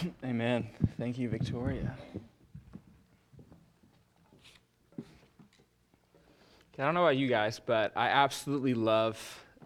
Amen. 0.24 0.66
Thank 0.98 1.18
you, 1.18 1.28
Victoria. 1.28 1.94
I 6.78 6.84
don't 6.84 6.94
know 6.94 7.02
about 7.02 7.18
you 7.18 7.28
guys, 7.28 7.60
but 7.64 7.92
I 7.94 8.08
absolutely 8.08 8.72
love 8.72 9.18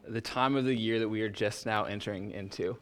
the 0.06 0.20
time 0.20 0.56
of 0.56 0.64
the 0.64 0.74
year 0.74 0.98
that 0.98 1.08
we 1.08 1.22
are 1.22 1.28
just 1.28 1.64
now 1.64 1.84
entering 1.84 2.32
into. 2.32 2.76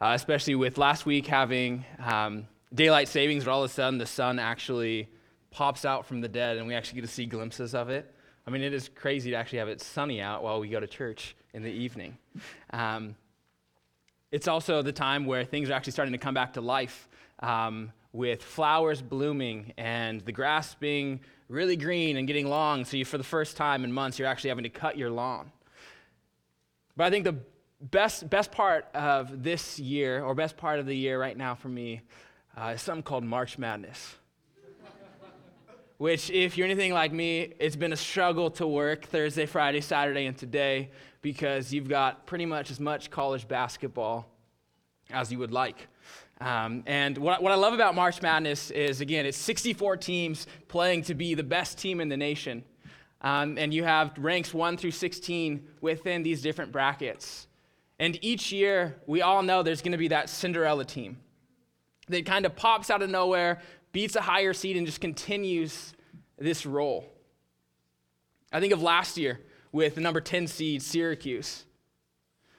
Uh, 0.00 0.12
especially 0.14 0.54
with 0.54 0.78
last 0.78 1.04
week 1.04 1.26
having 1.26 1.84
um, 2.02 2.46
daylight 2.74 3.08
savings, 3.08 3.44
where 3.44 3.52
all 3.52 3.64
of 3.64 3.70
a 3.70 3.74
sudden 3.74 3.98
the 3.98 4.06
sun 4.06 4.38
actually 4.38 5.08
pops 5.50 5.84
out 5.84 6.06
from 6.06 6.20
the 6.20 6.28
dead 6.28 6.56
and 6.56 6.66
we 6.66 6.74
actually 6.74 7.00
get 7.00 7.06
to 7.06 7.12
see 7.12 7.26
glimpses 7.26 7.74
of 7.74 7.90
it. 7.90 8.14
I 8.46 8.50
mean, 8.50 8.62
it 8.62 8.72
is 8.72 8.88
crazy 8.88 9.30
to 9.30 9.36
actually 9.36 9.58
have 9.58 9.68
it 9.68 9.80
sunny 9.82 10.20
out 10.20 10.42
while 10.42 10.60
we 10.60 10.68
go 10.68 10.80
to 10.80 10.86
church 10.86 11.36
in 11.52 11.62
the 11.62 11.70
evening. 11.70 12.16
Um, 12.70 13.16
it's 14.36 14.48
also 14.48 14.82
the 14.82 14.92
time 14.92 15.24
where 15.24 15.46
things 15.46 15.70
are 15.70 15.72
actually 15.72 15.94
starting 15.94 16.12
to 16.12 16.18
come 16.18 16.34
back 16.34 16.52
to 16.52 16.60
life 16.60 17.08
um, 17.40 17.90
with 18.12 18.42
flowers 18.42 19.00
blooming 19.00 19.72
and 19.78 20.20
the 20.20 20.30
grass 20.30 20.74
being 20.74 21.20
really 21.48 21.74
green 21.74 22.18
and 22.18 22.26
getting 22.26 22.46
long. 22.46 22.84
So, 22.84 22.98
you, 22.98 23.06
for 23.06 23.16
the 23.16 23.24
first 23.24 23.56
time 23.56 23.82
in 23.82 23.90
months, 23.90 24.18
you're 24.18 24.28
actually 24.28 24.50
having 24.50 24.64
to 24.64 24.68
cut 24.68 24.98
your 24.98 25.08
lawn. 25.08 25.50
But 26.98 27.04
I 27.04 27.10
think 27.10 27.24
the 27.24 27.38
best, 27.80 28.28
best 28.28 28.52
part 28.52 28.84
of 28.92 29.42
this 29.42 29.78
year, 29.78 30.22
or 30.22 30.34
best 30.34 30.58
part 30.58 30.80
of 30.80 30.84
the 30.84 30.94
year 30.94 31.18
right 31.18 31.36
now 31.36 31.54
for 31.54 31.68
me, 31.70 32.02
uh, 32.58 32.72
is 32.74 32.82
something 32.82 33.02
called 33.02 33.24
March 33.24 33.56
Madness. 33.56 34.16
Which, 35.96 36.28
if 36.28 36.58
you're 36.58 36.66
anything 36.66 36.92
like 36.92 37.10
me, 37.10 37.54
it's 37.58 37.74
been 37.74 37.94
a 37.94 37.96
struggle 37.96 38.50
to 38.50 38.66
work 38.66 39.06
Thursday, 39.06 39.46
Friday, 39.46 39.80
Saturday, 39.80 40.26
and 40.26 40.36
today 40.36 40.90
because 41.26 41.72
you've 41.72 41.88
got 41.88 42.24
pretty 42.24 42.46
much 42.46 42.70
as 42.70 42.78
much 42.78 43.10
college 43.10 43.48
basketball 43.48 44.28
as 45.10 45.32
you 45.32 45.40
would 45.40 45.50
like. 45.50 45.88
Um, 46.40 46.84
and 46.86 47.18
what, 47.18 47.42
what 47.42 47.50
I 47.50 47.56
love 47.56 47.74
about 47.74 47.96
March 47.96 48.22
Madness 48.22 48.70
is, 48.70 49.00
again, 49.00 49.26
it's 49.26 49.36
64 49.36 49.96
teams 49.96 50.46
playing 50.68 51.02
to 51.02 51.16
be 51.16 51.34
the 51.34 51.42
best 51.42 51.78
team 51.78 52.00
in 52.00 52.08
the 52.08 52.16
nation. 52.16 52.62
Um, 53.22 53.58
and 53.58 53.74
you 53.74 53.82
have 53.82 54.16
ranks 54.18 54.54
1 54.54 54.76
through 54.76 54.92
16 54.92 55.66
within 55.80 56.22
these 56.22 56.42
different 56.42 56.70
brackets. 56.70 57.48
And 57.98 58.16
each 58.24 58.52
year, 58.52 58.94
we 59.08 59.20
all 59.20 59.42
know 59.42 59.64
there's 59.64 59.82
going 59.82 59.90
to 59.90 59.98
be 59.98 60.08
that 60.08 60.30
Cinderella 60.30 60.84
team 60.84 61.16
that 62.06 62.24
kind 62.24 62.46
of 62.46 62.54
pops 62.54 62.88
out 62.88 63.02
of 63.02 63.10
nowhere, 63.10 63.60
beats 63.90 64.14
a 64.14 64.20
higher 64.20 64.52
seed, 64.52 64.76
and 64.76 64.86
just 64.86 65.00
continues 65.00 65.92
this 66.38 66.64
roll. 66.64 67.04
I 68.52 68.60
think 68.60 68.72
of 68.72 68.80
last 68.80 69.18
year 69.18 69.40
with 69.72 69.94
the 69.94 70.00
number 70.00 70.20
10 70.20 70.46
seed, 70.46 70.82
Syracuse 70.82 71.64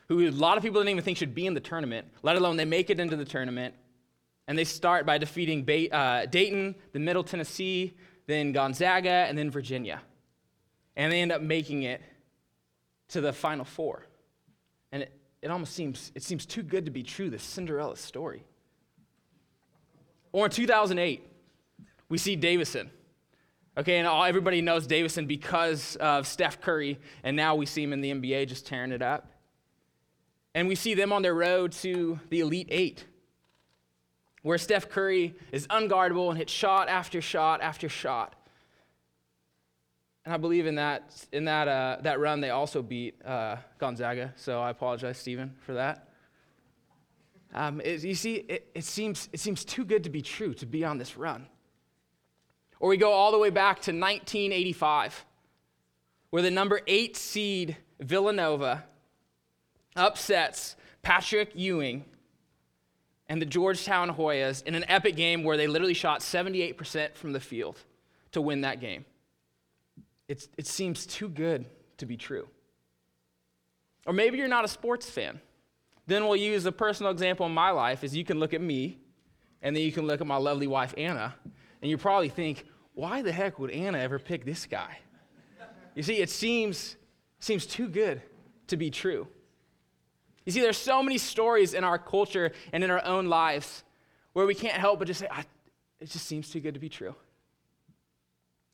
who 0.08 0.28
a 0.28 0.32
lot 0.32 0.58
of 0.58 0.64
people 0.64 0.80
didn't 0.80 0.92
even 0.92 1.04
think 1.04 1.18
should 1.18 1.36
be 1.36 1.46
in 1.46 1.54
the 1.54 1.60
tournament, 1.60 2.08
let 2.24 2.36
alone 2.36 2.58
they 2.58 2.66
make 2.66 2.90
it 2.90 3.00
into 3.00 3.16
the 3.16 3.26
tournament. 3.26 3.74
And 4.48 4.58
they 4.58 4.64
start 4.64 5.06
by 5.06 5.18
defeating 5.18 5.68
uh, 5.92 6.26
Dayton, 6.26 6.76
then 6.94 7.04
Middle 7.04 7.24
Tennessee, 7.24 7.98
then 8.28 8.54
Gonzaga, 8.54 9.10
and 9.10 9.38
then 9.38 9.52
Virginia. 9.52 10.02
And 10.96 11.12
they 11.12 11.22
end 11.22 11.34
up 11.34 11.42
making 11.42 11.84
it 11.84 12.02
to 13.10 13.20
the 13.20 13.34
Final 13.34 13.66
Four. 13.66 14.06
And 14.94 15.04
it, 15.04 15.12
it 15.42 15.52
almost 15.52 15.74
seems, 15.74 16.14
it 16.16 16.24
seems 16.24 16.46
too 16.46 16.64
good 16.64 16.86
to 16.86 16.92
be 16.92 17.04
true, 17.04 17.30
this 17.30 17.44
Cinderella 17.44 17.98
story. 17.98 18.46
Or 20.32 20.46
in 20.46 20.52
2008, 20.52 21.28
we 22.08 22.18
see 22.18 22.38
Davidson. 22.38 22.90
Okay, 23.78 23.98
and 24.00 24.08
all, 24.08 24.24
everybody 24.24 24.64
knows 24.64 24.88
Davidson 24.88 25.28
because 25.28 25.98
of 25.98 26.26
Steph 26.26 26.62
Curry, 26.62 27.00
and 27.24 27.38
now 27.38 27.54
we 27.54 27.68
see 27.68 27.84
him 27.84 27.94
in 27.94 28.02
the 28.02 28.12
NBA 28.12 28.48
just 28.48 28.66
tearing 28.66 28.92
it 28.92 29.04
up. 29.04 29.32
And 30.56 30.68
we 30.68 30.74
see 30.74 30.96
them 30.96 31.14
on 31.14 31.22
their 31.22 31.36
road 31.36 31.74
to 31.74 32.20
the 32.32 32.40
Elite 32.40 32.70
Eight, 32.72 33.06
where 34.42 34.58
Steph 34.58 34.90
Curry 34.90 35.36
is 35.52 35.68
unguardable 35.68 36.28
and 36.30 36.40
hits 36.40 36.52
shot 36.52 36.90
after 36.90 37.22
shot 37.22 37.62
after 37.62 37.88
shot. 37.88 38.34
And 40.26 40.34
I 40.34 40.38
believe 40.38 40.66
in 40.66 40.74
that, 40.76 41.14
in 41.32 41.46
that, 41.46 41.68
uh, 41.68 41.98
that 42.02 42.20
run, 42.20 42.42
they 42.42 42.50
also 42.50 42.82
beat 42.82 43.24
uh, 43.24 43.58
Gonzaga. 43.78 44.34
So 44.38 44.60
I 44.60 44.72
apologize, 44.72 45.20
Stephen, 45.20 45.54
for 45.60 45.76
that. 45.76 46.10
Um, 47.54 47.80
it, 47.82 48.04
you 48.04 48.16
see, 48.16 48.38
it, 48.38 48.72
it, 48.74 48.86
seems, 48.86 49.30
it 49.32 49.40
seems 49.40 49.64
too 49.64 49.86
good 49.86 50.04
to 50.06 50.10
be 50.10 50.24
true 50.24 50.56
to 50.56 50.66
be 50.66 50.84
on 50.84 50.98
this 50.98 51.16
run. 51.16 51.46
Or 52.80 52.90
we 52.90 52.98
go 52.98 53.12
all 53.12 53.32
the 53.32 53.38
way 53.38 53.50
back 53.50 53.78
to 53.82 53.92
1985, 53.92 55.26
where 56.30 56.42
the 56.42 56.52
number 56.52 56.82
eight 56.88 57.18
seed 57.18 57.78
Villanova 58.00 58.84
upsets 59.96 60.76
Patrick 61.02 61.52
Ewing 61.56 62.06
and 63.30 63.42
the 63.42 63.46
Georgetown 63.46 64.14
Hoyas 64.14 64.64
in 64.64 64.76
an 64.76 64.86
epic 64.88 65.16
game 65.16 65.44
where 65.44 65.58
they 65.58 65.68
literally 65.68 65.94
shot 65.94 66.22
78% 66.22 67.16
from 67.16 67.34
the 67.34 67.40
field 67.40 67.80
to 68.32 68.42
win 68.42 68.62
that 68.62 68.80
game. 68.80 69.06
It's, 70.28 70.48
it 70.58 70.68
seems 70.68 71.06
too 71.06 71.30
good 71.30 71.66
to 71.98 72.06
be 72.06 72.18
true. 72.18 72.48
Or 74.06 74.14
maybe 74.14 74.38
you're 74.38 74.48
not 74.48 74.66
a 74.66 74.70
sports 74.70 75.10
fan. 75.10 75.42
Then 76.06 76.26
we'll 76.26 76.38
use 76.38 76.66
a 76.66 76.72
personal 76.72 77.12
example 77.12 77.46
in 77.46 77.52
my 77.52 77.72
life 77.72 78.04
is 78.04 78.16
you 78.16 78.24
can 78.24 78.40
look 78.40 78.54
at 78.54 78.62
me 78.62 79.00
and 79.62 79.76
then 79.76 79.84
you 79.84 79.92
can 79.92 80.06
look 80.06 80.22
at 80.22 80.28
my 80.28 80.38
lovely 80.38 80.68
wife 80.68 80.94
Anna 80.98 81.36
and 81.82 81.90
you 81.90 81.98
probably 81.98 82.30
think, 82.30 82.66
why 82.94 83.22
the 83.22 83.32
heck 83.32 83.60
would 83.60 83.72
Anna 83.72 84.00
ever 84.00 84.20
pick 84.20 84.46
this 84.46 84.66
guy? 84.66 84.98
You 85.96 86.04
see, 86.04 86.18
it 86.18 86.30
seems, 86.30 86.96
seems 87.40 87.66
too 87.66 87.88
good 87.88 88.22
to 88.68 88.78
be 88.78 88.90
true. 88.90 89.28
You 90.46 90.52
see, 90.52 90.62
there's 90.62 90.78
so 90.78 91.04
many 91.04 91.18
stories 91.18 91.74
in 91.74 91.84
our 91.84 91.98
culture 91.98 92.52
and 92.72 92.84
in 92.84 92.92
our 92.92 93.04
own 93.04 93.28
lives 93.28 93.84
where 94.34 94.46
we 94.46 94.56
can't 94.56 94.78
help 94.78 95.00
but 95.00 95.08
just 95.08 95.20
say, 95.20 95.28
it 96.00 96.10
just 96.10 96.26
seems 96.26 96.50
too 96.50 96.60
good 96.60 96.76
to 96.76 96.80
be 96.80 96.90
true. 96.90 97.16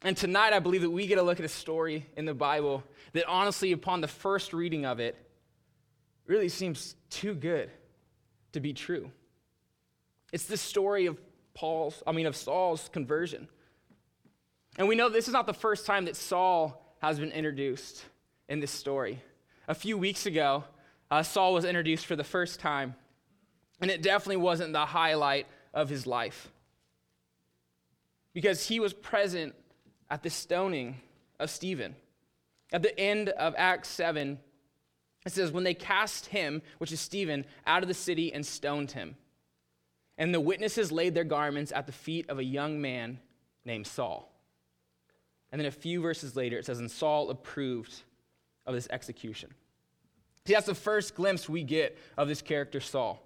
And 0.01 0.17
tonight, 0.17 0.51
I 0.51 0.59
believe 0.59 0.81
that 0.81 0.89
we 0.89 1.07
get 1.07 1.17
a 1.17 1.23
look 1.23 1.39
at 1.39 1.45
a 1.45 1.49
story 1.49 2.05
in 2.17 2.25
the 2.25 2.33
Bible 2.33 2.83
that 3.13 3.25
honestly, 3.25 3.71
upon 3.71 4.01
the 4.01 4.07
first 4.07 4.51
reading 4.53 4.85
of 4.85 4.99
it, 4.99 5.15
really 6.27 6.49
seems 6.49 6.95
too 7.09 7.33
good 7.33 7.69
to 8.51 8.59
be 8.59 8.73
true. 8.73 9.09
It's 10.33 10.45
the 10.45 10.57
story 10.57 11.05
of 11.05 11.17
Paul's, 11.53 12.01
I 12.05 12.11
mean, 12.11 12.25
of 12.25 12.35
Saul's 12.35 12.89
conversion. 12.89 13.47
And 14.77 14.87
we 14.87 14.95
know 14.95 15.09
this 15.09 15.27
is 15.27 15.33
not 15.33 15.45
the 15.45 15.53
first 15.53 15.85
time 15.85 16.05
that 16.05 16.15
Saul 16.15 16.95
has 17.01 17.19
been 17.19 17.31
introduced 17.31 18.03
in 18.49 18.59
this 18.59 18.71
story. 18.71 19.21
A 19.67 19.75
few 19.75 19.97
weeks 19.97 20.25
ago, 20.25 20.63
uh, 21.11 21.21
Saul 21.21 21.53
was 21.53 21.65
introduced 21.65 22.05
for 22.05 22.15
the 22.15 22.23
first 22.23 22.59
time. 22.59 22.95
And 23.81 23.91
it 23.91 24.01
definitely 24.01 24.37
wasn't 24.37 24.73
the 24.73 24.85
highlight 24.85 25.47
of 25.73 25.89
his 25.89 26.07
life. 26.07 26.51
Because 28.33 28.67
he 28.67 28.79
was 28.79 28.93
present 28.93 29.53
at 30.09 30.23
the 30.23 30.29
stoning 30.29 31.01
of 31.39 31.49
Stephen. 31.49 31.95
At 32.71 32.81
the 32.81 32.97
end 32.99 33.29
of 33.29 33.53
Acts 33.57 33.89
7, 33.89 34.39
it 35.25 35.31
says, 35.31 35.51
When 35.51 35.63
they 35.63 35.73
cast 35.73 36.27
him, 36.27 36.61
which 36.79 36.91
is 36.91 36.99
Stephen, 36.99 37.45
out 37.67 37.83
of 37.83 37.87
the 37.87 37.93
city 37.93 38.33
and 38.33 38.45
stoned 38.45 38.91
him. 38.91 39.15
And 40.17 40.33
the 40.33 40.39
witnesses 40.39 40.91
laid 40.91 41.15
their 41.15 41.23
garments 41.23 41.71
at 41.71 41.85
the 41.85 41.91
feet 41.91 42.29
of 42.29 42.39
a 42.39 42.43
young 42.43 42.81
man 42.81 43.19
named 43.65 43.87
Saul. 43.87 44.31
And 45.51 45.59
then 45.59 45.67
a 45.67 45.71
few 45.71 46.01
verses 46.01 46.35
later, 46.35 46.57
it 46.57 46.65
says, 46.65 46.79
And 46.79 46.89
Saul 46.89 47.29
approved 47.29 47.93
of 48.65 48.73
this 48.73 48.87
execution. 48.91 49.53
See, 50.45 50.53
that's 50.53 50.65
the 50.65 50.75
first 50.75 51.15
glimpse 51.15 51.47
we 51.47 51.63
get 51.63 51.97
of 52.17 52.27
this 52.27 52.41
character, 52.41 52.79
Saul. 52.79 53.21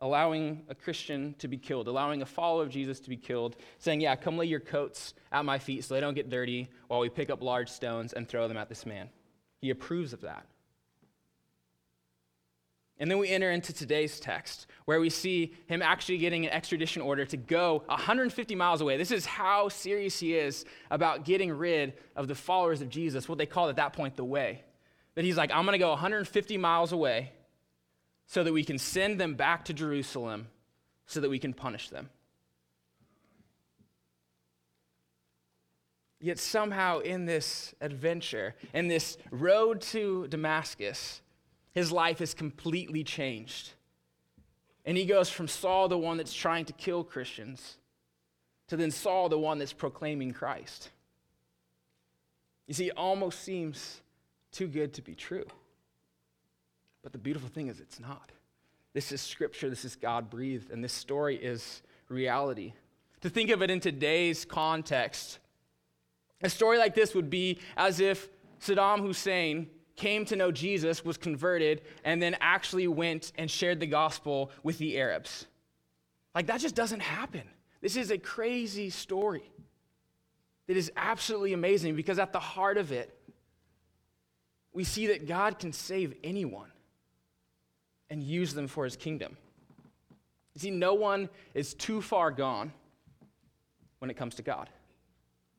Allowing 0.00 0.62
a 0.68 0.74
Christian 0.74 1.34
to 1.38 1.48
be 1.48 1.56
killed, 1.56 1.88
allowing 1.88 2.22
a 2.22 2.26
follower 2.26 2.62
of 2.62 2.70
Jesus 2.70 3.00
to 3.00 3.08
be 3.08 3.16
killed, 3.16 3.56
saying, 3.78 4.00
Yeah, 4.00 4.14
come 4.14 4.36
lay 4.36 4.46
your 4.46 4.60
coats 4.60 5.14
at 5.32 5.44
my 5.44 5.58
feet 5.58 5.84
so 5.84 5.94
they 5.94 6.00
don't 6.00 6.14
get 6.14 6.30
dirty 6.30 6.68
while 6.88 7.00
we 7.00 7.08
pick 7.08 7.30
up 7.30 7.42
large 7.42 7.68
stones 7.68 8.12
and 8.12 8.28
throw 8.28 8.46
them 8.46 8.56
at 8.56 8.68
this 8.68 8.86
man. 8.86 9.08
He 9.60 9.70
approves 9.70 10.12
of 10.12 10.20
that. 10.20 10.46
And 12.98 13.10
then 13.10 13.18
we 13.18 13.28
enter 13.28 13.50
into 13.50 13.72
today's 13.72 14.18
text, 14.18 14.66
where 14.86 15.00
we 15.00 15.10
see 15.10 15.54
him 15.66 15.82
actually 15.82 16.18
getting 16.18 16.46
an 16.46 16.52
extradition 16.52 17.02
order 17.02 17.26
to 17.26 17.36
go 17.36 17.82
150 17.86 18.54
miles 18.54 18.80
away. 18.80 18.96
This 18.96 19.10
is 19.10 19.26
how 19.26 19.68
serious 19.68 20.18
he 20.18 20.34
is 20.34 20.64
about 20.90 21.24
getting 21.24 21.52
rid 21.52 21.92
of 22.14 22.26
the 22.26 22.34
followers 22.34 22.80
of 22.80 22.88
Jesus, 22.88 23.28
what 23.28 23.36
they 23.36 23.46
called 23.46 23.68
at 23.68 23.76
that 23.76 23.92
point 23.92 24.16
the 24.16 24.24
way 24.24 24.62
that 25.16 25.24
he's 25.24 25.36
like, 25.36 25.50
I'm 25.50 25.64
going 25.64 25.72
to 25.72 25.78
go 25.78 25.90
150 25.90 26.56
miles 26.58 26.92
away 26.92 27.32
so 28.26 28.44
that 28.44 28.52
we 28.52 28.62
can 28.62 28.78
send 28.78 29.18
them 29.18 29.34
back 29.34 29.64
to 29.64 29.72
Jerusalem 29.72 30.48
so 31.06 31.20
that 31.20 31.30
we 31.30 31.38
can 31.38 31.52
punish 31.52 31.88
them. 31.88 32.10
Yet 36.20 36.38
somehow, 36.38 37.00
in 37.00 37.24
this 37.24 37.74
adventure, 37.80 38.54
in 38.72 38.88
this 38.88 39.16
road 39.30 39.80
to 39.82 40.26
Damascus, 40.28 41.20
his 41.76 41.92
life 41.92 42.22
is 42.22 42.32
completely 42.32 43.04
changed. 43.04 43.74
And 44.86 44.96
he 44.96 45.04
goes 45.04 45.28
from 45.28 45.46
Saul, 45.46 45.88
the 45.88 45.98
one 45.98 46.16
that's 46.16 46.32
trying 46.32 46.64
to 46.64 46.72
kill 46.72 47.04
Christians, 47.04 47.76
to 48.68 48.78
then 48.78 48.90
Saul, 48.90 49.28
the 49.28 49.38
one 49.38 49.58
that's 49.58 49.74
proclaiming 49.74 50.32
Christ. 50.32 50.88
You 52.66 52.72
see, 52.72 52.86
it 52.86 52.94
almost 52.96 53.42
seems 53.42 54.00
too 54.52 54.68
good 54.68 54.94
to 54.94 55.02
be 55.02 55.14
true. 55.14 55.44
But 57.02 57.12
the 57.12 57.18
beautiful 57.18 57.50
thing 57.50 57.68
is, 57.68 57.78
it's 57.78 58.00
not. 58.00 58.32
This 58.94 59.12
is 59.12 59.20
scripture, 59.20 59.68
this 59.68 59.84
is 59.84 59.96
God 59.96 60.30
breathed, 60.30 60.70
and 60.70 60.82
this 60.82 60.94
story 60.94 61.36
is 61.36 61.82
reality. 62.08 62.72
To 63.20 63.28
think 63.28 63.50
of 63.50 63.60
it 63.60 63.70
in 63.70 63.80
today's 63.80 64.46
context, 64.46 65.40
a 66.40 66.48
story 66.48 66.78
like 66.78 66.94
this 66.94 67.14
would 67.14 67.28
be 67.28 67.58
as 67.76 68.00
if 68.00 68.30
Saddam 68.62 69.00
Hussein 69.00 69.68
came 69.96 70.24
to 70.26 70.36
know 70.36 70.52
Jesus, 70.52 71.04
was 71.04 71.16
converted, 71.16 71.82
and 72.04 72.20
then 72.20 72.36
actually 72.40 72.86
went 72.86 73.32
and 73.36 73.50
shared 73.50 73.80
the 73.80 73.86
gospel 73.86 74.50
with 74.62 74.78
the 74.78 74.98
Arabs. 74.98 75.46
Like, 76.34 76.46
that 76.46 76.60
just 76.60 76.74
doesn't 76.74 77.00
happen. 77.00 77.42
This 77.80 77.96
is 77.96 78.10
a 78.10 78.18
crazy 78.18 78.90
story. 78.90 79.50
that 80.66 80.76
is 80.76 80.90
absolutely 80.96 81.52
amazing 81.52 81.94
because 81.96 82.18
at 82.18 82.32
the 82.32 82.40
heart 82.40 82.76
of 82.76 82.92
it, 82.92 83.16
we 84.72 84.84
see 84.84 85.06
that 85.06 85.26
God 85.26 85.58
can 85.58 85.72
save 85.72 86.14
anyone 86.22 86.70
and 88.10 88.22
use 88.22 88.52
them 88.52 88.66
for 88.66 88.84
his 88.84 88.96
kingdom. 88.96 89.36
You 90.54 90.60
see, 90.60 90.70
no 90.70 90.94
one 90.94 91.28
is 91.54 91.74
too 91.74 92.02
far 92.02 92.30
gone 92.30 92.72
when 94.00 94.10
it 94.10 94.14
comes 94.14 94.34
to 94.36 94.42
God. 94.42 94.68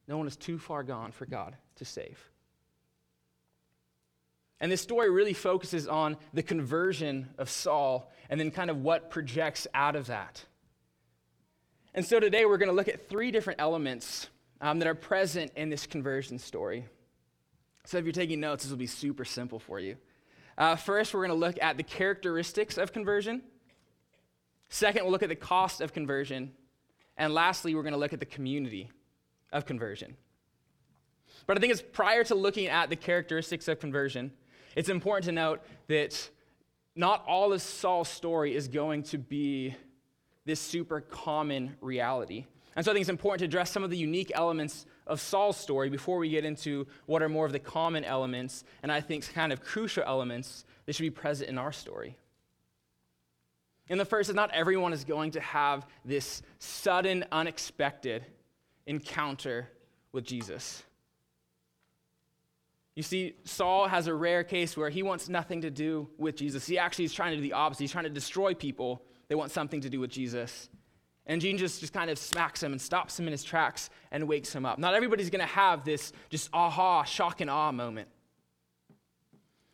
No 0.07 0.17
one 0.17 0.27
is 0.27 0.35
too 0.35 0.59
far 0.59 0.83
gone 0.83 1.11
for 1.11 1.25
God 1.25 1.55
to 1.75 1.85
save. 1.85 2.19
And 4.59 4.71
this 4.71 4.81
story 4.81 5.09
really 5.09 5.33
focuses 5.33 5.87
on 5.87 6.17
the 6.33 6.43
conversion 6.43 7.29
of 7.37 7.49
Saul 7.49 8.11
and 8.29 8.39
then 8.39 8.51
kind 8.51 8.69
of 8.69 8.77
what 8.77 9.09
projects 9.09 9.67
out 9.73 9.95
of 9.95 10.07
that. 10.07 10.43
And 11.93 12.05
so 12.05 12.19
today 12.19 12.45
we're 12.45 12.57
going 12.57 12.69
to 12.69 12.75
look 12.75 12.87
at 12.87 13.07
three 13.07 13.31
different 13.31 13.59
elements 13.59 14.29
um, 14.61 14.79
that 14.79 14.87
are 14.87 14.95
present 14.95 15.51
in 15.55 15.69
this 15.69 15.85
conversion 15.85 16.39
story. 16.39 16.85
So 17.85 17.97
if 17.97 18.05
you're 18.05 18.11
taking 18.11 18.39
notes, 18.39 18.63
this 18.63 18.71
will 18.71 18.77
be 18.77 18.87
super 18.87 19.25
simple 19.25 19.59
for 19.59 19.79
you. 19.79 19.95
Uh, 20.57 20.75
first, 20.75 21.13
we're 21.13 21.25
going 21.25 21.39
to 21.39 21.45
look 21.45 21.57
at 21.61 21.77
the 21.77 21.83
characteristics 21.83 22.77
of 22.77 22.91
conversion. 22.91 23.43
Second, 24.69 25.03
we'll 25.03 25.11
look 25.11 25.23
at 25.23 25.29
the 25.29 25.35
cost 25.35 25.81
of 25.81 25.93
conversion. 25.93 26.51
And 27.15 27.33
lastly, 27.33 27.75
we're 27.75 27.83
going 27.83 27.93
to 27.93 27.99
look 27.99 28.13
at 28.13 28.19
the 28.19 28.25
community 28.25 28.89
of 29.51 29.65
conversion. 29.65 30.17
But 31.45 31.57
I 31.57 31.61
think 31.61 31.71
it's 31.71 31.81
prior 31.81 32.23
to 32.25 32.35
looking 32.35 32.67
at 32.67 32.89
the 32.89 32.95
characteristics 32.95 33.67
of 33.67 33.79
conversion, 33.79 34.31
it's 34.77 34.89
important 34.89 35.25
to 35.25 35.31
note 35.31 35.61
that 35.87 36.29
not 36.95 37.25
all 37.27 37.51
of 37.51 37.63
Saul's 37.63 38.07
story 38.07 38.55
is 38.55 38.67
going 38.67 39.01
to 39.03 39.17
be 39.17 39.75
this 40.45 40.59
super 40.59 41.01
common 41.01 41.75
reality. 41.81 42.45
And 42.75 42.85
so 42.85 42.91
I 42.91 42.93
think 42.93 43.01
it's 43.01 43.09
important 43.09 43.39
to 43.39 43.45
address 43.45 43.71
some 43.71 43.83
of 43.83 43.89
the 43.89 43.97
unique 43.97 44.31
elements 44.35 44.85
of 45.07 45.19
Saul's 45.19 45.57
story 45.57 45.89
before 45.89 46.19
we 46.19 46.29
get 46.29 46.45
into 46.45 46.85
what 47.07 47.23
are 47.23 47.27
more 47.27 47.47
of 47.47 47.53
the 47.53 47.59
common 47.59 48.05
elements 48.05 48.63
and 48.83 48.91
I 48.91 49.01
think 49.01 49.33
kind 49.33 49.51
of 49.51 49.63
crucial 49.63 50.03
elements 50.05 50.63
that 50.85 50.93
should 50.93 51.01
be 51.01 51.09
present 51.09 51.49
in 51.49 51.57
our 51.57 51.71
story. 51.71 52.15
And 53.89 53.99
the 53.99 54.05
first 54.05 54.29
is 54.29 54.35
not 54.35 54.51
everyone 54.51 54.93
is 54.93 55.03
going 55.03 55.31
to 55.31 55.39
have 55.39 55.87
this 56.05 56.43
sudden, 56.59 57.25
unexpected 57.31 58.23
encounter 58.85 59.69
with 60.11 60.23
Jesus. 60.23 60.83
You 62.97 63.03
see, 63.03 63.35
Saul 63.43 63.87
has 63.87 64.07
a 64.07 64.13
rare 64.15 64.43
case 64.43 64.75
where 64.75 64.89
he 64.89 65.03
wants 65.03 65.29
nothing 65.29 65.61
to 65.61 65.69
do 65.69 66.09
with 66.17 66.35
Jesus. 66.35 66.65
He 66.65 66.79
actually 66.79 67.05
is 67.05 67.13
trying 67.13 67.29
to 67.29 67.35
do 67.35 67.43
the 67.43 67.53
opposite. 67.53 67.83
He's 67.83 67.91
trying 67.91 68.05
to 68.05 68.09
destroy 68.09 68.55
people 68.55 69.05
They 69.27 69.35
want 69.35 69.51
something 69.51 69.81
to 69.81 69.89
do 69.89 69.99
with 69.99 70.09
Jesus. 70.09 70.67
And 71.27 71.39
Jesus 71.39 71.79
just 71.79 71.93
kind 71.93 72.09
of 72.09 72.17
smacks 72.17 72.63
him 72.63 72.71
and 72.71 72.81
stops 72.81 73.19
him 73.19 73.27
in 73.27 73.33
his 73.33 73.43
tracks 73.43 73.91
and 74.11 74.27
wakes 74.27 74.51
him 74.51 74.65
up. 74.65 74.79
Not 74.79 74.95
everybody's 74.95 75.29
going 75.29 75.41
to 75.41 75.45
have 75.45 75.83
this 75.83 76.11
just 76.29 76.49
aha, 76.53 77.03
shock 77.03 77.39
and 77.39 77.51
awe 77.51 77.71
moment. 77.71 78.07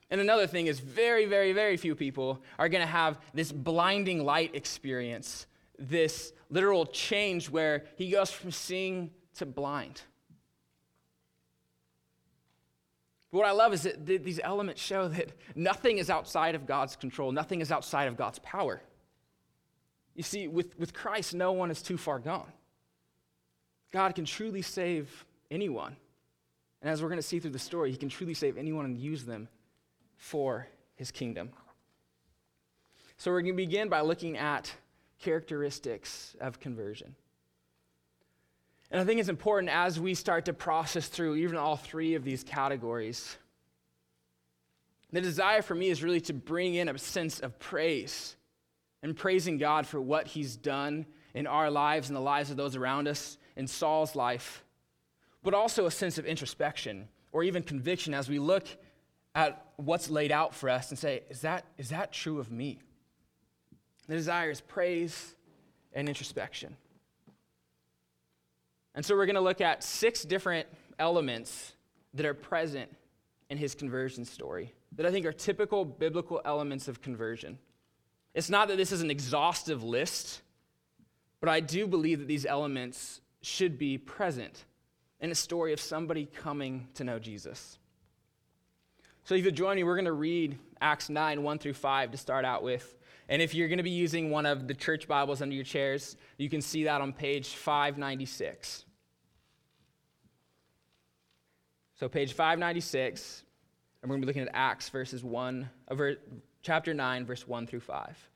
And 0.09 0.19
another 0.19 0.45
thing 0.45 0.67
is, 0.67 0.81
very, 0.81 1.25
very, 1.25 1.53
very 1.53 1.77
few 1.77 1.95
people 1.95 2.41
are 2.59 2.67
going 2.67 2.81
to 2.81 2.91
have 2.91 3.19
this 3.33 3.53
blinding 3.53 4.25
light 4.25 4.53
experience, 4.53 5.47
this 5.79 6.33
literal 6.49 6.85
change 6.85 7.49
where 7.49 7.85
he 7.95 8.09
goes 8.09 8.31
from 8.31 8.51
seeing 8.51 9.11
to 9.35 9.45
blind. 9.45 10.01
But 13.33 13.39
what 13.39 13.47
I 13.47 13.51
love 13.51 13.73
is 13.73 13.81
that 13.81 14.05
these 14.05 14.39
elements 14.43 14.79
show 14.79 15.07
that 15.07 15.31
nothing 15.55 15.97
is 15.97 16.11
outside 16.11 16.53
of 16.53 16.67
God's 16.67 16.95
control, 16.95 17.31
nothing 17.31 17.61
is 17.61 17.71
outside 17.71 18.07
of 18.07 18.15
God's 18.15 18.37
power. 18.39 18.79
You 20.13 20.21
see, 20.21 20.47
with, 20.47 20.77
with 20.77 20.93
Christ, 20.93 21.33
no 21.33 21.51
one 21.51 21.71
is 21.71 21.81
too 21.81 21.97
far 21.97 22.19
gone. 22.19 22.51
God 23.91 24.13
can 24.13 24.25
truly 24.25 24.61
save 24.61 25.25
anyone. 25.49 25.95
And 26.83 26.91
as 26.91 27.01
we're 27.01 27.09
going 27.09 27.17
to 27.17 27.23
see 27.23 27.39
through 27.39 27.49
the 27.49 27.59
story, 27.59 27.89
he 27.89 27.97
can 27.97 28.07
truly 28.07 28.35
save 28.35 28.55
anyone 28.55 28.85
and 28.85 28.95
use 28.95 29.25
them 29.25 29.47
for 30.15 30.67
his 30.93 31.09
kingdom. 31.09 31.49
So 33.17 33.31
we're 33.31 33.41
going 33.41 33.55
to 33.55 33.57
begin 33.57 33.89
by 33.89 34.01
looking 34.01 34.37
at 34.37 34.71
characteristics 35.19 36.35
of 36.39 36.59
conversion. 36.59 37.15
And 38.93 39.01
I 39.01 39.05
think 39.05 39.19
it's 39.19 39.27
important 39.27 39.71
as 39.71 39.99
we 39.99 40.13
start 40.13 40.45
to 40.45 40.53
process 40.53 41.07
through 41.07 41.37
even 41.37 41.57
all 41.57 41.77
three 41.77 42.13
of 42.13 42.23
these 42.23 42.43
categories. 42.43 43.37
The 45.11 45.19
desire 45.19 45.63
for 45.63 45.73
me 45.73 45.89
is 45.89 46.03
really 46.03 46.21
to 46.21 46.33
bring 46.33 46.75
in 46.75 46.87
a 46.87 46.97
sense 46.99 47.39
of 47.39 47.57
praise 47.57 48.35
and 49.01 49.17
praising 49.17 49.57
God 49.57 49.87
for 49.87 49.99
what 49.99 50.27
He's 50.27 50.55
done 50.55 51.07
in 51.33 51.47
our 51.47 51.71
lives 51.71 52.09
and 52.09 52.15
the 52.15 52.21
lives 52.21 52.51
of 52.51 52.57
those 52.57 52.75
around 52.75 53.07
us, 53.07 53.39
in 53.55 53.65
Saul's 53.65 54.15
life, 54.15 54.63
but 55.41 55.55
also 55.55 55.87
a 55.87 55.91
sense 55.91 56.19
of 56.19 56.27
introspection 56.27 57.07
or 57.31 57.43
even 57.43 57.63
conviction 57.63 58.13
as 58.13 58.29
we 58.29 58.37
look 58.37 58.67
at 59.33 59.65
what's 59.77 60.07
laid 60.11 60.31
out 60.31 60.53
for 60.53 60.69
us 60.69 60.91
and 60.91 60.99
say, 60.99 61.23
is 61.31 61.41
that, 61.41 61.65
is 61.79 61.89
that 61.89 62.13
true 62.13 62.37
of 62.37 62.51
me? 62.51 62.79
The 64.07 64.13
desire 64.13 64.51
is 64.51 64.61
praise 64.61 65.33
and 65.93 66.07
introspection. 66.07 66.77
And 68.95 69.05
so 69.05 69.15
we're 69.15 69.25
going 69.25 69.35
to 69.35 69.41
look 69.41 69.61
at 69.61 69.83
six 69.83 70.23
different 70.23 70.67
elements 70.99 71.73
that 72.13 72.25
are 72.25 72.33
present 72.33 72.89
in 73.49 73.57
his 73.57 73.75
conversion 73.75 74.25
story 74.25 74.73
that 74.95 75.05
I 75.05 75.11
think 75.11 75.25
are 75.25 75.33
typical 75.33 75.85
biblical 75.85 76.41
elements 76.45 76.87
of 76.87 77.01
conversion. 77.01 77.57
It's 78.33 78.49
not 78.49 78.67
that 78.67 78.77
this 78.77 78.91
is 78.91 79.01
an 79.01 79.11
exhaustive 79.11 79.83
list, 79.83 80.41
but 81.39 81.49
I 81.49 81.59
do 81.59 81.87
believe 81.87 82.19
that 82.19 82.27
these 82.27 82.45
elements 82.45 83.21
should 83.41 83.77
be 83.77 83.97
present 83.97 84.65
in 85.19 85.31
a 85.31 85.35
story 85.35 85.73
of 85.73 85.79
somebody 85.79 86.25
coming 86.25 86.87
to 86.95 87.03
know 87.03 87.19
Jesus. 87.19 87.77
So 89.23 89.35
if 89.35 89.45
you 89.45 89.51
join 89.51 89.77
me, 89.77 89.83
we're 89.83 89.95
going 89.95 90.05
to 90.05 90.11
read 90.11 90.57
Acts 90.81 91.09
9, 91.09 91.43
1 91.43 91.59
through 91.59 91.73
5 91.73 92.11
to 92.11 92.17
start 92.17 92.43
out 92.43 92.61
with. 92.61 92.97
And 93.29 93.41
if 93.41 93.55
you're 93.55 93.69
going 93.69 93.77
to 93.77 93.83
be 93.83 93.89
using 93.89 94.29
one 94.29 94.45
of 94.45 94.67
the 94.67 94.73
church 94.73 95.07
Bibles 95.07 95.41
under 95.41 95.55
your 95.55 95.63
chairs, 95.63 96.17
you 96.37 96.49
can 96.49 96.61
see 96.61 96.83
that 96.83 97.01
on 97.01 97.13
page 97.13 97.49
596. 97.55 98.85
So, 102.03 102.09
page 102.09 102.33
596, 102.33 103.43
and 104.01 104.09
we're 104.09 104.15
going 104.15 104.23
to 104.23 104.25
be 104.25 104.29
looking 104.29 104.41
at 104.41 104.53
Acts 104.53 104.89
verses 104.89 105.23
1, 105.23 105.69
uh, 105.89 105.95
chapter 106.61 106.93
9, 106.93 107.25
verse 107.25 107.47
1 107.47 107.65
through 107.65 107.79
5. 107.79 108.29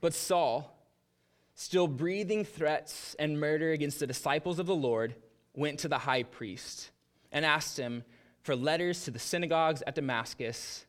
But 0.00 0.14
Saul, 0.14 0.72
still 1.56 1.88
breathing 1.88 2.44
threats 2.44 3.16
and 3.18 3.40
murder 3.40 3.72
against 3.72 3.98
the 3.98 4.06
disciples 4.06 4.60
of 4.60 4.66
the 4.66 4.74
Lord, 4.76 5.16
went 5.52 5.80
to 5.80 5.88
the 5.88 5.98
high 5.98 6.22
priest 6.22 6.92
and 7.32 7.44
asked 7.44 7.76
him 7.76 8.04
for 8.42 8.54
letters 8.54 9.04
to 9.06 9.10
the 9.10 9.18
synagogues 9.18 9.82
at 9.84 9.96
Damascus 9.96 10.86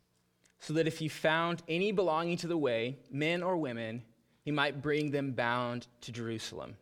so 0.59 0.73
that 0.73 0.85
if 0.85 0.99
he 0.99 1.07
found 1.07 1.63
any 1.67 1.91
belonging 1.91 2.37
to 2.37 2.47
the 2.47 2.59
way, 2.59 2.99
men 3.09 3.41
or 3.41 3.57
women, 3.57 4.03
he 4.43 4.51
might 4.51 4.83
bring 4.83 5.09
them 5.09 5.31
bound 5.31 5.87
to 6.01 6.11
Jerusalem. 6.11 6.75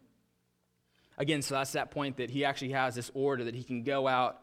Again, 1.20 1.42
so 1.42 1.56
that's 1.56 1.74
that 1.74 1.92
point 1.92 2.18
that 2.18 2.30
he 2.30 2.46
actually 2.46 2.72
has 2.72 2.96
this 2.96 3.12
order 3.14 3.44
that 3.44 3.54
he 3.54 3.64
can 3.64 3.84
go 3.84 4.08
out, 4.08 4.42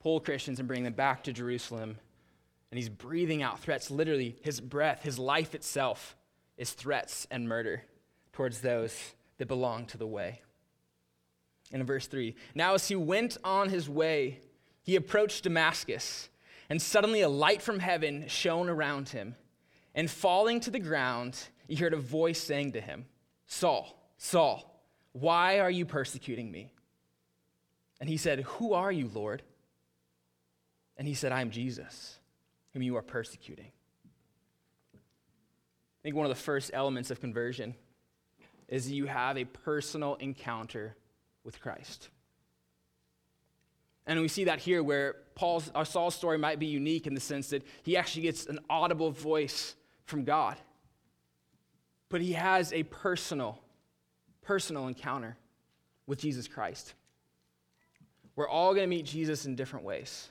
pull 0.00 0.20
Christians, 0.20 0.58
and 0.58 0.68
bring 0.68 0.84
them 0.84 0.92
back 0.92 1.24
to 1.24 1.32
Jerusalem. 1.32 1.96
And 2.70 2.78
he's 2.78 2.90
breathing 2.90 3.42
out 3.42 3.60
threats. 3.60 3.90
Literally, 3.90 4.36
his 4.42 4.60
breath, 4.60 5.02
his 5.02 5.18
life 5.18 5.54
itself, 5.54 6.14
is 6.58 6.72
threats 6.72 7.26
and 7.30 7.48
murder 7.48 7.82
towards 8.34 8.60
those 8.60 8.94
that 9.38 9.48
belong 9.48 9.86
to 9.86 9.98
the 9.98 10.06
way. 10.06 10.42
And 11.72 11.80
in 11.80 11.86
verse 11.86 12.06
3, 12.06 12.36
now 12.54 12.74
as 12.74 12.86
he 12.88 12.94
went 12.94 13.38
on 13.42 13.70
his 13.70 13.88
way, 13.88 14.40
he 14.82 14.96
approached 14.96 15.44
Damascus 15.44 16.28
and 16.68 16.80
suddenly 16.80 17.22
a 17.22 17.28
light 17.28 17.62
from 17.62 17.78
heaven 17.78 18.26
shone 18.28 18.68
around 18.68 19.08
him. 19.08 19.34
And 19.94 20.10
falling 20.10 20.60
to 20.60 20.70
the 20.70 20.78
ground, 20.78 21.38
he 21.66 21.74
heard 21.74 21.94
a 21.94 21.98
voice 21.98 22.40
saying 22.40 22.72
to 22.72 22.80
him, 22.80 23.06
Saul, 23.46 24.10
Saul, 24.18 24.75
why 25.20 25.60
are 25.60 25.70
you 25.70 25.86
persecuting 25.86 26.50
me? 26.50 26.70
And 28.00 28.08
he 28.08 28.18
said, 28.18 28.40
Who 28.40 28.74
are 28.74 28.92
you, 28.92 29.10
Lord? 29.12 29.42
And 30.98 31.08
he 31.08 31.14
said, 31.14 31.32
I 31.32 31.40
am 31.40 31.50
Jesus, 31.50 32.18
whom 32.72 32.82
you 32.82 32.96
are 32.96 33.02
persecuting. 33.02 33.72
I 34.94 36.02
think 36.02 36.16
one 36.16 36.26
of 36.26 36.30
the 36.30 36.42
first 36.42 36.70
elements 36.74 37.10
of 37.10 37.20
conversion 37.20 37.74
is 38.68 38.90
you 38.90 39.06
have 39.06 39.38
a 39.38 39.44
personal 39.44 40.16
encounter 40.16 40.96
with 41.44 41.60
Christ. 41.60 42.10
And 44.06 44.20
we 44.20 44.28
see 44.28 44.44
that 44.44 44.60
here 44.60 44.82
where 44.82 45.16
Paul's, 45.34 45.70
our 45.74 45.82
uh, 45.82 45.84
Saul's 45.84 46.14
story 46.14 46.38
might 46.38 46.58
be 46.58 46.66
unique 46.66 47.06
in 47.06 47.14
the 47.14 47.20
sense 47.20 47.48
that 47.50 47.66
he 47.82 47.96
actually 47.96 48.22
gets 48.22 48.46
an 48.46 48.60
audible 48.70 49.10
voice 49.10 49.74
from 50.04 50.24
God. 50.24 50.56
But 52.08 52.20
he 52.20 52.34
has 52.34 52.72
a 52.72 52.84
personal, 52.84 53.58
personal 54.46 54.86
encounter 54.86 55.36
with 56.06 56.20
Jesus 56.20 56.46
Christ. 56.46 56.94
We're 58.36 58.48
all 58.48 58.74
going 58.74 58.84
to 58.84 58.96
meet 58.96 59.04
Jesus 59.04 59.44
in 59.44 59.56
different 59.56 59.84
ways. 59.84 60.30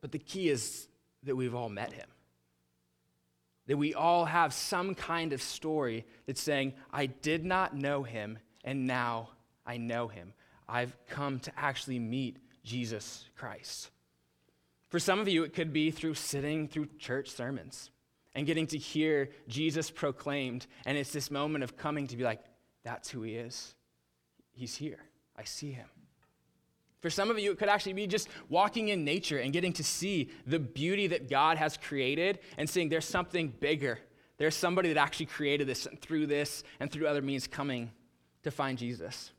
But 0.00 0.12
the 0.12 0.18
key 0.18 0.48
is 0.48 0.88
that 1.24 1.36
we've 1.36 1.54
all 1.54 1.68
met 1.68 1.92
him. 1.92 2.06
That 3.66 3.76
we 3.76 3.92
all 3.92 4.24
have 4.24 4.54
some 4.54 4.94
kind 4.94 5.32
of 5.32 5.42
story 5.42 6.06
that's 6.26 6.40
saying, 6.40 6.72
I 6.90 7.06
did 7.06 7.44
not 7.44 7.76
know 7.76 8.02
him, 8.04 8.38
and 8.64 8.86
now 8.86 9.30
I 9.66 9.76
know 9.76 10.08
him. 10.08 10.32
I've 10.66 10.96
come 11.08 11.40
to 11.40 11.52
actually 11.58 11.98
meet 11.98 12.38
Jesus 12.64 13.24
Christ. 13.36 13.90
For 14.88 14.98
some 14.98 15.18
of 15.18 15.28
you, 15.28 15.42
it 15.42 15.52
could 15.52 15.72
be 15.72 15.90
through 15.90 16.14
sitting 16.14 16.68
through 16.68 16.88
church 16.98 17.28
sermons 17.28 17.90
and 18.34 18.46
getting 18.46 18.66
to 18.68 18.78
hear 18.78 19.30
Jesus 19.48 19.90
proclaimed. 19.90 20.66
And 20.86 20.96
it's 20.96 21.12
this 21.12 21.30
moment 21.30 21.64
of 21.64 21.76
coming 21.76 22.06
to 22.08 22.16
be 22.16 22.24
like, 22.24 22.40
that's 22.84 23.10
who 23.10 23.22
he 23.22 23.34
is. 23.34 23.74
He's 24.52 24.76
here. 24.76 25.00
I 25.36 25.44
see 25.44 25.72
him. 25.72 25.88
For 27.00 27.10
some 27.10 27.30
of 27.30 27.38
you, 27.38 27.52
it 27.52 27.58
could 27.58 27.68
actually 27.68 27.92
be 27.92 28.06
just 28.06 28.28
walking 28.48 28.88
in 28.88 29.04
nature 29.04 29.38
and 29.38 29.52
getting 29.52 29.72
to 29.74 29.84
see 29.84 30.30
the 30.46 30.58
beauty 30.58 31.06
that 31.08 31.30
God 31.30 31.56
has 31.56 31.76
created 31.76 32.40
and 32.56 32.68
seeing 32.68 32.88
there's 32.88 33.04
something 33.04 33.48
bigger. 33.60 34.00
There's 34.36 34.56
somebody 34.56 34.92
that 34.92 35.00
actually 35.00 35.26
created 35.26 35.66
this 35.68 35.86
and 35.86 36.00
through 36.00 36.26
this 36.26 36.64
and 36.80 36.90
through 36.90 37.06
other 37.06 37.22
means 37.22 37.46
coming 37.46 37.92
to 38.42 38.50
find 38.50 38.76
Jesus. 38.78 39.32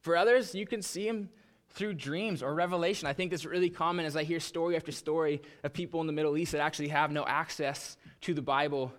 For 0.00 0.16
others, 0.16 0.54
you 0.54 0.66
can 0.66 0.82
see 0.82 1.06
him 1.06 1.28
through 1.74 1.94
dreams 1.94 2.42
or 2.42 2.54
revelation. 2.54 3.08
I 3.08 3.12
think 3.12 3.32
it's 3.32 3.44
really 3.44 3.70
common 3.70 4.06
as 4.06 4.16
I 4.16 4.22
hear 4.22 4.40
story 4.40 4.76
after 4.76 4.92
story 4.92 5.42
of 5.64 5.72
people 5.72 6.00
in 6.00 6.06
the 6.06 6.12
Middle 6.12 6.36
East 6.38 6.52
that 6.52 6.60
actually 6.60 6.88
have 6.88 7.10
no 7.10 7.24
access 7.26 7.96
to 8.22 8.32
the 8.32 8.42
Bible, 8.42 8.92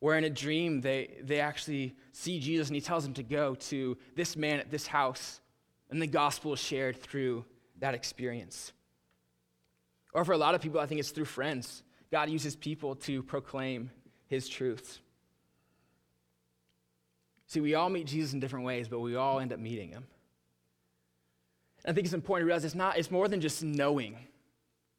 where 0.00 0.18
in 0.18 0.24
a 0.24 0.30
dream 0.30 0.80
they, 0.80 1.18
they 1.22 1.40
actually 1.40 1.96
see 2.12 2.40
Jesus 2.40 2.68
and 2.68 2.74
he 2.74 2.80
tells 2.80 3.04
them 3.04 3.14
to 3.14 3.22
go 3.22 3.54
to 3.54 3.96
this 4.16 4.36
man 4.36 4.58
at 4.58 4.70
this 4.70 4.86
house 4.86 5.40
and 5.90 6.02
the 6.02 6.06
gospel 6.06 6.52
is 6.52 6.60
shared 6.60 7.00
through 7.00 7.44
that 7.78 7.94
experience. 7.94 8.72
Or 10.12 10.24
for 10.24 10.32
a 10.32 10.38
lot 10.38 10.54
of 10.54 10.60
people, 10.60 10.80
I 10.80 10.86
think 10.86 10.98
it's 10.98 11.10
through 11.10 11.26
friends. 11.26 11.82
God 12.10 12.28
uses 12.28 12.56
people 12.56 12.96
to 12.96 13.22
proclaim 13.22 13.90
his 14.26 14.48
truths. 14.48 15.00
See, 17.46 17.60
we 17.60 17.74
all 17.74 17.88
meet 17.88 18.06
Jesus 18.06 18.34
in 18.34 18.40
different 18.40 18.66
ways, 18.66 18.88
but 18.88 18.98
we 19.00 19.14
all 19.16 19.40
end 19.40 19.52
up 19.52 19.58
meeting 19.58 19.90
him. 19.90 20.06
I 21.86 21.92
think 21.92 22.04
it's 22.06 22.14
important 22.14 22.44
to 22.44 22.46
realize 22.46 22.64
it's 22.64 22.74
not, 22.74 22.98
it's 22.98 23.10
more 23.10 23.28
than 23.28 23.40
just 23.40 23.62
knowing 23.62 24.16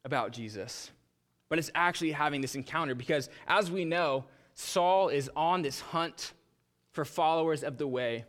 about 0.04 0.32
Jesus, 0.32 0.90
but 1.48 1.58
it's 1.58 1.70
actually 1.74 2.12
having 2.12 2.40
this 2.40 2.54
encounter 2.54 2.94
because 2.94 3.28
as 3.46 3.70
we 3.70 3.84
know, 3.84 4.24
Saul 4.54 5.08
is 5.08 5.30
on 5.36 5.62
this 5.62 5.80
hunt 5.80 6.32
for 6.92 7.04
followers 7.04 7.62
of 7.62 7.78
the 7.78 7.86
way 7.86 8.24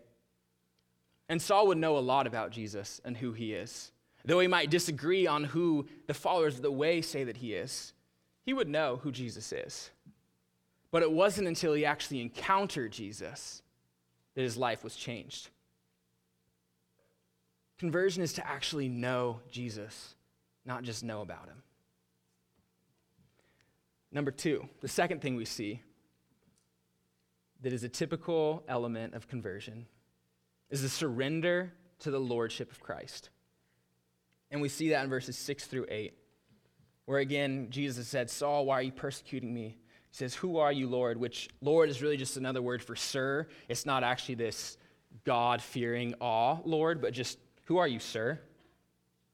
and 1.32 1.42
Saul 1.42 1.68
would 1.68 1.78
know 1.78 1.98
a 1.98 2.00
lot 2.00 2.28
about 2.28 2.52
Jesus 2.52 3.00
and 3.06 3.16
who 3.16 3.32
he 3.32 3.54
is. 3.54 3.94
Though 4.26 4.42
he 4.42 4.50
might 4.50 4.70
disagree 4.70 5.28
on 5.28 5.46
who 5.46 5.88
the 6.06 6.14
followers 6.14 6.58
of 6.58 6.62
the 6.62 6.70
way 6.70 7.02
say 7.02 7.24
that 7.24 7.38
he 7.38 7.54
is, 7.54 7.94
he 8.44 8.52
would 8.52 8.68
know 8.68 9.00
who 9.02 9.14
Jesus 9.14 9.54
is. 9.54 9.92
But 10.92 11.04
it 11.04 11.12
wasn't 11.12 11.48
until 11.48 11.72
he 11.72 11.86
actually 11.86 12.20
encountered 12.20 12.92
Jesus 12.92 13.64
that 14.36 14.42
his 14.42 14.58
life 14.58 14.84
was 14.84 14.98
changed. 14.98 15.52
Conversion 17.82 18.22
is 18.22 18.34
to 18.34 18.48
actually 18.48 18.88
know 18.88 19.40
Jesus, 19.50 20.14
not 20.68 20.84
just 20.84 21.04
know 21.04 21.22
about 21.22 21.48
him. 21.48 21.64
Number 24.12 24.30
two, 24.30 24.70
the 24.82 24.88
second 24.88 25.24
thing 25.24 25.36
we 25.36 25.46
see 25.46 25.82
that 27.64 27.74
is 27.74 27.84
a 27.84 27.90
typical 27.90 28.64
element 28.68 29.16
of 29.16 29.28
conversion 29.28 29.88
is 30.70 30.84
the 30.84 30.90
surrender 30.90 31.74
to 32.02 32.12
the 32.12 32.20
lordship 32.20 32.72
of 32.72 32.80
Christ. 32.80 33.32
And 34.52 34.62
we 34.62 34.70
see 34.70 34.90
that 34.90 35.04
in 35.04 35.10
verses 35.10 35.36
6 35.36 35.66
through 35.66 35.88
8, 35.90 36.14
where 37.06 37.18
again, 37.18 37.66
Jesus 37.72 38.08
said, 38.08 38.30
Saul, 38.30 38.68
why 38.68 38.76
are 38.76 38.84
you 38.84 38.92
persecuting 38.92 39.52
me? 39.52 39.80
He 40.12 40.18
says, 40.18 40.36
Who 40.36 40.58
are 40.58 40.72
you, 40.72 40.88
Lord? 40.88 41.18
Which 41.18 41.50
Lord 41.62 41.90
is 41.90 42.00
really 42.00 42.18
just 42.18 42.38
another 42.38 42.62
word 42.62 42.84
for 42.84 42.96
sir. 42.96 43.48
It's 43.68 43.88
not 43.88 44.04
actually 44.04 44.36
this 44.36 44.78
God 45.26 45.64
fearing 45.64 46.14
awe, 46.22 46.60
Lord, 46.64 47.02
but 47.02 47.14
just, 47.14 47.40
Who 47.72 47.78
are 47.78 47.88
you, 47.88 48.00
sir? 48.00 48.38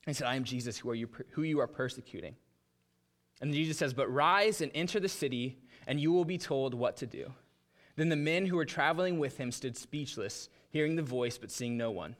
he 0.06 0.14
said, 0.14 0.28
I 0.28 0.36
am 0.36 0.44
Jesus, 0.44 0.78
who, 0.78 0.92
are 0.92 0.96
you, 0.96 1.10
who 1.32 1.42
you 1.42 1.60
are 1.60 1.66
persecuting. 1.66 2.36
And 3.42 3.52
Jesus 3.52 3.80
says, 3.80 3.96
But 3.96 4.14
rise 4.14 4.62
and 4.62 4.72
enter 4.76 5.00
the 5.00 5.10
city, 5.10 5.58
and 5.88 6.00
you 6.00 6.12
will 6.12 6.24
be 6.24 6.38
told 6.38 6.76
what 6.76 6.98
to 6.98 7.08
do. 7.08 7.34
Then 7.96 8.10
the 8.10 8.16
men 8.16 8.46
who 8.46 8.56
were 8.56 8.64
traveling 8.64 9.18
with 9.18 9.38
him 9.38 9.52
stood 9.52 9.76
speechless 9.76 10.50
hearing 10.70 10.96
the 10.96 11.02
voice 11.02 11.40
but 11.40 11.50
seeing 11.50 11.78
no 11.78 11.90
one. 11.90 12.16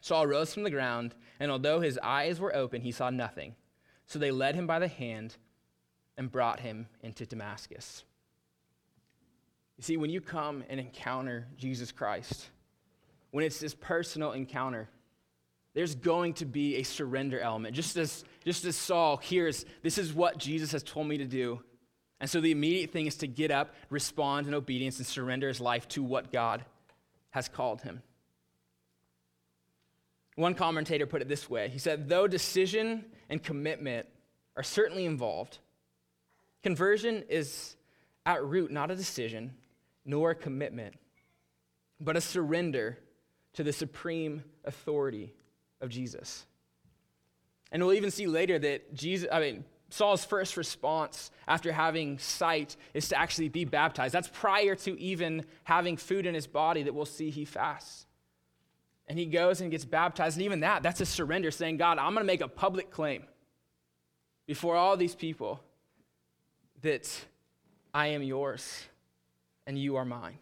Saul 0.00 0.28
rose 0.28 0.54
from 0.54 0.62
the 0.62 0.70
ground, 0.70 1.16
and 1.40 1.50
although 1.50 1.80
his 1.80 1.98
eyes 2.04 2.38
were 2.38 2.54
open, 2.54 2.82
he 2.82 2.92
saw 2.92 3.10
nothing. 3.10 3.56
So 4.06 4.20
they 4.20 4.30
led 4.30 4.54
him 4.54 4.68
by 4.68 4.78
the 4.78 4.86
hand 4.86 5.34
and 6.16 6.30
brought 6.30 6.60
him 6.60 6.86
into 7.02 7.26
Damascus. 7.26 8.04
You 9.76 9.82
see, 9.82 9.96
when 9.96 10.10
you 10.10 10.20
come 10.20 10.62
and 10.68 10.78
encounter 10.78 11.48
Jesus 11.56 11.90
Christ, 11.90 12.48
when 13.32 13.44
it's 13.44 13.58
this 13.58 13.74
personal 13.74 14.30
encounter, 14.30 14.88
there's 15.76 15.94
going 15.94 16.32
to 16.32 16.46
be 16.46 16.76
a 16.76 16.82
surrender 16.84 17.38
element. 17.38 17.76
Just 17.76 17.98
as, 17.98 18.24
just 18.46 18.64
as 18.64 18.76
Saul 18.76 19.18
hears, 19.18 19.66
this 19.82 19.98
is 19.98 20.10
what 20.10 20.38
Jesus 20.38 20.72
has 20.72 20.82
told 20.82 21.06
me 21.06 21.18
to 21.18 21.26
do. 21.26 21.60
And 22.18 22.30
so 22.30 22.40
the 22.40 22.50
immediate 22.50 22.92
thing 22.92 23.04
is 23.04 23.16
to 23.16 23.26
get 23.26 23.50
up, 23.50 23.74
respond 23.90 24.46
in 24.46 24.54
obedience, 24.54 24.96
and 24.96 25.06
surrender 25.06 25.48
his 25.48 25.60
life 25.60 25.86
to 25.88 26.02
what 26.02 26.32
God 26.32 26.64
has 27.28 27.46
called 27.46 27.82
him. 27.82 28.02
One 30.36 30.54
commentator 30.54 31.04
put 31.04 31.20
it 31.20 31.28
this 31.28 31.48
way 31.50 31.68
He 31.68 31.78
said, 31.78 32.08
Though 32.08 32.26
decision 32.26 33.04
and 33.28 33.42
commitment 33.42 34.06
are 34.56 34.62
certainly 34.62 35.04
involved, 35.04 35.58
conversion 36.62 37.22
is 37.28 37.76
at 38.24 38.42
root 38.42 38.70
not 38.70 38.90
a 38.90 38.96
decision 38.96 39.52
nor 40.06 40.30
a 40.30 40.34
commitment, 40.34 40.94
but 42.00 42.16
a 42.16 42.22
surrender 42.22 42.96
to 43.52 43.62
the 43.62 43.74
supreme 43.74 44.42
authority 44.64 45.34
of 45.80 45.90
Jesus. 45.90 46.46
And 47.72 47.82
we'll 47.82 47.94
even 47.94 48.10
see 48.10 48.26
later 48.26 48.58
that 48.58 48.94
Jesus, 48.94 49.28
I 49.30 49.40
mean, 49.40 49.64
Saul's 49.90 50.24
first 50.24 50.56
response 50.56 51.30
after 51.46 51.72
having 51.72 52.18
sight 52.18 52.76
is 52.94 53.08
to 53.10 53.18
actually 53.18 53.48
be 53.48 53.64
baptized. 53.64 54.14
That's 54.14 54.30
prior 54.32 54.74
to 54.76 54.98
even 55.00 55.44
having 55.64 55.96
food 55.96 56.26
in 56.26 56.34
his 56.34 56.46
body 56.46 56.82
that 56.84 56.94
we'll 56.94 57.04
see 57.04 57.30
he 57.30 57.44
fasts. 57.44 58.06
And 59.08 59.18
he 59.18 59.26
goes 59.26 59.60
and 59.60 59.70
gets 59.70 59.84
baptized. 59.84 60.36
And 60.36 60.44
even 60.44 60.60
that, 60.60 60.82
that's 60.82 61.00
a 61.00 61.06
surrender, 61.06 61.52
saying, 61.52 61.76
God, 61.76 61.98
I'm 61.98 62.14
going 62.14 62.24
to 62.24 62.24
make 62.24 62.40
a 62.40 62.48
public 62.48 62.90
claim 62.90 63.24
before 64.46 64.74
all 64.74 64.96
these 64.96 65.14
people 65.14 65.60
that 66.82 67.08
I 67.94 68.08
am 68.08 68.22
yours 68.22 68.84
and 69.66 69.78
you 69.78 69.96
are 69.96 70.04
mine. 70.04 70.38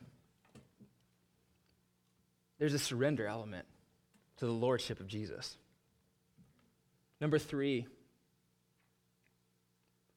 There's 2.59 2.75
a 2.75 2.79
surrender 2.79 3.27
element 3.27 3.67
to 4.39 4.47
the 4.47 4.53
lordship 4.53 5.01
of 5.01 5.07
Jesus. 5.07 5.57
Number 7.21 7.39
three, 7.39 7.87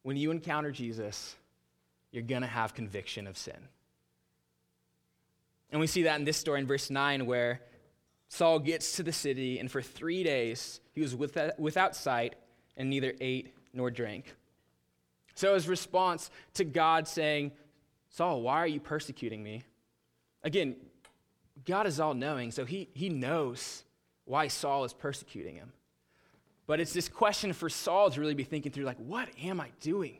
when 0.03 0.17
you 0.17 0.31
encounter 0.31 0.71
Jesus, 0.71 1.35
you're 2.11 2.23
going 2.23 2.41
to 2.41 2.47
have 2.47 2.73
conviction 2.73 3.27
of 3.27 3.37
sin. 3.37 3.57
And 5.71 5.81
we 5.81 5.87
see 5.87 6.03
that 6.03 6.17
in 6.19 6.25
this 6.25 6.37
story 6.37 6.61
in 6.61 6.67
verse 6.67 6.89
9, 6.89 7.25
where 7.25 7.61
Saul 8.29 8.59
gets 8.59 8.95
to 8.97 9.03
the 9.03 9.11
city, 9.11 9.59
and 9.59 9.69
for 9.69 9.81
three 9.81 10.23
days 10.23 10.79
he 10.93 11.01
was 11.01 11.15
without 11.15 11.95
sight 11.95 12.35
and 12.75 12.89
neither 12.89 13.13
ate 13.19 13.53
nor 13.73 13.91
drank. 13.91 14.33
So 15.35 15.53
his 15.53 15.67
response 15.67 16.31
to 16.55 16.63
God 16.63 17.07
saying, 17.07 17.51
Saul, 18.09 18.41
why 18.41 18.55
are 18.55 18.67
you 18.67 18.79
persecuting 18.79 19.43
me? 19.43 19.63
Again, 20.43 20.75
God 21.65 21.85
is 21.85 21.99
all 21.99 22.13
knowing, 22.13 22.51
so 22.51 22.65
he, 22.65 22.89
he 22.93 23.09
knows 23.09 23.83
why 24.27 24.47
Saul 24.47 24.83
is 24.83 24.93
persecuting 24.93 25.55
him. 25.55 25.71
But 26.67 26.79
it's 26.81 26.93
this 26.93 27.07
question 27.07 27.53
for 27.53 27.69
Saul 27.69 28.11
to 28.11 28.19
really 28.19 28.33
be 28.33 28.43
thinking 28.43 28.71
through 28.71 28.83
like, 28.83 28.97
what 28.97 29.29
am 29.41 29.61
I 29.61 29.69
doing? 29.79 30.19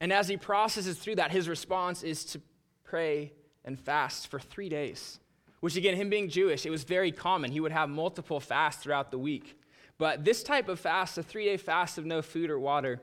And 0.00 0.12
as 0.12 0.26
he 0.26 0.38
processes 0.38 0.98
through 0.98 1.16
that, 1.16 1.30
his 1.30 1.48
response 1.48 2.02
is 2.02 2.24
to 2.26 2.40
pray 2.82 3.32
and 3.64 3.78
fast 3.78 4.28
for 4.28 4.40
three 4.40 4.70
days. 4.70 5.20
Which, 5.60 5.76
again, 5.76 5.94
him 5.94 6.08
being 6.08 6.30
Jewish, 6.30 6.64
it 6.64 6.70
was 6.70 6.84
very 6.84 7.12
common. 7.12 7.52
He 7.52 7.60
would 7.60 7.72
have 7.72 7.90
multiple 7.90 8.40
fasts 8.40 8.82
throughout 8.82 9.10
the 9.10 9.18
week. 9.18 9.58
But 9.98 10.24
this 10.24 10.42
type 10.42 10.70
of 10.70 10.80
fast, 10.80 11.18
a 11.18 11.22
three 11.22 11.44
day 11.44 11.58
fast 11.58 11.98
of 11.98 12.06
no 12.06 12.22
food 12.22 12.48
or 12.48 12.58
water, 12.58 13.02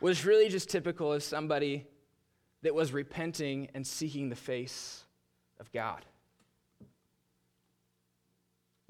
was 0.00 0.24
really 0.24 0.48
just 0.48 0.68
typical 0.68 1.12
of 1.12 1.22
somebody 1.22 1.86
that 2.62 2.74
was 2.74 2.92
repenting 2.92 3.68
and 3.72 3.86
seeking 3.86 4.28
the 4.28 4.36
face 4.36 5.04
of 5.60 5.70
God. 5.70 6.04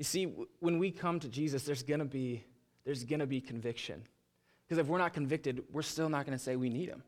You 0.00 0.04
see, 0.04 0.32
when 0.60 0.78
we 0.78 0.92
come 0.92 1.20
to 1.20 1.28
Jesus, 1.28 1.64
there's 1.64 1.82
going 1.82 2.00
to 2.00 2.06
be 2.06 2.42
there's 2.86 3.04
going 3.04 3.20
to 3.20 3.26
be 3.26 3.38
conviction. 3.38 4.02
Because 4.64 4.78
if 4.78 4.86
we're 4.86 4.96
not 4.96 5.12
convicted, 5.12 5.62
we're 5.70 5.82
still 5.82 6.08
not 6.08 6.24
going 6.24 6.38
to 6.38 6.42
say 6.42 6.56
we 6.56 6.70
need 6.70 6.88
him. 6.88 7.02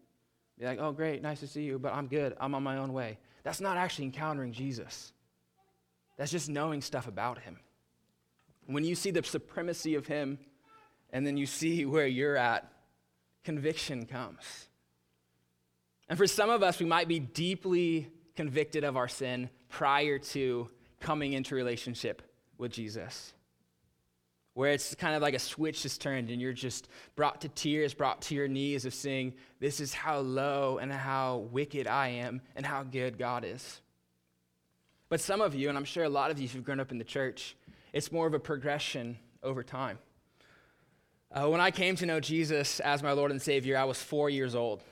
Be 0.59 0.67
like, 0.67 0.79
oh, 0.79 0.93
great, 0.93 1.23
nice 1.23 1.41
to 1.41 1.47
see 1.47 1.63
you, 1.63 1.79
but 1.79 1.95
I'm 1.95 2.07
good. 2.07 2.37
I'm 2.39 2.55
on 2.55 2.63
my 2.63 2.77
own 2.77 2.93
way. 2.93 3.17
That's 3.45 3.63
not 3.63 3.79
actually 3.79 4.05
encountering 4.05 4.53
Jesus. 4.53 5.15
That's 6.19 6.31
just 6.31 6.51
knowing 6.51 6.83
stuff 6.83 7.09
about 7.09 7.39
him. 7.39 7.59
When 8.67 8.85
you 8.85 8.95
see 8.95 9.11
the 9.11 9.23
supremacy 9.23 9.95
of 9.95 10.07
him 10.07 10.39
and 11.15 11.27
then 11.27 11.39
you 11.39 11.47
see 11.47 11.87
where 11.87 12.07
you're 12.07 12.37
at, 12.37 12.71
conviction 13.43 14.05
comes. 14.05 14.69
And 16.11 16.19
for 16.19 16.27
some 16.27 16.51
of 16.51 16.63
us, 16.63 16.79
we 16.79 16.85
might 16.85 17.09
be 17.09 17.21
deeply 17.21 18.11
convicted 18.37 18.85
of 18.85 18.99
our 18.99 19.09
sin 19.09 19.49
prior 19.71 20.19
to 20.19 20.69
coming 21.01 21.33
into 21.33 21.55
relationship 21.55 22.21
with 22.63 22.73
Jesus. 22.73 23.35
Where 24.55 24.71
it's 24.71 24.95
kind 24.95 25.15
of 25.15 25.21
like 25.21 25.35
a 25.35 25.39
switch 25.39 25.85
is 25.85 25.99
turned 25.99 26.31
and 26.31 26.41
you're 26.41 26.53
just 26.53 26.89
brought 27.17 27.43
to 27.43 27.49
tears, 27.49 27.93
brought 27.93 28.23
to 28.23 28.35
your 28.35 28.49
knees 28.49 28.85
of 28.85 28.95
saying, 28.95 29.35
This 29.61 29.81
is 29.81 29.93
how 29.93 30.21
low 30.21 30.79
and 30.79 30.93
how 30.93 31.49
wicked 31.51 31.87
I 31.87 32.09
am 32.09 32.41
and 32.57 32.65
how 32.65 32.83
good 32.83 33.19
God 33.19 33.45
is. 33.45 33.81
But 35.09 35.21
some 35.21 35.41
of 35.41 35.55
you, 35.55 35.69
and 35.69 35.77
I'm 35.77 35.85
sure 35.85 36.05
a 36.05 36.09
lot 36.09 36.31
of 36.31 36.41
you 36.41 36.49
who've 36.49 36.65
grown 36.65 36.81
up 36.81 36.91
in 36.91 36.99
the 36.99 37.05
church, 37.05 37.57
it's 37.93 38.11
more 38.11 38.27
of 38.27 38.35
a 38.35 38.39
progression 38.39 39.19
over 39.43 39.63
time. 39.63 39.99
Uh, 41.31 41.49
when 41.49 41.61
I 41.61 41.71
came 41.71 41.97
to 41.97 42.07
know 42.07 42.21
Jesus 42.21 42.79
as 42.81 43.03
my 43.03 43.13
Lord 43.13 43.31
and 43.31 43.41
Savior, 43.41 43.77
I 43.77 43.85
was 43.85 44.03
four 44.03 44.31
years 44.31 44.55
old. 44.55 44.83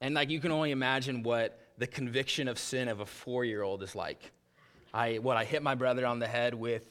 And 0.00 0.14
like 0.14 0.30
you 0.30 0.40
can 0.40 0.52
only 0.52 0.70
imagine 0.70 1.22
what 1.22 1.60
the 1.78 1.86
conviction 1.86 2.48
of 2.48 2.58
sin 2.58 2.88
of 2.88 3.00
a 3.00 3.06
four 3.06 3.44
year 3.44 3.62
old 3.62 3.82
is 3.82 3.94
like. 3.94 4.32
I, 4.96 5.16
what, 5.16 5.36
I 5.36 5.44
hit 5.44 5.62
my 5.62 5.74
brother 5.74 6.06
on 6.06 6.20
the 6.20 6.26
head 6.26 6.54
with 6.54 6.82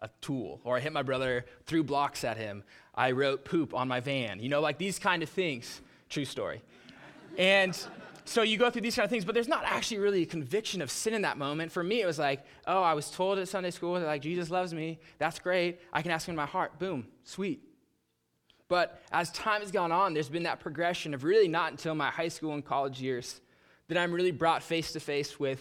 a 0.00 0.10
tool, 0.20 0.60
or 0.64 0.76
I 0.76 0.80
hit 0.80 0.92
my 0.92 1.02
brother, 1.02 1.46
threw 1.66 1.84
blocks 1.84 2.24
at 2.24 2.36
him. 2.36 2.64
I 2.96 3.12
wrote 3.12 3.44
poop 3.44 3.74
on 3.74 3.86
my 3.86 4.00
van. 4.00 4.40
You 4.40 4.48
know, 4.48 4.60
like 4.60 4.76
these 4.76 4.98
kind 4.98 5.22
of 5.22 5.28
things. 5.28 5.80
True 6.08 6.24
story. 6.24 6.62
And 7.38 7.78
so 8.24 8.42
you 8.42 8.58
go 8.58 8.70
through 8.70 8.82
these 8.82 8.96
kind 8.96 9.04
of 9.04 9.10
things, 9.10 9.24
but 9.24 9.34
there's 9.34 9.46
not 9.46 9.62
actually 9.64 9.98
really 9.98 10.22
a 10.22 10.26
conviction 10.26 10.82
of 10.82 10.90
sin 10.90 11.14
in 11.14 11.22
that 11.22 11.38
moment. 11.38 11.70
For 11.70 11.84
me, 11.84 12.02
it 12.02 12.06
was 12.06 12.18
like, 12.18 12.44
oh, 12.66 12.82
I 12.82 12.94
was 12.94 13.08
told 13.08 13.38
at 13.38 13.46
Sunday 13.46 13.70
school 13.70 13.94
that 13.94 14.04
like 14.04 14.20
Jesus 14.22 14.50
loves 14.50 14.74
me. 14.74 14.98
That's 15.18 15.38
great. 15.38 15.80
I 15.92 16.02
can 16.02 16.10
ask 16.10 16.26
him 16.26 16.32
in 16.32 16.36
my 16.36 16.46
heart. 16.46 16.80
Boom, 16.80 17.06
sweet. 17.22 17.62
But 18.68 19.00
as 19.12 19.30
time 19.30 19.60
has 19.60 19.70
gone 19.70 19.92
on, 19.92 20.12
there's 20.12 20.28
been 20.28 20.42
that 20.42 20.58
progression 20.58 21.14
of 21.14 21.22
really 21.22 21.46
not 21.46 21.70
until 21.70 21.94
my 21.94 22.10
high 22.10 22.28
school 22.28 22.52
and 22.52 22.64
college 22.64 23.00
years 23.00 23.40
that 23.86 23.96
I'm 23.96 24.10
really 24.10 24.32
brought 24.32 24.62
face 24.62 24.92
to 24.92 25.00
face 25.00 25.38
with, 25.38 25.60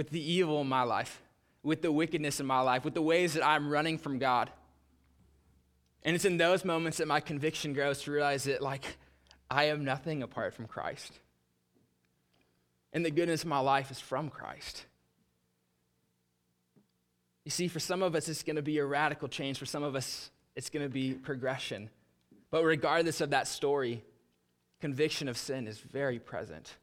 with 0.00 0.08
the 0.08 0.32
evil 0.32 0.62
in 0.62 0.66
my 0.66 0.82
life, 0.82 1.20
with 1.62 1.82
the 1.82 1.92
wickedness 1.92 2.40
in 2.40 2.46
my 2.46 2.62
life, 2.62 2.86
with 2.86 2.94
the 2.94 3.02
ways 3.02 3.34
that 3.34 3.46
I'm 3.46 3.68
running 3.68 3.98
from 3.98 4.18
God. 4.18 4.48
And 6.02 6.16
it's 6.16 6.24
in 6.24 6.38
those 6.38 6.64
moments 6.64 6.96
that 6.96 7.06
my 7.06 7.20
conviction 7.20 7.74
grows 7.74 8.00
to 8.04 8.10
realize 8.10 8.44
that, 8.44 8.62
like, 8.62 8.96
I 9.50 9.64
am 9.64 9.84
nothing 9.84 10.22
apart 10.22 10.54
from 10.54 10.66
Christ. 10.66 11.12
And 12.94 13.04
the 13.04 13.10
goodness 13.10 13.42
of 13.42 13.50
my 13.50 13.58
life 13.58 13.90
is 13.90 14.00
from 14.00 14.30
Christ. 14.30 14.86
You 17.44 17.50
see, 17.50 17.68
for 17.68 17.78
some 17.78 18.02
of 18.02 18.14
us, 18.14 18.26
it's 18.26 18.42
going 18.42 18.56
to 18.56 18.62
be 18.62 18.78
a 18.78 18.86
radical 18.86 19.28
change. 19.28 19.58
For 19.58 19.66
some 19.66 19.82
of 19.82 19.94
us, 19.94 20.30
it's 20.56 20.70
going 20.70 20.86
to 20.86 20.88
be 20.88 21.12
progression. 21.12 21.90
But 22.50 22.64
regardless 22.64 23.20
of 23.20 23.28
that 23.30 23.46
story, 23.46 24.02
conviction 24.80 25.28
of 25.28 25.36
sin 25.36 25.66
is 25.66 25.78
very 25.78 26.18
present. 26.18 26.74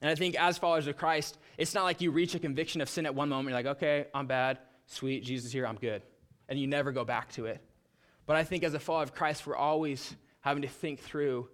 And 0.00 0.10
I 0.10 0.14
think 0.14 0.34
as 0.36 0.58
followers 0.58 0.86
of 0.86 0.96
Christ, 0.96 1.38
it's 1.56 1.74
not 1.74 1.84
like 1.84 2.00
you 2.00 2.10
reach 2.10 2.34
a 2.34 2.38
conviction 2.38 2.80
of 2.80 2.88
sin 2.88 3.06
at 3.06 3.14
one 3.14 3.28
moment, 3.28 3.48
you're 3.48 3.58
like, 3.58 3.76
okay, 3.76 4.06
I'm 4.14 4.26
bad, 4.26 4.58
sweet, 4.86 5.24
Jesus 5.24 5.52
here, 5.52 5.66
I'm 5.66 5.76
good. 5.76 6.02
And 6.48 6.58
you 6.58 6.66
never 6.66 6.92
go 6.92 7.04
back 7.04 7.32
to 7.32 7.46
it. 7.46 7.60
But 8.26 8.36
I 8.36 8.44
think 8.44 8.62
as 8.62 8.74
a 8.74 8.78
follower 8.78 9.02
of 9.02 9.14
Christ, 9.14 9.46
we're 9.46 9.56
always 9.56 10.14
having 10.40 10.62
to 10.62 10.68
think 10.68 11.00
through 11.00 11.48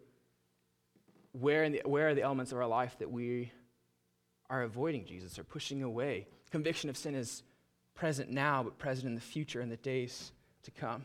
where, 1.32 1.68
the, 1.68 1.82
where 1.84 2.08
are 2.08 2.14
the 2.14 2.22
elements 2.22 2.52
of 2.52 2.58
our 2.58 2.66
life 2.66 2.96
that 2.98 3.10
we 3.10 3.52
are 4.50 4.62
avoiding 4.62 5.06
Jesus 5.06 5.38
or 5.38 5.44
pushing 5.44 5.82
away. 5.82 6.26
Conviction 6.50 6.90
of 6.90 6.96
sin 6.96 7.14
is 7.14 7.42
present 7.94 8.30
now, 8.30 8.62
but 8.62 8.78
present 8.78 9.06
in 9.06 9.14
the 9.14 9.20
future 9.20 9.60
in 9.60 9.68
the 9.68 9.76
days 9.76 10.32
to 10.64 10.70
come. 10.70 11.04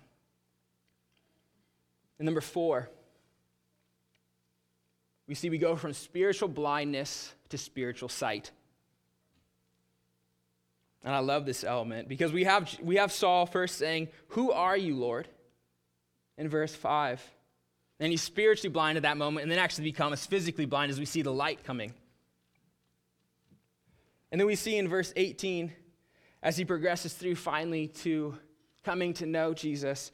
And 2.20 2.26
number 2.26 2.42
four, 2.42 2.90
we 5.28 5.36
see 5.36 5.50
we 5.50 5.58
go 5.58 5.76
from 5.76 5.94
spiritual 5.94 6.48
blindness 6.48 7.34
to 7.50 7.58
spiritual 7.58 8.10
sight. 8.10 8.52
And 11.04 11.14
I 11.14 11.20
love 11.20 11.46
this 11.46 11.64
element 11.64 12.10
because 12.10 12.32
we 12.32 12.46
have, 12.46 12.70
we 12.82 12.98
have 12.98 13.12
Saul 13.12 13.46
first 13.46 13.78
saying, 13.78 14.10
Who 14.30 14.52
are 14.52 14.76
you, 14.76 14.96
Lord? 14.96 15.28
In 16.38 16.50
verse 16.50 16.74
5. 16.76 17.22
And 18.00 18.12
he's 18.12 18.22
spiritually 18.22 18.72
blind 18.72 18.98
at 18.98 19.04
that 19.04 19.18
moment 19.18 19.44
and 19.44 19.52
then 19.52 19.60
actually 19.60 19.86
becomes 19.86 20.26
physically 20.26 20.66
blind 20.66 20.92
as 20.92 21.00
we 21.00 21.06
see 21.06 21.22
the 21.22 21.34
light 21.34 21.64
coming. 21.64 21.94
And 24.32 24.40
then 24.40 24.48
we 24.48 24.56
see 24.56 24.78
in 24.78 24.88
verse 24.88 25.14
18, 25.16 25.72
as 26.44 26.58
he 26.58 26.66
progresses 26.66 27.14
through 27.14 27.36
finally 27.36 27.88
to 27.88 28.38
coming 28.84 29.14
to 29.16 29.26
know 29.26 29.54
Jesus, 29.54 30.12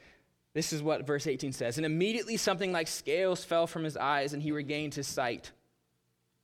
this 0.53 0.71
is 0.71 0.83
what 0.83 1.07
verse 1.07 1.25
18 1.25 1.51
says. 1.51 1.77
And 1.77 1.85
immediately 1.85 2.37
something 2.37 2.71
like 2.71 2.87
scales 2.87 3.43
fell 3.43 3.67
from 3.67 3.83
his 3.83 3.97
eyes, 3.97 4.33
and 4.33 4.41
he 4.41 4.51
regained 4.51 4.93
his 4.93 5.07
sight. 5.07 5.51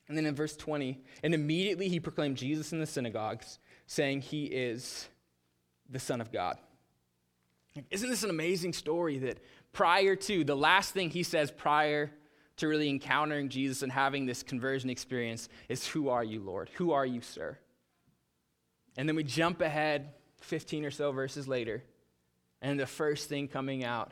And 0.07 0.17
then 0.17 0.25
in 0.25 0.35
verse 0.35 0.55
20, 0.55 0.99
and 1.23 1.33
immediately 1.35 1.87
he 1.87 1.99
proclaimed 1.99 2.37
Jesus 2.37 2.73
in 2.73 2.79
the 2.79 2.87
synagogues, 2.87 3.59
saying, 3.85 4.21
He 4.21 4.45
is 4.45 5.07
the 5.87 5.99
Son 5.99 6.21
of 6.21 6.31
God. 6.31 6.57
Isn't 7.91 8.09
this 8.09 8.23
an 8.23 8.31
amazing 8.31 8.73
story 8.73 9.19
that 9.19 9.39
prior 9.71 10.15
to, 10.15 10.43
the 10.43 10.57
last 10.57 10.93
thing 10.93 11.11
he 11.11 11.21
says 11.21 11.51
prior 11.51 12.09
to 12.57 12.67
really 12.67 12.89
encountering 12.89 13.49
Jesus 13.49 13.83
and 13.83 13.91
having 13.91 14.25
this 14.25 14.41
conversion 14.41 14.89
experience 14.89 15.47
is, 15.69 15.85
Who 15.85 16.09
are 16.09 16.23
you, 16.23 16.41
Lord? 16.41 16.69
Who 16.75 16.91
are 16.93 17.05
you, 17.05 17.21
sir? 17.21 17.59
And 18.97 19.07
then 19.07 19.15
we 19.15 19.23
jump 19.23 19.61
ahead 19.61 20.13
15 20.41 20.85
or 20.85 20.91
so 20.91 21.11
verses 21.11 21.47
later 21.47 21.83
and 22.61 22.79
the 22.79 22.87
first 22.87 23.29
thing 23.29 23.47
coming 23.47 23.83
out 23.83 24.11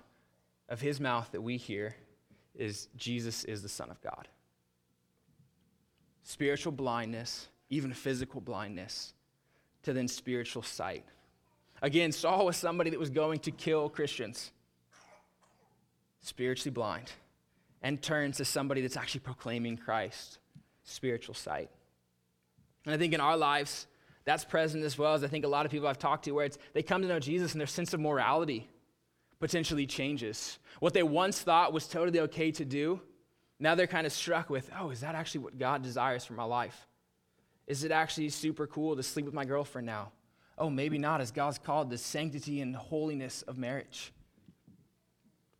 of 0.69 0.81
his 0.81 0.99
mouth 0.99 1.29
that 1.31 1.41
we 1.41 1.57
hear 1.57 1.95
is 2.55 2.87
Jesus 2.95 3.43
is 3.43 3.61
the 3.61 3.69
Son 3.69 3.89
of 3.89 4.01
God. 4.01 4.27
Spiritual 6.23 6.71
blindness, 6.71 7.47
even 7.69 7.93
physical 7.93 8.41
blindness, 8.41 9.13
to 9.83 9.93
then 9.93 10.07
spiritual 10.07 10.63
sight. 10.63 11.05
Again, 11.81 12.11
Saul 12.11 12.45
was 12.45 12.57
somebody 12.57 12.89
that 12.89 12.99
was 12.99 13.09
going 13.09 13.39
to 13.39 13.51
kill 13.51 13.89
Christians, 13.89 14.51
spiritually 16.21 16.73
blind, 16.73 17.11
and 17.81 18.01
turns 18.01 18.37
to 18.37 18.45
somebody 18.45 18.81
that's 18.81 18.97
actually 18.97 19.21
proclaiming 19.21 19.77
Christ, 19.77 20.39
spiritual 20.83 21.35
sight. 21.35 21.69
And 22.85 22.93
I 22.93 22.97
think 22.97 23.13
in 23.13 23.21
our 23.21 23.37
lives, 23.37 23.87
that's 24.27 24.43
present 24.43 24.83
as 24.83 24.97
well 24.97 25.13
as 25.13 25.23
I 25.23 25.27
think 25.27 25.45
a 25.45 25.47
lot 25.47 25.65
of 25.65 25.71
people 25.71 25.87
I've 25.87 25.97
talked 25.97 26.25
to 26.25 26.31
where 26.31 26.43
it's 26.43 26.57
they 26.73 26.83
come 26.83 27.01
to 27.01 27.07
know 27.07 27.17
Jesus 27.17 27.53
and 27.53 27.61
their 27.61 27.65
sense 27.65 27.93
of 27.93 28.01
morality 28.01 28.67
potentially 29.39 29.87
changes. 29.87 30.59
What 30.81 30.93
they 30.93 31.01
once 31.01 31.39
thought 31.39 31.71
was 31.71 31.87
totally 31.87 32.19
okay 32.19 32.51
to 32.51 32.65
do, 32.65 32.99
now 33.57 33.73
they're 33.73 33.87
kind 33.87 34.05
of 34.05 34.11
struck 34.11 34.49
with, 34.49 34.69
oh, 34.77 34.89
is 34.89 34.99
that 34.99 35.15
actually 35.15 35.45
what 35.45 35.57
God 35.57 35.81
desires 35.81 36.25
for 36.25 36.33
my 36.33 36.43
life? 36.43 36.87
Is 37.67 37.85
it 37.85 37.91
actually 37.91 38.27
super 38.27 38.67
cool 38.67 38.97
to 38.97 39.03
sleep 39.03 39.23
with 39.23 39.33
my 39.33 39.45
girlfriend 39.45 39.85
now? 39.85 40.11
Oh, 40.57 40.69
maybe 40.69 40.97
not, 40.97 41.21
as 41.21 41.31
God's 41.31 41.57
called 41.57 41.89
the 41.89 41.97
sanctity 41.97 42.59
and 42.59 42.75
holiness 42.75 43.43
of 43.43 43.57
marriage. 43.57 44.11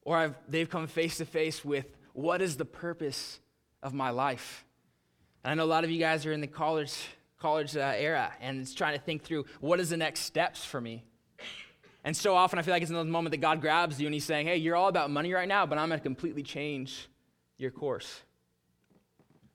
Or 0.01 0.17
I've, 0.17 0.35
they've 0.49 0.69
come 0.69 0.87
face 0.87 1.17
to 1.17 1.25
face 1.25 1.63
with 1.63 1.85
what 2.11 2.41
is 2.41 2.57
the 2.57 2.65
purpose 2.65 3.39
of 3.81 3.93
my 3.93 4.09
life? 4.09 4.65
And 5.45 5.51
I 5.51 5.55
know 5.55 5.63
a 5.63 5.71
lot 5.71 5.85
of 5.85 5.89
you 5.89 5.99
guys 5.99 6.25
are 6.25 6.33
in 6.33 6.41
the 6.41 6.47
college 6.47 7.07
college 7.39 7.75
uh, 7.75 7.93
era 7.95 8.31
and 8.41 8.59
it's 8.59 8.73
trying 8.73 8.97
to 8.97 9.03
think 9.03 9.23
through 9.23 9.45
what 9.59 9.79
is 9.79 9.89
the 9.89 9.97
next 9.97 10.21
steps 10.21 10.65
for 10.65 10.81
me. 10.81 11.03
And 12.03 12.15
so 12.15 12.35
often 12.35 12.57
I 12.57 12.61
feel 12.61 12.73
like 12.73 12.81
it's 12.81 12.91
in 12.91 12.97
the 12.97 13.03
moment 13.03 13.31
that 13.31 13.37
God 13.41 13.61
grabs 13.61 13.99
you 13.99 14.07
and 14.07 14.13
he's 14.13 14.23
saying, 14.23 14.47
hey, 14.47 14.57
you're 14.57 14.75
all 14.75 14.87
about 14.87 15.11
money 15.11 15.33
right 15.33 15.47
now, 15.47 15.65
but 15.65 15.77
I'm 15.77 15.89
going 15.89 15.99
to 15.99 16.03
completely 16.03 16.43
change 16.43 17.09
your 17.57 17.71
course. 17.71 18.21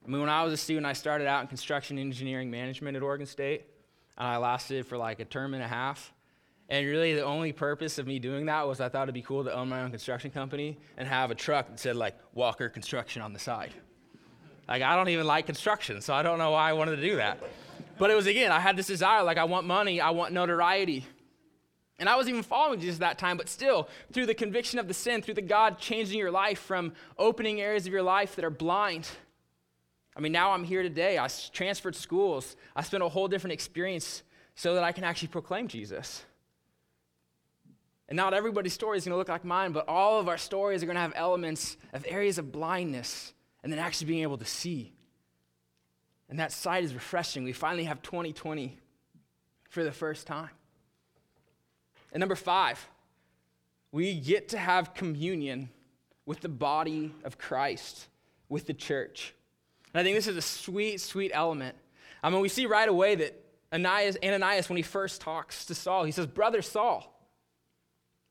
I 0.05 0.09
mean, 0.09 0.19
when 0.19 0.29
I 0.29 0.43
was 0.43 0.53
a 0.53 0.57
student, 0.57 0.85
I 0.85 0.93
started 0.93 1.27
out 1.27 1.41
in 1.41 1.47
construction 1.47 1.97
engineering 1.97 2.51
management 2.51 2.97
at 2.97 3.03
Oregon 3.03 3.25
State, 3.25 3.65
and 4.17 4.27
I 4.27 4.37
lasted 4.37 4.85
for 4.85 4.97
like 4.97 5.19
a 5.19 5.25
term 5.25 5.53
and 5.53 5.63
a 5.63 5.67
half. 5.67 6.13
And 6.69 6.85
really, 6.85 7.13
the 7.13 7.23
only 7.23 7.53
purpose 7.53 7.97
of 7.97 8.07
me 8.07 8.19
doing 8.19 8.45
that 8.47 8.67
was 8.67 8.81
I 8.81 8.89
thought 8.89 9.03
it'd 9.03 9.13
be 9.13 9.21
cool 9.21 9.43
to 9.43 9.53
own 9.53 9.69
my 9.69 9.81
own 9.81 9.91
construction 9.91 10.31
company 10.31 10.77
and 10.97 11.07
have 11.07 11.31
a 11.31 11.35
truck 11.35 11.69
that 11.69 11.79
said, 11.79 11.95
like, 11.95 12.17
Walker 12.33 12.69
Construction 12.69 13.21
on 13.21 13.33
the 13.33 13.39
side. 13.39 13.71
Like, 14.67 14.81
I 14.81 14.95
don't 14.95 15.09
even 15.09 15.27
like 15.27 15.45
construction, 15.45 16.01
so 16.01 16.13
I 16.13 16.23
don't 16.23 16.37
know 16.37 16.51
why 16.51 16.69
I 16.69 16.73
wanted 16.73 16.95
to 16.97 17.01
do 17.01 17.17
that. 17.17 17.43
But 18.03 18.11
it 18.11 18.15
was 18.15 18.27
again, 18.27 18.51
I 18.51 18.59
had 18.59 18.75
this 18.75 18.87
desire 18.87 19.23
like, 19.23 19.37
I 19.37 19.45
want 19.45 19.65
money, 19.65 20.01
I 20.01 20.09
want 20.09 20.33
notoriety. 20.33 21.05
And 21.97 22.09
I 22.09 22.17
was 22.17 22.27
even 22.27 22.43
following 22.43 22.81
Jesus 22.81 22.97
at 22.97 22.99
that 22.99 23.17
time, 23.17 23.37
but 23.37 23.47
still, 23.47 23.87
through 24.11 24.25
the 24.25 24.33
conviction 24.33 24.77
of 24.77 24.89
the 24.89 24.93
sin, 24.93 25.21
through 25.21 25.35
the 25.35 25.41
God 25.41 25.79
changing 25.79 26.19
your 26.19 26.29
life 26.29 26.59
from 26.59 26.91
opening 27.17 27.61
areas 27.61 27.87
of 27.87 27.93
your 27.93 28.03
life 28.03 28.35
that 28.35 28.43
are 28.43 28.49
blind. 28.49 29.07
I 30.17 30.19
mean, 30.19 30.33
now 30.33 30.51
I'm 30.51 30.65
here 30.65 30.83
today. 30.83 31.17
I 31.17 31.29
transferred 31.53 31.95
schools. 31.95 32.57
I 32.75 32.81
spent 32.81 33.03
a 33.03 33.07
whole 33.07 33.29
different 33.29 33.53
experience 33.53 34.23
so 34.53 34.73
that 34.73 34.83
I 34.83 34.91
can 34.91 35.05
actually 35.05 35.29
proclaim 35.29 35.69
Jesus. 35.69 36.25
And 38.09 38.17
not 38.17 38.33
everybody's 38.33 38.73
story 38.73 38.97
is 38.97 39.05
going 39.05 39.13
to 39.13 39.17
look 39.17 39.29
like 39.29 39.45
mine, 39.45 39.71
but 39.71 39.87
all 39.87 40.19
of 40.19 40.27
our 40.27 40.37
stories 40.37 40.83
are 40.83 40.87
going 40.87 40.97
to 40.97 41.01
have 41.01 41.13
elements 41.15 41.77
of 41.93 42.05
areas 42.05 42.37
of 42.37 42.51
blindness 42.51 43.33
and 43.63 43.71
then 43.71 43.79
actually 43.79 44.07
being 44.07 44.23
able 44.23 44.39
to 44.39 44.45
see. 44.45 44.91
And 46.29 46.39
that 46.39 46.51
sight 46.51 46.83
is 46.83 46.93
refreshing. 46.93 47.43
We 47.43 47.53
finally 47.53 47.83
have 47.85 48.01
2020 48.01 48.77
for 49.69 49.83
the 49.83 49.91
first 49.91 50.27
time. 50.27 50.49
And 52.11 52.19
number 52.19 52.35
five, 52.35 52.87
we 53.91 54.19
get 54.19 54.49
to 54.49 54.57
have 54.57 54.93
communion 54.93 55.69
with 56.25 56.41
the 56.41 56.49
body 56.49 57.13
of 57.23 57.37
Christ, 57.37 58.07
with 58.49 58.65
the 58.65 58.73
church. 58.73 59.33
And 59.93 59.99
I 59.99 60.03
think 60.03 60.15
this 60.15 60.27
is 60.27 60.37
a 60.37 60.41
sweet, 60.41 61.01
sweet 61.01 61.31
element. 61.33 61.75
I 62.23 62.29
mean, 62.29 62.41
we 62.41 62.49
see 62.49 62.65
right 62.65 62.87
away 62.87 63.15
that 63.15 63.39
Ananias, 63.73 64.17
Ananias, 64.23 64.69
when 64.69 64.77
he 64.77 64.83
first 64.83 65.21
talks 65.21 65.65
to 65.65 65.75
Saul, 65.75 66.03
he 66.03 66.11
says, 66.11 66.27
Brother 66.27 66.61
Saul, 66.61 67.09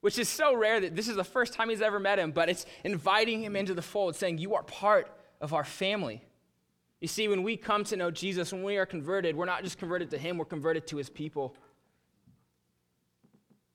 which 0.01 0.19
is 0.19 0.29
so 0.29 0.55
rare 0.55 0.81
that 0.81 0.97
this 0.97 1.09
is 1.09 1.17
the 1.17 1.25
first 1.25 1.53
time 1.53 1.69
he's 1.69 1.83
ever 1.83 2.01
met 2.01 2.19
him, 2.19 2.33
but 2.33 2.49
it's 2.49 2.67
inviting 2.85 3.43
him 3.43 3.57
into 3.57 3.75
the 3.75 3.83
fold, 3.83 4.17
saying, 4.17 4.39
You 4.39 4.55
are 4.55 4.63
part 4.63 5.15
of 5.41 5.53
our 5.53 5.65
family. 5.65 6.25
You 7.03 7.09
see, 7.09 7.27
when 7.27 7.43
we 7.43 7.57
come 7.57 7.83
to 7.87 7.97
know 7.97 8.13
Jesus, 8.13 8.53
when 8.53 8.63
we 8.63 8.77
are 8.77 8.87
converted, 8.87 9.35
we're 9.35 9.45
not 9.45 9.65
just 9.65 9.77
converted 9.77 10.13
to 10.13 10.19
him, 10.19 10.39
we're 10.39 10.45
converted 10.45 10.87
to 10.87 10.99
his 10.99 11.11
people. 11.11 11.57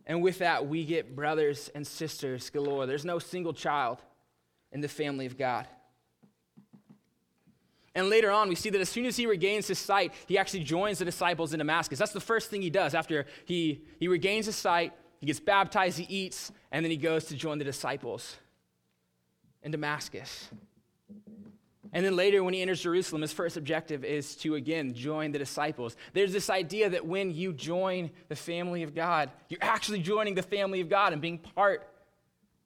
And 0.05 0.21
with 0.21 0.39
that, 0.39 0.65
we 0.65 0.85
get 0.85 1.13
brothers 1.13 1.69
and 1.75 1.85
sisters 1.85 2.49
galore. 2.49 2.85
There's 2.85 3.03
no 3.03 3.19
single 3.19 3.51
child 3.51 4.01
in 4.71 4.79
the 4.79 4.87
family 4.87 5.25
of 5.25 5.37
God. 5.37 5.67
And 7.93 8.09
later 8.09 8.31
on, 8.31 8.47
we 8.47 8.55
see 8.55 8.69
that 8.69 8.79
as 8.79 8.87
soon 8.87 9.05
as 9.05 9.17
he 9.17 9.25
regains 9.25 9.67
his 9.67 9.77
sight, 9.77 10.13
he 10.25 10.37
actually 10.37 10.63
joins 10.63 10.99
the 10.99 11.05
disciples 11.05 11.51
in 11.51 11.57
Damascus. 11.57 11.99
That's 11.99 12.13
the 12.13 12.21
first 12.21 12.49
thing 12.49 12.61
he 12.61 12.69
does. 12.69 12.95
After 12.95 13.25
he, 13.43 13.83
he 13.99 14.07
regains 14.07 14.45
his 14.45 14.55
sight, 14.55 14.93
he 15.19 15.25
gets 15.25 15.41
baptized, 15.41 15.97
he 15.97 16.05
eats, 16.05 16.53
and 16.71 16.85
then 16.85 16.91
he 16.91 16.97
goes 16.97 17.25
to 17.25 17.35
join 17.35 17.57
the 17.57 17.65
disciples 17.65 18.37
in 19.63 19.71
Damascus. 19.71 20.49
And 21.93 22.06
then 22.06 22.15
later, 22.15 22.43
when 22.43 22.54
he 22.54 22.62
enters 22.62 22.82
Jerusalem, 22.82 23.21
his 23.21 23.32
first 23.32 23.58
objective 23.58 24.04
is 24.04 24.36
to 24.38 24.56
again 24.56 24.93
join 24.93 25.32
the 25.32 25.39
disciples. 25.39 25.95
There's 26.13 26.34
this 26.34 26.50
idea 26.50 26.89
that 26.89 27.06
when 27.06 27.32
you 27.32 27.54
join 27.54 28.12
the 28.28 28.36
family 28.36 28.84
of 28.84 28.93
God, 28.93 29.32
you're 29.50 29.63
actually 29.63 30.00
joining 30.00 30.36
the 30.36 30.43
family 30.43 30.82
of 30.82 30.89
God 30.89 31.13
and 31.13 31.21
being 31.21 31.38
part 31.38 31.88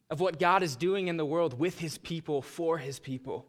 of 0.10 0.20
what 0.20 0.40
God 0.40 0.64
is 0.64 0.76
doing 0.76 1.08
in 1.08 1.18
the 1.18 1.26
world 1.26 1.58
with 1.58 1.80
his 1.80 1.98
people, 1.98 2.42
for 2.42 2.78
his 2.78 3.00
people. 3.00 3.46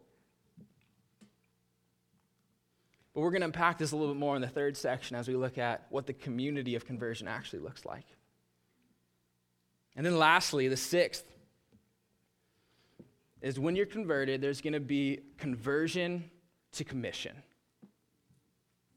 But 3.13 3.21
we're 3.21 3.31
going 3.31 3.41
to 3.41 3.47
unpack 3.47 3.77
this 3.77 3.91
a 3.91 3.95
little 3.95 4.13
bit 4.13 4.19
more 4.19 4.35
in 4.35 4.41
the 4.41 4.47
third 4.47 4.77
section 4.77 5.15
as 5.15 5.27
we 5.27 5.35
look 5.35 5.57
at 5.57 5.85
what 5.89 6.07
the 6.07 6.13
community 6.13 6.75
of 6.75 6.85
conversion 6.85 7.27
actually 7.27 7.59
looks 7.59 7.85
like. 7.85 8.05
And 9.95 10.05
then 10.05 10.17
lastly, 10.17 10.67
the 10.67 10.77
sixth 10.77 11.25
is 13.43 13.59
when 13.59 13.75
you're 13.75 13.85
converted, 13.85 14.41
there's 14.41 14.61
going 14.61 14.73
to 14.73 14.79
be 14.79 15.19
conversion 15.37 16.31
to 16.71 16.83
commission. 16.83 17.35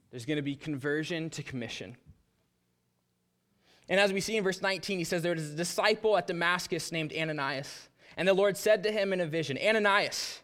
There's 0.09 0.25
going 0.25 0.37
to 0.37 0.41
be 0.41 0.55
conversion 0.55 1.29
to 1.31 1.43
commission. 1.43 1.97
And 3.89 3.99
as 3.99 4.13
we 4.13 4.21
see 4.21 4.37
in 4.37 4.43
verse 4.43 4.61
19, 4.61 4.97
he 4.97 5.03
says, 5.03 5.21
There 5.21 5.35
was 5.35 5.51
a 5.51 5.55
disciple 5.55 6.17
at 6.17 6.27
Damascus 6.27 6.93
named 6.93 7.13
Ananias. 7.15 7.89
And 8.15 8.25
the 8.27 8.33
Lord 8.33 8.57
said 8.57 8.83
to 8.83 8.91
him 8.91 9.11
in 9.11 9.19
a 9.19 9.27
vision, 9.27 9.59
Ananias. 9.61 10.39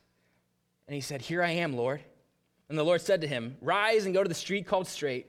And 0.87 0.95
he 0.95 1.01
said, 1.01 1.21
Here 1.21 1.41
I 1.41 1.51
am, 1.51 1.75
Lord. 1.75 2.01
And 2.67 2.77
the 2.77 2.83
Lord 2.83 3.01
said 3.01 3.21
to 3.21 3.27
him, 3.27 3.55
Rise 3.61 4.05
and 4.05 4.13
go 4.13 4.21
to 4.21 4.29
the 4.29 4.35
street 4.35 4.67
called 4.67 4.87
Straight, 4.87 5.27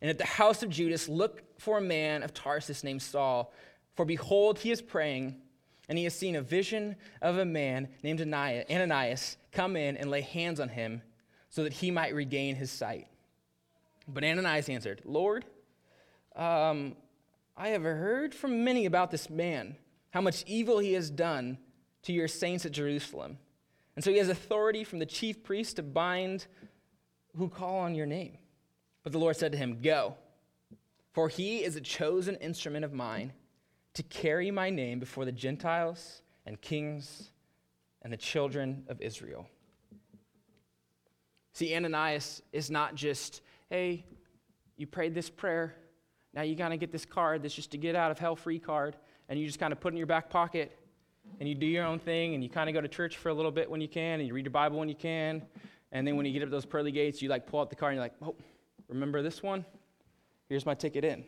and 0.00 0.10
at 0.10 0.18
the 0.18 0.26
house 0.26 0.62
of 0.64 0.70
Judas 0.70 1.08
look 1.08 1.42
for 1.60 1.78
a 1.78 1.82
man 1.82 2.24
of 2.24 2.34
Tarsus 2.34 2.82
named 2.82 3.02
Saul. 3.02 3.52
For 3.94 4.04
behold, 4.04 4.58
he 4.58 4.72
is 4.72 4.82
praying 4.82 5.36
and 5.88 5.96
he 5.96 6.04
has 6.04 6.14
seen 6.14 6.36
a 6.36 6.42
vision 6.42 6.96
of 7.22 7.38
a 7.38 7.44
man 7.44 7.88
named 8.02 8.20
Ananias 8.20 9.36
come 9.52 9.76
in 9.76 9.96
and 9.96 10.10
lay 10.10 10.20
hands 10.20 10.60
on 10.60 10.68
him 10.68 11.02
so 11.48 11.62
that 11.62 11.74
he 11.74 11.90
might 11.90 12.14
regain 12.14 12.56
his 12.56 12.70
sight. 12.70 13.06
But 14.08 14.24
Ananias 14.24 14.68
answered, 14.68 15.02
Lord, 15.04 15.44
um, 16.34 16.96
I 17.56 17.68
have 17.68 17.82
heard 17.82 18.34
from 18.34 18.64
many 18.64 18.86
about 18.86 19.10
this 19.10 19.30
man, 19.30 19.76
how 20.10 20.20
much 20.20 20.44
evil 20.46 20.78
he 20.78 20.92
has 20.94 21.08
done 21.10 21.58
to 22.02 22.12
your 22.12 22.28
saints 22.28 22.66
at 22.66 22.72
Jerusalem. 22.72 23.38
And 23.94 24.04
so 24.04 24.10
he 24.10 24.18
has 24.18 24.28
authority 24.28 24.84
from 24.84 24.98
the 24.98 25.06
chief 25.06 25.42
priest 25.42 25.76
to 25.76 25.82
bind 25.82 26.46
who 27.36 27.48
call 27.48 27.78
on 27.78 27.94
your 27.94 28.06
name. 28.06 28.38
But 29.02 29.12
the 29.12 29.18
Lord 29.18 29.36
said 29.36 29.52
to 29.52 29.58
him, 29.58 29.80
Go, 29.80 30.16
for 31.12 31.28
he 31.28 31.64
is 31.64 31.76
a 31.76 31.80
chosen 31.80 32.36
instrument 32.36 32.84
of 32.84 32.92
mine 32.92 33.32
to 33.96 34.02
carry 34.02 34.50
my 34.50 34.68
name 34.68 35.00
before 35.00 35.24
the 35.24 35.32
Gentiles 35.32 36.20
and 36.44 36.60
kings 36.60 37.30
and 38.02 38.12
the 38.12 38.16
children 38.16 38.84
of 38.88 39.00
Israel. 39.00 39.48
See, 41.54 41.74
Ananias 41.74 42.42
is 42.52 42.70
not 42.70 42.94
just, 42.94 43.40
hey, 43.70 44.04
you 44.76 44.86
prayed 44.86 45.14
this 45.14 45.30
prayer, 45.30 45.74
now 46.34 46.42
you 46.42 46.54
got 46.54 46.68
to 46.68 46.76
get 46.76 46.92
this 46.92 47.06
card 47.06 47.42
that's 47.42 47.54
just 47.54 47.70
to 47.70 47.78
get 47.78 47.96
out 47.96 48.10
of 48.10 48.18
hell 48.18 48.36
free 48.36 48.58
card, 48.58 48.96
and 49.30 49.40
you 49.40 49.46
just 49.46 49.58
kind 49.58 49.72
of 49.72 49.80
put 49.80 49.94
in 49.94 49.96
your 49.96 50.06
back 50.06 50.28
pocket, 50.28 50.78
and 51.40 51.48
you 51.48 51.54
do 51.54 51.64
your 51.64 51.86
own 51.86 51.98
thing, 51.98 52.34
and 52.34 52.44
you 52.44 52.50
kind 52.50 52.68
of 52.68 52.74
go 52.74 52.82
to 52.82 52.88
church 52.88 53.16
for 53.16 53.30
a 53.30 53.34
little 53.34 53.50
bit 53.50 53.70
when 53.70 53.80
you 53.80 53.88
can, 53.88 54.20
and 54.20 54.28
you 54.28 54.34
read 54.34 54.44
your 54.44 54.52
Bible 54.52 54.78
when 54.78 54.90
you 54.90 54.94
can, 54.94 55.42
and 55.92 56.06
then 56.06 56.16
when 56.16 56.26
you 56.26 56.32
get 56.34 56.42
up 56.42 56.50
those 56.50 56.66
pearly 56.66 56.92
gates, 56.92 57.22
you 57.22 57.30
like 57.30 57.46
pull 57.46 57.60
out 57.60 57.70
the 57.70 57.76
card, 57.76 57.94
and 57.94 57.96
you're 57.96 58.04
like, 58.04 58.14
oh, 58.22 58.36
remember 58.90 59.22
this 59.22 59.42
one? 59.42 59.64
Here's 60.50 60.66
my 60.66 60.74
ticket 60.74 61.02
in. 61.02 61.24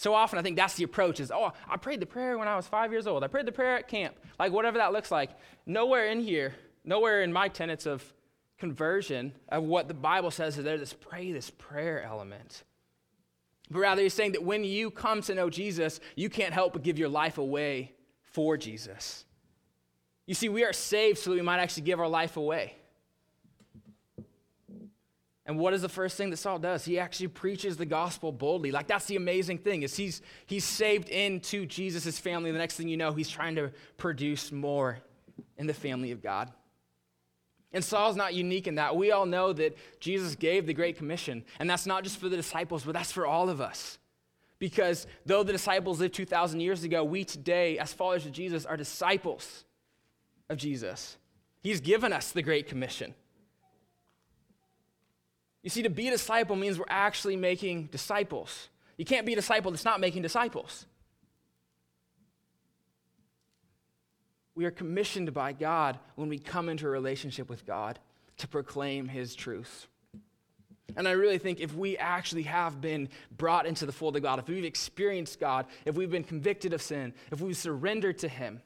So 0.00 0.14
often, 0.14 0.38
I 0.38 0.42
think 0.42 0.56
that's 0.56 0.76
the 0.76 0.84
approach 0.84 1.20
is, 1.20 1.30
oh, 1.30 1.52
I 1.68 1.76
prayed 1.76 2.00
the 2.00 2.06
prayer 2.06 2.38
when 2.38 2.48
I 2.48 2.56
was 2.56 2.66
five 2.66 2.90
years 2.90 3.06
old. 3.06 3.22
I 3.22 3.26
prayed 3.26 3.44
the 3.44 3.52
prayer 3.52 3.76
at 3.76 3.86
camp. 3.86 4.16
Like, 4.38 4.50
whatever 4.50 4.78
that 4.78 4.94
looks 4.94 5.10
like. 5.10 5.28
Nowhere 5.66 6.06
in 6.06 6.20
here, 6.20 6.54
nowhere 6.86 7.20
in 7.20 7.30
my 7.30 7.48
tenets 7.48 7.84
of 7.84 8.02
conversion, 8.58 9.34
of 9.50 9.64
what 9.64 9.88
the 9.88 9.94
Bible 9.94 10.30
says 10.30 10.56
is 10.56 10.64
there's 10.64 10.80
this 10.80 10.94
pray 10.94 11.32
this 11.32 11.50
prayer 11.50 12.02
element. 12.02 12.64
But 13.70 13.80
rather, 13.80 14.00
he's 14.00 14.14
saying 14.14 14.32
that 14.32 14.42
when 14.42 14.64
you 14.64 14.90
come 14.90 15.20
to 15.20 15.34
know 15.34 15.50
Jesus, 15.50 16.00
you 16.16 16.30
can't 16.30 16.54
help 16.54 16.72
but 16.72 16.82
give 16.82 16.98
your 16.98 17.10
life 17.10 17.36
away 17.36 17.92
for 18.22 18.56
Jesus. 18.56 19.26
You 20.26 20.32
see, 20.32 20.48
we 20.48 20.64
are 20.64 20.72
saved 20.72 21.18
so 21.18 21.28
that 21.28 21.36
we 21.36 21.42
might 21.42 21.60
actually 21.60 21.82
give 21.82 22.00
our 22.00 22.08
life 22.08 22.38
away. 22.38 22.74
And 25.50 25.58
what 25.58 25.74
is 25.74 25.82
the 25.82 25.88
first 25.88 26.16
thing 26.16 26.30
that 26.30 26.36
Saul 26.36 26.60
does? 26.60 26.84
He 26.84 27.00
actually 27.00 27.26
preaches 27.26 27.76
the 27.76 27.84
gospel 27.84 28.30
boldly. 28.30 28.70
Like 28.70 28.86
that's 28.86 29.06
the 29.06 29.16
amazing 29.16 29.58
thing 29.58 29.82
is 29.82 29.96
he's 29.96 30.22
he's 30.46 30.62
saved 30.62 31.08
into 31.08 31.66
Jesus' 31.66 32.20
family. 32.20 32.52
The 32.52 32.58
next 32.58 32.76
thing 32.76 32.86
you 32.86 32.96
know, 32.96 33.12
he's 33.12 33.28
trying 33.28 33.56
to 33.56 33.72
produce 33.96 34.52
more 34.52 35.00
in 35.58 35.66
the 35.66 35.74
family 35.74 36.12
of 36.12 36.22
God. 36.22 36.52
And 37.72 37.84
Saul's 37.84 38.14
not 38.14 38.32
unique 38.32 38.68
in 38.68 38.76
that. 38.76 38.94
We 38.94 39.10
all 39.10 39.26
know 39.26 39.52
that 39.52 39.76
Jesus 39.98 40.36
gave 40.36 40.68
the 40.68 40.72
Great 40.72 40.96
Commission, 40.96 41.44
and 41.58 41.68
that's 41.68 41.84
not 41.84 42.04
just 42.04 42.18
for 42.18 42.28
the 42.28 42.36
disciples, 42.36 42.84
but 42.84 42.92
that's 42.92 43.10
for 43.10 43.26
all 43.26 43.50
of 43.50 43.60
us. 43.60 43.98
Because 44.60 45.08
though 45.26 45.42
the 45.42 45.50
disciples 45.50 45.98
lived 45.98 46.14
2,000 46.14 46.60
years 46.60 46.84
ago, 46.84 47.02
we 47.02 47.24
today, 47.24 47.76
as 47.76 47.92
followers 47.92 48.24
of 48.24 48.30
Jesus, 48.30 48.64
are 48.66 48.76
disciples 48.76 49.64
of 50.48 50.58
Jesus. 50.58 51.16
He's 51.60 51.80
given 51.80 52.12
us 52.12 52.30
the 52.30 52.42
Great 52.42 52.68
Commission. 52.68 53.14
You 55.62 55.70
see, 55.70 55.82
to 55.82 55.90
be 55.90 56.08
a 56.08 56.10
disciple 56.10 56.56
means 56.56 56.78
we're 56.78 56.84
actually 56.88 57.36
making 57.36 57.86
disciples. 57.86 58.68
You 58.96 59.04
can't 59.04 59.26
be 59.26 59.34
a 59.34 59.36
disciple 59.36 59.70
that's 59.70 59.84
not 59.84 60.00
making 60.00 60.22
disciples. 60.22 60.86
We 64.54 64.64
are 64.64 64.70
commissioned 64.70 65.32
by 65.32 65.52
God 65.52 65.98
when 66.16 66.28
we 66.28 66.38
come 66.38 66.68
into 66.68 66.86
a 66.86 66.90
relationship 66.90 67.48
with 67.48 67.66
God 67.66 67.98
to 68.38 68.48
proclaim 68.48 69.08
His 69.08 69.34
truth. 69.34 69.86
And 70.96 71.06
I 71.06 71.12
really 71.12 71.38
think 71.38 71.60
if 71.60 71.74
we 71.74 71.96
actually 71.96 72.42
have 72.44 72.80
been 72.80 73.08
brought 73.36 73.66
into 73.66 73.86
the 73.86 73.92
fold 73.92 74.16
of 74.16 74.22
God, 74.22 74.38
if 74.38 74.48
we've 74.48 74.64
experienced 74.64 75.38
God, 75.38 75.66
if 75.84 75.94
we've 75.94 76.10
been 76.10 76.24
convicted 76.24 76.72
of 76.72 76.82
sin, 76.82 77.14
if 77.30 77.40
we've 77.40 77.56
surrendered 77.56 78.18
to 78.18 78.28
Him, 78.28 78.60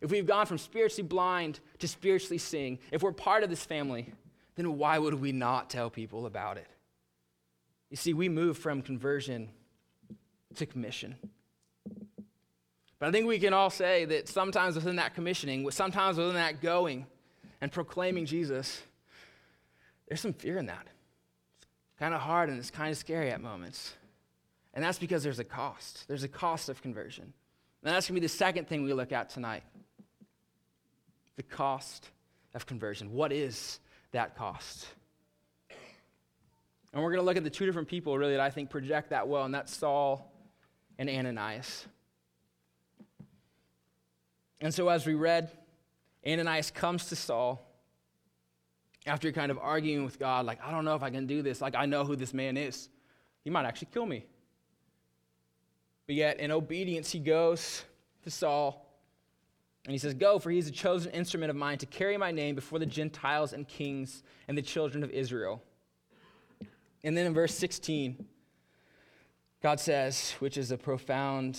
if 0.00 0.10
we've 0.10 0.26
gone 0.26 0.46
from 0.46 0.58
spiritually 0.58 1.06
blind 1.06 1.60
to 1.78 1.86
spiritually 1.86 2.38
seeing, 2.38 2.78
if 2.90 3.02
we're 3.02 3.12
part 3.12 3.44
of 3.44 3.50
this 3.50 3.64
family, 3.64 4.12
then 4.56 4.76
why 4.76 4.98
would 4.98 5.14
we 5.14 5.32
not 5.32 5.70
tell 5.70 5.90
people 5.90 6.26
about 6.26 6.56
it? 6.56 6.68
You 7.90 7.96
see, 7.96 8.14
we 8.14 8.28
move 8.28 8.58
from 8.58 8.82
conversion 8.82 9.50
to 10.56 10.66
commission. 10.66 11.16
But 12.98 13.08
I 13.08 13.10
think 13.10 13.26
we 13.26 13.38
can 13.38 13.52
all 13.52 13.70
say 13.70 14.04
that 14.04 14.28
sometimes 14.28 14.76
within 14.76 14.96
that 14.96 15.14
commissioning, 15.14 15.68
sometimes 15.70 16.16
within 16.16 16.34
that 16.34 16.60
going 16.60 17.06
and 17.60 17.72
proclaiming 17.72 18.26
Jesus, 18.26 18.80
there's 20.06 20.20
some 20.20 20.32
fear 20.32 20.58
in 20.58 20.66
that. 20.66 20.86
It's 21.60 21.98
kind 21.98 22.14
of 22.14 22.20
hard 22.20 22.48
and 22.48 22.58
it's 22.58 22.70
kind 22.70 22.92
of 22.92 22.96
scary 22.96 23.30
at 23.30 23.40
moments. 23.40 23.94
And 24.74 24.84
that's 24.84 24.98
because 24.98 25.22
there's 25.22 25.38
a 25.38 25.44
cost. 25.44 26.06
There's 26.08 26.22
a 26.22 26.28
cost 26.28 26.68
of 26.68 26.80
conversion. 26.80 27.32
And 27.82 27.94
that's 27.94 28.06
going 28.06 28.14
to 28.14 28.20
be 28.20 28.24
the 28.26 28.32
second 28.32 28.68
thing 28.68 28.84
we 28.84 28.92
look 28.92 29.12
at 29.12 29.30
tonight 29.30 29.64
the 31.36 31.42
cost 31.42 32.10
of 32.54 32.66
conversion. 32.66 33.12
What 33.12 33.32
is 33.32 33.80
that 34.12 34.36
cost. 34.36 34.86
And 36.92 37.02
we're 37.02 37.10
going 37.10 37.20
to 37.20 37.26
look 37.26 37.36
at 37.36 37.44
the 37.44 37.50
two 37.50 37.66
different 37.66 37.88
people, 37.88 38.16
really, 38.16 38.32
that 38.32 38.40
I 38.40 38.50
think 38.50 38.70
project 38.70 39.10
that 39.10 39.26
well, 39.26 39.44
and 39.44 39.54
that's 39.54 39.74
Saul 39.74 40.30
and 40.98 41.08
Ananias. 41.08 41.86
And 44.60 44.72
so, 44.72 44.88
as 44.88 45.06
we 45.06 45.14
read, 45.14 45.50
Ananias 46.26 46.70
comes 46.70 47.08
to 47.08 47.16
Saul 47.16 47.60
after 49.06 49.32
kind 49.32 49.50
of 49.50 49.58
arguing 49.58 50.04
with 50.04 50.18
God, 50.18 50.46
like, 50.46 50.60
I 50.64 50.70
don't 50.70 50.84
know 50.84 50.94
if 50.94 51.02
I 51.02 51.10
can 51.10 51.26
do 51.26 51.42
this. 51.42 51.60
Like, 51.60 51.74
I 51.74 51.86
know 51.86 52.04
who 52.04 52.14
this 52.14 52.32
man 52.32 52.56
is. 52.56 52.88
He 53.42 53.50
might 53.50 53.64
actually 53.64 53.88
kill 53.92 54.06
me. 54.06 54.24
But 56.06 56.14
yet, 56.14 56.38
in 56.38 56.52
obedience, 56.52 57.10
he 57.10 57.18
goes 57.18 57.82
to 58.22 58.30
Saul 58.30 58.81
and 59.84 59.92
he 59.92 59.98
says, 59.98 60.14
Go, 60.14 60.38
for 60.38 60.50
he 60.50 60.58
is 60.58 60.68
a 60.68 60.72
chosen 60.72 61.10
instrument 61.12 61.50
of 61.50 61.56
mine 61.56 61.78
to 61.78 61.86
carry 61.86 62.16
my 62.16 62.30
name 62.30 62.54
before 62.54 62.78
the 62.78 62.86
Gentiles 62.86 63.52
and 63.52 63.66
kings 63.66 64.22
and 64.46 64.56
the 64.56 64.62
children 64.62 65.02
of 65.02 65.10
Israel. 65.10 65.62
And 67.02 67.16
then 67.16 67.26
in 67.26 67.34
verse 67.34 67.54
16, 67.54 68.24
God 69.60 69.80
says, 69.80 70.32
which 70.38 70.56
is 70.56 70.70
a 70.70 70.78
profound, 70.78 71.58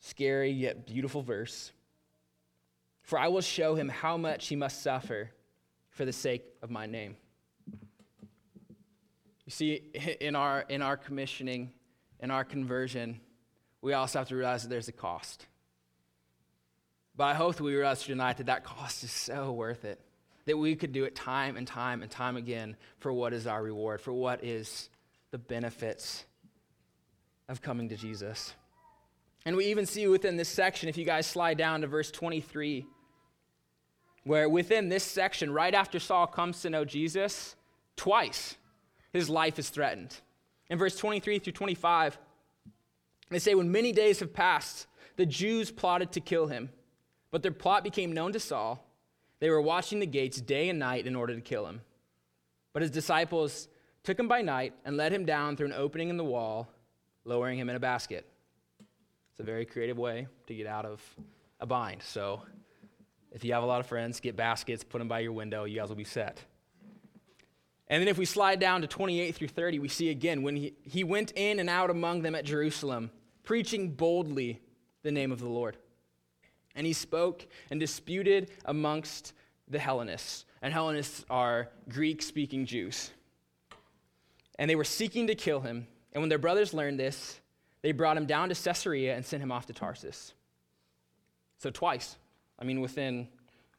scary, 0.00 0.50
yet 0.50 0.86
beautiful 0.86 1.22
verse 1.22 1.72
For 3.02 3.18
I 3.18 3.28
will 3.28 3.40
show 3.40 3.74
him 3.74 3.88
how 3.88 4.16
much 4.16 4.48
he 4.48 4.56
must 4.56 4.82
suffer 4.82 5.30
for 5.90 6.04
the 6.04 6.12
sake 6.12 6.44
of 6.62 6.70
my 6.70 6.84
name. 6.84 7.16
You 9.46 9.50
see, 9.50 9.74
in 10.20 10.34
our, 10.34 10.62
in 10.68 10.82
our 10.82 10.96
commissioning, 10.96 11.72
in 12.20 12.30
our 12.30 12.44
conversion, 12.44 13.20
we 13.80 13.94
also 13.94 14.18
have 14.18 14.28
to 14.28 14.36
realize 14.36 14.62
that 14.62 14.68
there's 14.68 14.88
a 14.88 14.92
cost. 14.92 15.46
But 17.16 17.24
I 17.24 17.34
hope 17.34 17.56
that 17.56 17.64
we 17.64 17.74
realize 17.74 18.02
tonight 18.02 18.36
that 18.38 18.46
that 18.46 18.64
cost 18.64 19.02
is 19.02 19.10
so 19.10 19.52
worth 19.52 19.84
it. 19.84 20.00
That 20.44 20.58
we 20.58 20.76
could 20.76 20.92
do 20.92 21.04
it 21.04 21.16
time 21.16 21.56
and 21.56 21.66
time 21.66 22.02
and 22.02 22.10
time 22.10 22.36
again 22.36 22.76
for 22.98 23.12
what 23.12 23.32
is 23.32 23.46
our 23.46 23.62
reward, 23.62 24.00
for 24.00 24.12
what 24.12 24.44
is 24.44 24.90
the 25.30 25.38
benefits 25.38 26.24
of 27.48 27.62
coming 27.62 27.88
to 27.88 27.96
Jesus. 27.96 28.54
And 29.44 29.56
we 29.56 29.66
even 29.66 29.86
see 29.86 30.06
within 30.08 30.36
this 30.36 30.48
section, 30.48 30.88
if 30.88 30.96
you 30.96 31.04
guys 31.04 31.26
slide 31.26 31.56
down 31.56 31.80
to 31.80 31.86
verse 31.86 32.10
23, 32.10 32.84
where 34.24 34.48
within 34.48 34.88
this 34.88 35.04
section, 35.04 35.52
right 35.52 35.74
after 35.74 35.98
Saul 35.98 36.26
comes 36.26 36.62
to 36.62 36.70
know 36.70 36.84
Jesus, 36.84 37.54
twice 37.96 38.56
his 39.12 39.30
life 39.30 39.58
is 39.58 39.70
threatened. 39.70 40.16
In 40.68 40.78
verse 40.78 40.96
23 40.96 41.38
through 41.38 41.52
25, 41.52 42.18
they 43.30 43.38
say, 43.38 43.54
When 43.54 43.70
many 43.70 43.92
days 43.92 44.20
have 44.20 44.32
passed, 44.34 44.88
the 45.16 45.26
Jews 45.26 45.70
plotted 45.70 46.12
to 46.12 46.20
kill 46.20 46.48
him, 46.48 46.70
but 47.30 47.42
their 47.42 47.52
plot 47.52 47.84
became 47.84 48.12
known 48.12 48.32
to 48.32 48.40
Saul. 48.40 48.84
They 49.40 49.50
were 49.50 49.60
watching 49.60 50.00
the 50.00 50.06
gates 50.06 50.40
day 50.40 50.68
and 50.68 50.78
night 50.78 51.06
in 51.06 51.16
order 51.16 51.34
to 51.34 51.40
kill 51.40 51.66
him. 51.66 51.82
But 52.72 52.82
his 52.82 52.90
disciples 52.90 53.68
took 54.02 54.18
him 54.18 54.28
by 54.28 54.42
night 54.42 54.74
and 54.84 54.96
led 54.96 55.12
him 55.12 55.24
down 55.24 55.56
through 55.56 55.66
an 55.66 55.72
opening 55.72 56.08
in 56.08 56.16
the 56.16 56.24
wall, 56.24 56.68
lowering 57.24 57.58
him 57.58 57.68
in 57.68 57.76
a 57.76 57.80
basket. 57.80 58.26
It's 59.30 59.40
a 59.40 59.42
very 59.42 59.66
creative 59.66 59.98
way 59.98 60.28
to 60.46 60.54
get 60.54 60.66
out 60.66 60.86
of 60.86 61.02
a 61.60 61.66
bind. 61.66 62.02
So 62.02 62.42
if 63.32 63.44
you 63.44 63.52
have 63.52 63.62
a 63.62 63.66
lot 63.66 63.80
of 63.80 63.86
friends, 63.86 64.20
get 64.20 64.36
baskets, 64.36 64.84
put 64.84 64.98
them 64.98 65.08
by 65.08 65.20
your 65.20 65.32
window, 65.32 65.64
you 65.64 65.78
guys 65.78 65.88
will 65.88 65.96
be 65.96 66.04
set. 66.04 66.40
And 67.88 68.00
then 68.00 68.08
if 68.08 68.18
we 68.18 68.24
slide 68.24 68.58
down 68.58 68.80
to 68.80 68.86
28 68.86 69.34
through 69.34 69.48
30, 69.48 69.78
we 69.78 69.88
see 69.88 70.08
again 70.08 70.42
when 70.42 70.56
he, 70.56 70.74
he 70.82 71.04
went 71.04 71.32
in 71.36 71.60
and 71.60 71.68
out 71.68 71.90
among 71.90 72.22
them 72.22 72.34
at 72.34 72.44
Jerusalem, 72.44 73.10
preaching 73.44 73.90
boldly 73.90 74.60
the 75.02 75.12
name 75.12 75.30
of 75.30 75.38
the 75.38 75.48
Lord. 75.48 75.76
And 76.76 76.86
he 76.86 76.92
spoke 76.92 77.46
and 77.70 77.80
disputed 77.80 78.50
amongst 78.64 79.32
the 79.68 79.78
Hellenists. 79.78 80.44
And 80.62 80.72
Hellenists 80.72 81.24
are 81.28 81.68
Greek 81.88 82.22
speaking 82.22 82.66
Jews. 82.66 83.10
And 84.58 84.70
they 84.70 84.76
were 84.76 84.84
seeking 84.84 85.26
to 85.26 85.34
kill 85.34 85.60
him. 85.60 85.86
And 86.12 86.22
when 86.22 86.28
their 86.28 86.38
brothers 86.38 86.72
learned 86.72 87.00
this, 87.00 87.40
they 87.82 87.92
brought 87.92 88.16
him 88.16 88.26
down 88.26 88.48
to 88.50 88.54
Caesarea 88.54 89.16
and 89.16 89.24
sent 89.24 89.42
him 89.42 89.50
off 89.50 89.66
to 89.66 89.72
Tarsus. 89.72 90.34
So, 91.58 91.70
twice 91.70 92.16
I 92.58 92.64
mean, 92.64 92.80
within 92.80 93.28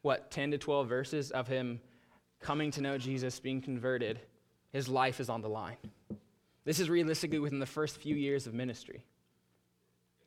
what, 0.02 0.30
10 0.30 0.52
to 0.52 0.58
12 0.58 0.88
verses 0.88 1.30
of 1.30 1.48
him 1.48 1.80
coming 2.40 2.70
to 2.72 2.80
know 2.80 2.98
Jesus, 2.98 3.40
being 3.40 3.60
converted, 3.60 4.20
his 4.72 4.88
life 4.88 5.20
is 5.20 5.28
on 5.28 5.42
the 5.42 5.48
line. 5.48 5.76
This 6.64 6.78
is 6.78 6.88
realistically 6.88 7.38
within 7.38 7.58
the 7.58 7.66
first 7.66 7.96
few 7.96 8.14
years 8.14 8.46
of 8.46 8.54
ministry. 8.54 9.04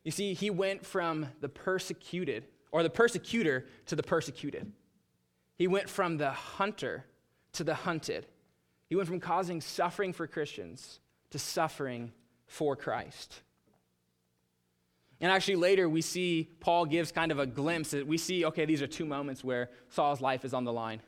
You 0.04 0.12
see, 0.12 0.34
he 0.34 0.50
went 0.50 0.86
from 0.86 1.28
the 1.40 1.48
persecuted, 1.48 2.46
or 2.72 2.84
the 2.84 2.90
persecutor, 2.90 3.66
to 3.88 3.96
the 3.96 4.04
persecuted. 4.04 4.72
He 5.56 5.68
went 5.68 5.90
from 5.90 6.18
the 6.18 6.32
hunter 6.32 7.06
to 7.54 7.64
the 7.64 7.76
hunted. 7.76 8.26
He 8.90 8.96
went 8.96 9.08
from 9.08 9.20
causing 9.20 9.62
suffering 9.62 10.14
for 10.14 10.28
Christians 10.28 11.00
to 11.32 11.40
suffering 11.40 12.12
for 12.48 12.76
Christ. 12.76 13.42
And 15.20 15.32
actually, 15.32 15.58
later 15.58 15.88
we 15.88 16.02
see 16.02 16.50
Paul 16.60 16.86
gives 16.86 17.12
kind 17.12 17.32
of 17.32 17.40
a 17.40 17.46
glimpse. 17.46 17.92
That 17.92 18.08
we 18.08 18.18
see, 18.18 18.46
okay, 18.46 18.66
these 18.66 18.82
are 18.82 18.88
two 18.88 19.06
moments 19.06 19.44
where 19.44 19.70
Saul's 19.90 20.20
life 20.20 20.44
is 20.44 20.54
on 20.54 20.64
the 20.64 20.74
line. 20.74 21.02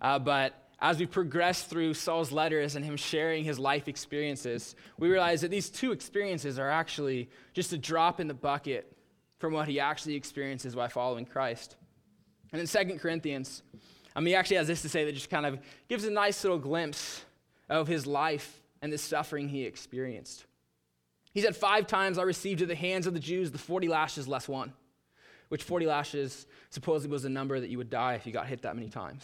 Uh, 0.00 0.18
but 0.18 0.68
as 0.80 0.98
we 0.98 1.06
progress 1.06 1.64
through 1.64 1.94
Saul's 1.94 2.30
letters 2.30 2.76
and 2.76 2.84
him 2.84 2.96
sharing 2.96 3.42
his 3.42 3.58
life 3.58 3.88
experiences, 3.88 4.76
we 4.96 5.08
realize 5.08 5.40
that 5.40 5.50
these 5.50 5.70
two 5.70 5.90
experiences 5.90 6.58
are 6.58 6.70
actually 6.70 7.28
just 7.52 7.72
a 7.72 7.78
drop 7.78 8.20
in 8.20 8.28
the 8.28 8.34
bucket 8.34 8.96
from 9.38 9.52
what 9.52 9.68
he 9.68 9.80
actually 9.80 10.14
experiences 10.14 10.74
by 10.74 10.88
following 10.88 11.24
Christ. 11.24 11.76
And 12.52 12.60
in 12.60 12.66
2 12.66 12.98
Corinthians, 12.98 13.62
um, 14.16 14.26
he 14.26 14.34
actually 14.34 14.56
has 14.56 14.66
this 14.66 14.82
to 14.82 14.88
say 14.88 15.04
that 15.04 15.12
just 15.12 15.30
kind 15.30 15.46
of 15.46 15.58
gives 15.88 16.04
a 16.04 16.10
nice 16.10 16.42
little 16.42 16.58
glimpse 16.58 17.24
of 17.68 17.86
his 17.86 18.06
life 18.06 18.62
and 18.82 18.92
the 18.92 18.98
suffering 18.98 19.48
he 19.48 19.64
experienced. 19.64 20.46
He 21.32 21.40
said, 21.40 21.54
Five 21.54 21.86
times 21.86 22.18
I 22.18 22.22
received 22.22 22.62
at 22.62 22.68
the 22.68 22.74
hands 22.74 23.06
of 23.06 23.14
the 23.14 23.20
Jews 23.20 23.50
the 23.50 23.58
40 23.58 23.88
lashes 23.88 24.26
less 24.26 24.48
one, 24.48 24.72
which 25.48 25.62
40 25.62 25.86
lashes 25.86 26.46
supposedly 26.70 27.12
was 27.12 27.22
the 27.22 27.28
number 27.28 27.60
that 27.60 27.70
you 27.70 27.78
would 27.78 27.90
die 27.90 28.14
if 28.14 28.26
you 28.26 28.32
got 28.32 28.46
hit 28.46 28.62
that 28.62 28.74
many 28.74 28.88
times. 28.88 29.22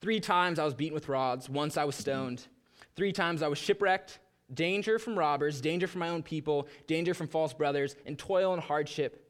Three 0.00 0.20
times 0.20 0.58
I 0.58 0.64
was 0.64 0.74
beaten 0.74 0.94
with 0.94 1.08
rods. 1.08 1.48
Once 1.48 1.76
I 1.76 1.84
was 1.84 1.96
stoned. 1.96 2.46
Three 2.94 3.12
times 3.12 3.42
I 3.42 3.48
was 3.48 3.58
shipwrecked. 3.58 4.18
Danger 4.52 4.98
from 4.98 5.18
robbers, 5.18 5.62
danger 5.62 5.86
from 5.86 6.00
my 6.00 6.10
own 6.10 6.22
people, 6.22 6.68
danger 6.86 7.14
from 7.14 7.26
false 7.26 7.54
brothers, 7.54 7.96
and 8.04 8.18
toil 8.18 8.52
and 8.52 8.62
hardship 8.62 9.23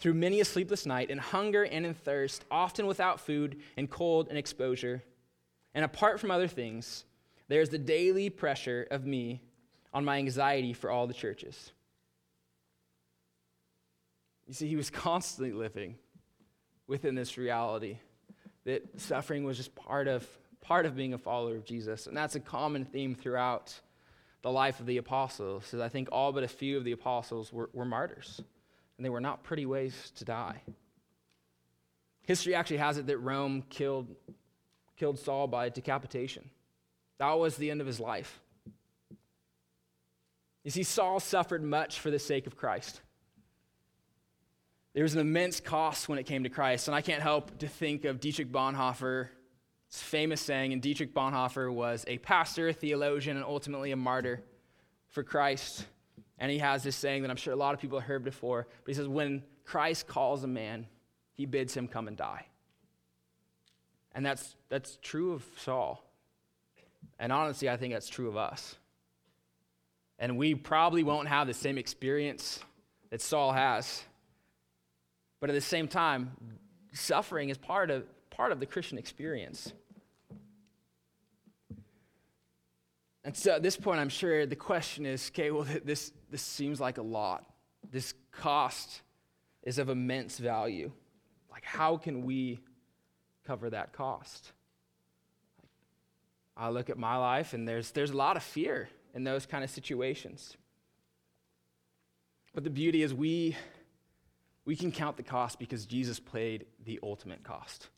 through 0.00 0.14
many 0.14 0.40
a 0.40 0.44
sleepless 0.44 0.86
night, 0.86 1.10
in 1.10 1.18
hunger 1.18 1.62
and 1.62 1.84
in 1.84 1.94
thirst, 1.94 2.44
often 2.50 2.86
without 2.86 3.20
food, 3.20 3.60
and 3.76 3.88
cold 3.88 4.28
and 4.28 4.38
exposure. 4.38 5.02
And 5.74 5.84
apart 5.84 6.18
from 6.18 6.30
other 6.30 6.48
things, 6.48 7.04
there's 7.48 7.68
the 7.68 7.78
daily 7.78 8.30
pressure 8.30 8.86
of 8.90 9.04
me 9.04 9.42
on 9.92 10.04
my 10.04 10.16
anxiety 10.16 10.72
for 10.72 10.90
all 10.90 11.06
the 11.06 11.14
churches. 11.14 11.72
You 14.46 14.54
see, 14.54 14.68
he 14.68 14.76
was 14.76 14.90
constantly 14.90 15.52
living 15.52 15.96
within 16.86 17.14
this 17.14 17.36
reality 17.36 17.98
that 18.64 19.00
suffering 19.00 19.44
was 19.44 19.56
just 19.56 19.74
part 19.74 20.08
of, 20.08 20.26
part 20.60 20.86
of 20.86 20.96
being 20.96 21.12
a 21.12 21.18
follower 21.18 21.56
of 21.56 21.64
Jesus. 21.64 22.06
And 22.06 22.16
that's 22.16 22.36
a 22.36 22.40
common 22.40 22.84
theme 22.86 23.14
throughout 23.14 23.78
the 24.42 24.50
life 24.50 24.80
of 24.80 24.86
the 24.86 24.96
apostles. 24.96 25.64
Because 25.64 25.80
I 25.80 25.88
think 25.88 26.08
all 26.10 26.32
but 26.32 26.42
a 26.42 26.48
few 26.48 26.78
of 26.78 26.84
the 26.84 26.92
apostles 26.92 27.52
were, 27.52 27.68
were 27.72 27.84
martyrs, 27.84 28.40
and 29.00 29.04
they 29.06 29.08
were 29.08 29.18
not 29.18 29.42
pretty 29.42 29.64
ways 29.64 30.12
to 30.16 30.26
die. 30.26 30.60
History 32.20 32.54
actually 32.54 32.76
has 32.76 32.98
it 32.98 33.06
that 33.06 33.16
Rome 33.16 33.64
killed, 33.70 34.14
killed 34.98 35.18
Saul 35.18 35.46
by 35.46 35.70
decapitation. 35.70 36.50
That 37.16 37.32
was 37.38 37.56
the 37.56 37.70
end 37.70 37.80
of 37.80 37.86
his 37.86 37.98
life. 37.98 38.42
You 40.64 40.70
see, 40.70 40.82
Saul 40.82 41.18
suffered 41.18 41.64
much 41.64 41.98
for 41.98 42.10
the 42.10 42.18
sake 42.18 42.46
of 42.46 42.58
Christ. 42.58 43.00
There 44.92 45.02
was 45.02 45.14
an 45.14 45.20
immense 45.20 45.60
cost 45.60 46.10
when 46.10 46.18
it 46.18 46.24
came 46.24 46.42
to 46.42 46.50
Christ, 46.50 46.86
and 46.86 46.94
I 46.94 47.00
can't 47.00 47.22
help 47.22 47.56
to 47.60 47.68
think 47.68 48.04
of 48.04 48.20
Dietrich 48.20 48.52
Bonhoeffer's 48.52 49.30
famous 49.88 50.42
saying, 50.42 50.74
and 50.74 50.82
Dietrich 50.82 51.14
Bonhoeffer 51.14 51.72
was 51.72 52.04
a 52.06 52.18
pastor, 52.18 52.68
a 52.68 52.74
theologian, 52.74 53.38
and 53.38 53.46
ultimately 53.46 53.92
a 53.92 53.96
martyr 53.96 54.42
for 55.08 55.22
Christ. 55.22 55.86
And 56.40 56.50
he 56.50 56.58
has 56.58 56.82
this 56.82 56.96
saying 56.96 57.22
that 57.22 57.30
I'm 57.30 57.36
sure 57.36 57.52
a 57.52 57.56
lot 57.56 57.74
of 57.74 57.80
people 57.80 58.00
have 58.00 58.08
heard 58.08 58.24
before, 58.24 58.66
but 58.84 58.90
he 58.90 58.94
says, 58.94 59.06
When 59.06 59.44
Christ 59.64 60.06
calls 60.06 60.42
a 60.42 60.48
man, 60.48 60.86
he 61.34 61.44
bids 61.46 61.76
him 61.76 61.86
come 61.86 62.08
and 62.08 62.16
die. 62.16 62.46
And 64.12 64.26
that's, 64.26 64.56
that's 64.70 64.98
true 65.02 65.34
of 65.34 65.44
Saul. 65.56 66.02
And 67.18 67.30
honestly, 67.30 67.68
I 67.68 67.76
think 67.76 67.92
that's 67.92 68.08
true 68.08 68.28
of 68.28 68.36
us. 68.36 68.74
And 70.18 70.36
we 70.36 70.54
probably 70.54 71.02
won't 71.02 71.28
have 71.28 71.46
the 71.46 71.54
same 71.54 71.78
experience 71.78 72.58
that 73.10 73.20
Saul 73.20 73.52
has. 73.52 74.02
But 75.40 75.50
at 75.50 75.52
the 75.52 75.60
same 75.60 75.88
time, 75.88 76.32
suffering 76.92 77.50
is 77.50 77.58
part 77.58 77.90
of, 77.90 78.04
part 78.30 78.50
of 78.52 78.60
the 78.60 78.66
Christian 78.66 78.98
experience. 78.98 79.72
And 83.24 83.36
so 83.36 83.52
at 83.52 83.62
this 83.62 83.76
point, 83.76 84.00
I'm 84.00 84.08
sure 84.08 84.46
the 84.46 84.56
question 84.56 85.06
is 85.06 85.30
okay, 85.32 85.50
well, 85.50 85.66
this, 85.84 86.12
this 86.30 86.42
seems 86.42 86.80
like 86.80 86.98
a 86.98 87.02
lot. 87.02 87.44
This 87.90 88.14
cost 88.32 89.02
is 89.62 89.78
of 89.78 89.88
immense 89.88 90.38
value. 90.38 90.90
Like, 91.50 91.64
how 91.64 91.96
can 91.96 92.24
we 92.24 92.60
cover 93.46 93.70
that 93.70 93.92
cost? 93.92 94.52
I 96.56 96.68
look 96.68 96.90
at 96.90 96.98
my 96.98 97.16
life, 97.16 97.54
and 97.54 97.66
there's, 97.66 97.90
there's 97.90 98.10
a 98.10 98.16
lot 98.16 98.36
of 98.36 98.42
fear 98.42 98.88
in 99.14 99.24
those 99.24 99.46
kind 99.46 99.64
of 99.64 99.70
situations. 99.70 100.56
But 102.54 102.64
the 102.64 102.70
beauty 102.70 103.02
is 103.02 103.14
we, 103.14 103.56
we 104.64 104.76
can 104.76 104.92
count 104.92 105.16
the 105.16 105.22
cost 105.22 105.58
because 105.58 105.86
Jesus 105.86 106.20
paid 106.20 106.66
the 106.84 107.00
ultimate 107.02 107.42
cost. 107.42 107.88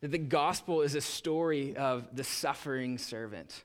That 0.00 0.10
the 0.10 0.18
gospel 0.18 0.82
is 0.82 0.94
a 0.94 1.00
story 1.00 1.76
of 1.76 2.14
the 2.14 2.24
suffering 2.24 2.98
servant. 2.98 3.64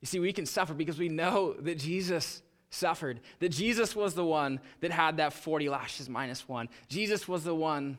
You 0.00 0.06
see, 0.06 0.20
we 0.20 0.32
can 0.32 0.46
suffer 0.46 0.74
because 0.74 0.98
we 0.98 1.08
know 1.08 1.54
that 1.54 1.78
Jesus 1.78 2.42
suffered, 2.70 3.20
that 3.40 3.50
Jesus 3.50 3.96
was 3.96 4.14
the 4.14 4.24
one 4.24 4.60
that 4.80 4.90
had 4.90 5.16
that 5.16 5.32
40 5.32 5.68
lashes 5.68 6.08
minus 6.08 6.48
one. 6.48 6.68
Jesus 6.88 7.26
was 7.26 7.44
the 7.44 7.54
one 7.54 7.98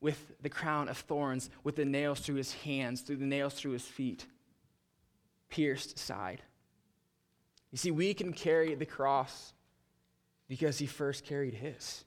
with 0.00 0.32
the 0.40 0.48
crown 0.48 0.88
of 0.88 0.96
thorns, 0.96 1.50
with 1.62 1.76
the 1.76 1.84
nails 1.84 2.20
through 2.20 2.36
his 2.36 2.54
hands, 2.54 3.02
through 3.02 3.16
the 3.16 3.26
nails 3.26 3.54
through 3.54 3.72
his 3.72 3.84
feet, 3.84 4.26
pierced 5.50 5.98
side. 5.98 6.40
You 7.70 7.78
see, 7.78 7.90
we 7.90 8.14
can 8.14 8.32
carry 8.32 8.74
the 8.74 8.86
cross 8.86 9.52
because 10.48 10.78
he 10.78 10.86
first 10.86 11.24
carried 11.24 11.54
his. 11.54 12.04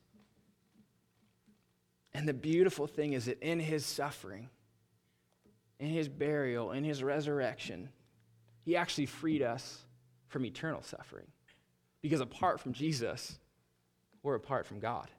And 2.13 2.28
the 2.28 2.34
beautiful 2.34 2.88
thing 2.88 3.13
is 3.13 3.26
that 3.26 3.41
in 3.41 3.60
his 3.60 3.86
suffering, 3.86 4.49
in 5.80 5.89
his 5.89 6.10
burial, 6.10 6.71
in 6.71 6.84
his 6.84 7.04
resurrection, 7.04 7.89
he 8.63 8.76
actually 8.76 9.06
freed 9.06 9.41
us 9.41 9.80
from 10.28 10.45
eternal 10.45 10.82
suffering. 10.82 11.28
Because 12.02 12.21
apart 12.21 12.60
from 12.60 12.73
Jesus, 12.73 13.38
we're 14.23 14.36
apart 14.36 14.65
from 14.65 14.80
God. 14.80 15.10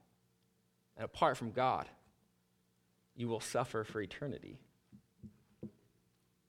And 0.96 1.04
apart 1.04 1.36
from 1.36 1.50
God, 1.50 1.88
you 3.16 3.28
will 3.28 3.40
suffer 3.40 3.84
for 3.84 4.00
eternity. 4.00 4.58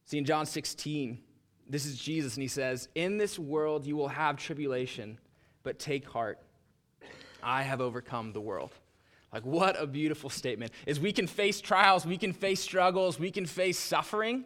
See, 0.05 0.17
in 0.17 0.25
John 0.25 0.45
16, 0.45 1.19
this 1.67 1.85
is 1.85 1.97
Jesus, 1.97 2.35
and 2.35 2.41
he 2.41 2.47
says, 2.47 2.89
In 2.95 3.17
this 3.17 3.39
world 3.39 3.85
you 3.85 3.95
will 3.95 4.07
have 4.07 4.37
tribulation, 4.37 5.17
but 5.63 5.79
take 5.79 6.07
heart. 6.07 6.39
I 7.41 7.63
have 7.63 7.81
overcome 7.81 8.33
the 8.33 8.41
world. 8.41 8.71
Like, 9.33 9.45
what 9.45 9.79
a 9.81 9.85
beautiful 9.85 10.29
statement. 10.29 10.71
Is 10.85 10.99
we 10.99 11.11
can 11.11 11.27
face 11.27 11.59
trials, 11.59 12.05
we 12.05 12.17
can 12.17 12.33
face 12.33 12.61
struggles, 12.61 13.19
we 13.19 13.31
can 13.31 13.45
face 13.45 13.77
suffering. 13.77 14.45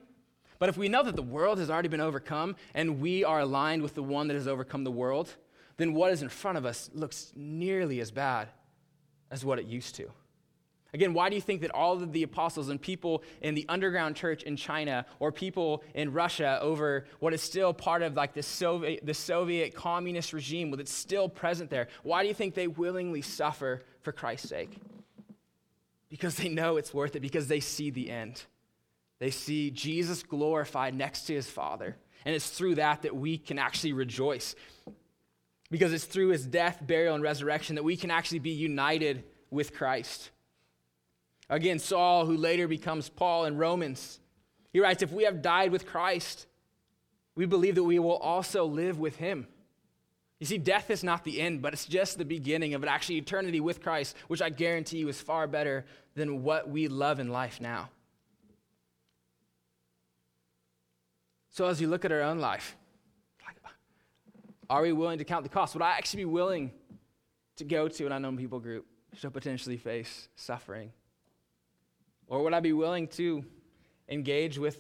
But 0.59 0.69
if 0.69 0.77
we 0.77 0.89
know 0.89 1.03
that 1.03 1.15
the 1.15 1.21
world 1.21 1.57
has 1.57 1.69
already 1.69 1.87
been 1.87 2.01
overcome 2.01 2.55
and 2.73 2.99
we 2.99 3.23
are 3.23 3.39
aligned 3.39 3.81
with 3.81 3.95
the 3.95 4.03
one 4.03 4.27
that 4.27 4.35
has 4.35 4.47
overcome 4.47 4.83
the 4.83 4.91
world, 4.91 5.35
then 5.77 5.93
what 5.93 6.11
is 6.11 6.21
in 6.21 6.29
front 6.29 6.57
of 6.57 6.65
us 6.65 6.89
looks 6.93 7.31
nearly 7.35 8.01
as 8.01 8.11
bad 8.11 8.49
as 9.31 9.45
what 9.45 9.57
it 9.57 9.65
used 9.65 9.95
to. 9.95 10.11
Again, 10.93 11.13
why 11.13 11.29
do 11.29 11.35
you 11.35 11.41
think 11.41 11.61
that 11.61 11.71
all 11.71 11.93
of 11.93 12.11
the 12.11 12.23
apostles 12.23 12.69
and 12.69 12.81
people 12.81 13.23
in 13.41 13.53
the 13.53 13.65
underground 13.69 14.15
church 14.15 14.41
in 14.43 14.55
China 14.55 15.05
or 15.19 15.31
people 15.31 15.83
in 15.93 16.11
Russia 16.11 16.57
over 16.61 17.05
what 17.19 17.33
is 17.33 17.41
still 17.41 17.73
part 17.73 18.01
of 18.01 18.15
like 18.15 18.33
the 18.33 18.41
Soviet, 18.41 19.05
the 19.05 19.13
Soviet 19.13 19.75
communist 19.75 20.33
regime 20.33 20.71
that's 20.71 20.91
still 20.91 21.29
present 21.29 21.69
there, 21.69 21.87
why 22.03 22.23
do 22.23 22.27
you 22.27 22.33
think 22.33 22.55
they 22.55 22.67
willingly 22.67 23.21
suffer 23.21 23.83
for 24.01 24.11
Christ's 24.11 24.49
sake? 24.49 24.75
Because 26.09 26.35
they 26.35 26.49
know 26.49 26.77
it's 26.77 26.93
worth 26.93 27.15
it, 27.15 27.19
because 27.19 27.47
they 27.47 27.59
see 27.59 27.91
the 27.91 28.09
end. 28.09 28.43
They 29.19 29.31
see 29.31 29.69
Jesus 29.69 30.23
glorified 30.23 30.95
next 30.95 31.23
to 31.23 31.33
his 31.33 31.49
Father. 31.49 31.97
And 32.25 32.35
it's 32.35 32.49
through 32.49 32.75
that 32.75 33.03
that 33.03 33.15
we 33.15 33.37
can 33.37 33.59
actually 33.59 33.93
rejoice. 33.93 34.55
Because 35.69 35.93
it's 35.93 36.05
through 36.05 36.29
his 36.29 36.45
death, 36.45 36.79
burial, 36.81 37.15
and 37.15 37.23
resurrection 37.23 37.75
that 37.75 37.83
we 37.83 37.95
can 37.95 38.11
actually 38.11 38.39
be 38.39 38.51
united 38.51 39.23
with 39.51 39.73
Christ. 39.73 40.31
Again, 41.49 41.79
Saul, 41.79 42.25
who 42.25 42.37
later 42.37 42.67
becomes 42.67 43.09
Paul 43.09 43.45
in 43.45 43.57
Romans, 43.57 44.19
he 44.71 44.79
writes 44.79 45.03
If 45.03 45.11
we 45.11 45.23
have 45.23 45.41
died 45.41 45.71
with 45.71 45.85
Christ, 45.85 46.47
we 47.35 47.45
believe 47.45 47.75
that 47.75 47.83
we 47.83 47.99
will 47.99 48.17
also 48.17 48.65
live 48.65 48.99
with 48.99 49.17
him. 49.17 49.47
You 50.39 50.45
see, 50.45 50.57
death 50.57 50.89
is 50.89 51.03
not 51.03 51.25
the 51.25 51.41
end, 51.41 51.61
but 51.61 51.73
it's 51.73 51.85
just 51.85 52.17
the 52.17 52.25
beginning 52.25 52.73
of 52.73 52.83
actually 52.85 53.17
eternity 53.17 53.59
with 53.59 53.81
Christ, 53.81 54.15
which 54.27 54.41
I 54.41 54.49
guarantee 54.49 54.99
you 54.99 55.09
is 55.09 55.19
far 55.19 55.47
better 55.47 55.85
than 56.15 56.43
what 56.43 56.69
we 56.69 56.87
love 56.87 57.19
in 57.19 57.29
life 57.29 57.59
now. 57.59 57.89
So, 61.49 61.67
as 61.67 61.81
you 61.81 61.87
look 61.87 62.05
at 62.05 62.11
our 62.11 62.21
own 62.21 62.39
life, 62.39 62.75
are 64.69 64.83
we 64.83 64.91
willing 64.91 65.17
to 65.17 65.25
count 65.25 65.43
the 65.43 65.49
cost? 65.49 65.73
Would 65.73 65.81
I 65.81 65.91
actually 65.91 66.21
be 66.21 66.25
willing 66.25 66.71
to 67.57 67.63
go 67.63 67.87
to 67.87 68.05
an 68.05 68.11
unknown 68.11 68.37
people 68.37 68.59
group 68.59 68.85
to 69.21 69.31
potentially 69.31 69.77
face 69.77 70.29
suffering? 70.35 70.91
Or 72.27 72.43
would 72.43 72.53
I 72.53 72.59
be 72.59 72.73
willing 72.73 73.07
to 73.09 73.43
engage 74.07 74.59
with 74.59 74.79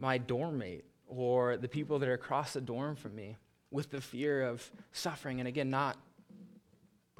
my 0.00 0.18
dorm 0.18 0.58
mate 0.58 0.84
or 1.06 1.56
the 1.56 1.68
people 1.68 2.00
that 2.00 2.08
are 2.08 2.14
across 2.14 2.52
the 2.52 2.60
dorm 2.60 2.96
from 2.96 3.14
me 3.14 3.36
with 3.70 3.90
the 3.90 4.00
fear 4.00 4.42
of 4.42 4.68
suffering? 4.90 5.38
And 5.38 5.46
again, 5.46 5.70
not, 5.70 5.96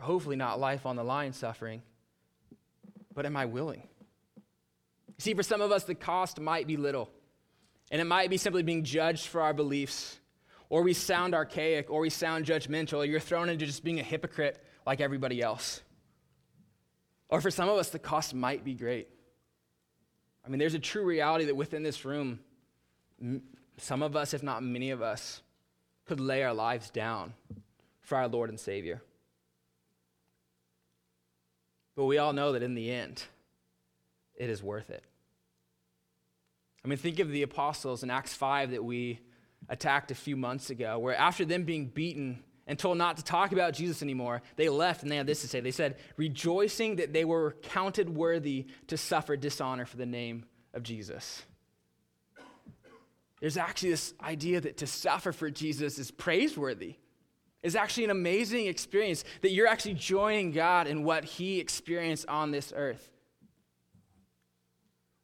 hopefully, 0.00 0.34
not 0.34 0.58
life 0.58 0.86
on 0.86 0.96
the 0.96 1.04
line 1.04 1.32
suffering, 1.32 1.82
but 3.14 3.24
am 3.24 3.36
I 3.36 3.44
willing? 3.44 3.84
See, 5.18 5.34
for 5.34 5.44
some 5.44 5.60
of 5.60 5.70
us, 5.70 5.84
the 5.84 5.94
cost 5.94 6.40
might 6.40 6.66
be 6.66 6.76
little, 6.76 7.10
and 7.90 8.00
it 8.00 8.04
might 8.04 8.30
be 8.30 8.36
simply 8.36 8.62
being 8.62 8.84
judged 8.84 9.26
for 9.26 9.40
our 9.40 9.54
beliefs, 9.54 10.18
or 10.68 10.82
we 10.82 10.92
sound 10.92 11.34
archaic, 11.34 11.90
or 11.90 12.00
we 12.00 12.10
sound 12.10 12.44
judgmental, 12.44 12.98
or 12.98 13.04
you're 13.04 13.20
thrown 13.20 13.48
into 13.48 13.66
just 13.66 13.82
being 13.82 14.00
a 14.00 14.02
hypocrite 14.02 14.62
like 14.86 15.00
everybody 15.00 15.40
else. 15.42 15.82
Or 17.28 17.40
for 17.40 17.50
some 17.50 17.68
of 17.68 17.78
us, 17.78 17.90
the 17.90 17.98
cost 17.98 18.34
might 18.34 18.64
be 18.64 18.74
great. 18.74 19.08
I 20.44 20.48
mean, 20.48 20.58
there's 20.58 20.74
a 20.74 20.78
true 20.78 21.04
reality 21.04 21.46
that 21.46 21.56
within 21.56 21.82
this 21.82 22.04
room, 22.04 22.40
some 23.76 24.02
of 24.02 24.16
us, 24.16 24.32
if 24.34 24.42
not 24.42 24.62
many 24.62 24.90
of 24.90 25.02
us, 25.02 25.42
could 26.06 26.20
lay 26.20 26.42
our 26.42 26.54
lives 26.54 26.90
down 26.90 27.34
for 28.00 28.16
our 28.16 28.28
Lord 28.28 28.48
and 28.48 28.58
Savior. 28.58 29.02
But 31.96 32.06
we 32.06 32.18
all 32.18 32.32
know 32.32 32.52
that 32.52 32.62
in 32.62 32.74
the 32.74 32.90
end, 32.90 33.22
it 34.36 34.48
is 34.48 34.62
worth 34.62 34.88
it. 34.88 35.04
I 36.88 36.90
mean, 36.90 36.96
think 36.96 37.18
of 37.18 37.30
the 37.30 37.42
apostles 37.42 38.02
in 38.02 38.08
Acts 38.08 38.32
5 38.32 38.70
that 38.70 38.82
we 38.82 39.20
attacked 39.68 40.10
a 40.10 40.14
few 40.14 40.38
months 40.38 40.70
ago, 40.70 40.98
where 40.98 41.14
after 41.14 41.44
them 41.44 41.64
being 41.64 41.88
beaten 41.88 42.42
and 42.66 42.78
told 42.78 42.96
not 42.96 43.18
to 43.18 43.22
talk 43.22 43.52
about 43.52 43.74
Jesus 43.74 44.00
anymore, 44.00 44.40
they 44.56 44.70
left 44.70 45.02
and 45.02 45.12
they 45.12 45.16
had 45.16 45.26
this 45.26 45.42
to 45.42 45.48
say. 45.48 45.60
They 45.60 45.70
said, 45.70 45.98
rejoicing 46.16 46.96
that 46.96 47.12
they 47.12 47.26
were 47.26 47.56
counted 47.60 48.08
worthy 48.08 48.68
to 48.86 48.96
suffer 48.96 49.36
dishonor 49.36 49.84
for 49.84 49.98
the 49.98 50.06
name 50.06 50.46
of 50.72 50.82
Jesus. 50.82 51.42
There's 53.42 53.58
actually 53.58 53.90
this 53.90 54.14
idea 54.22 54.58
that 54.62 54.78
to 54.78 54.86
suffer 54.86 55.32
for 55.32 55.50
Jesus 55.50 55.98
is 55.98 56.10
praiseworthy. 56.10 56.94
It's 57.62 57.74
actually 57.74 58.04
an 58.04 58.12
amazing 58.12 58.66
experience 58.66 59.24
that 59.42 59.50
you're 59.50 59.66
actually 59.66 59.92
joining 59.92 60.52
God 60.52 60.86
in 60.86 61.04
what 61.04 61.26
he 61.26 61.60
experienced 61.60 62.26
on 62.28 62.50
this 62.50 62.72
earth. 62.74 63.10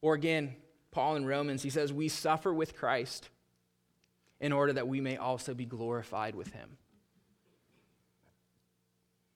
Or 0.02 0.12
again, 0.12 0.56
Paul 0.94 1.16
in 1.16 1.26
Romans, 1.26 1.62
he 1.62 1.70
says, 1.70 1.92
We 1.92 2.08
suffer 2.08 2.54
with 2.54 2.74
Christ 2.74 3.28
in 4.40 4.52
order 4.52 4.72
that 4.72 4.88
we 4.88 5.00
may 5.00 5.16
also 5.16 5.52
be 5.52 5.66
glorified 5.66 6.34
with 6.34 6.52
him. 6.52 6.78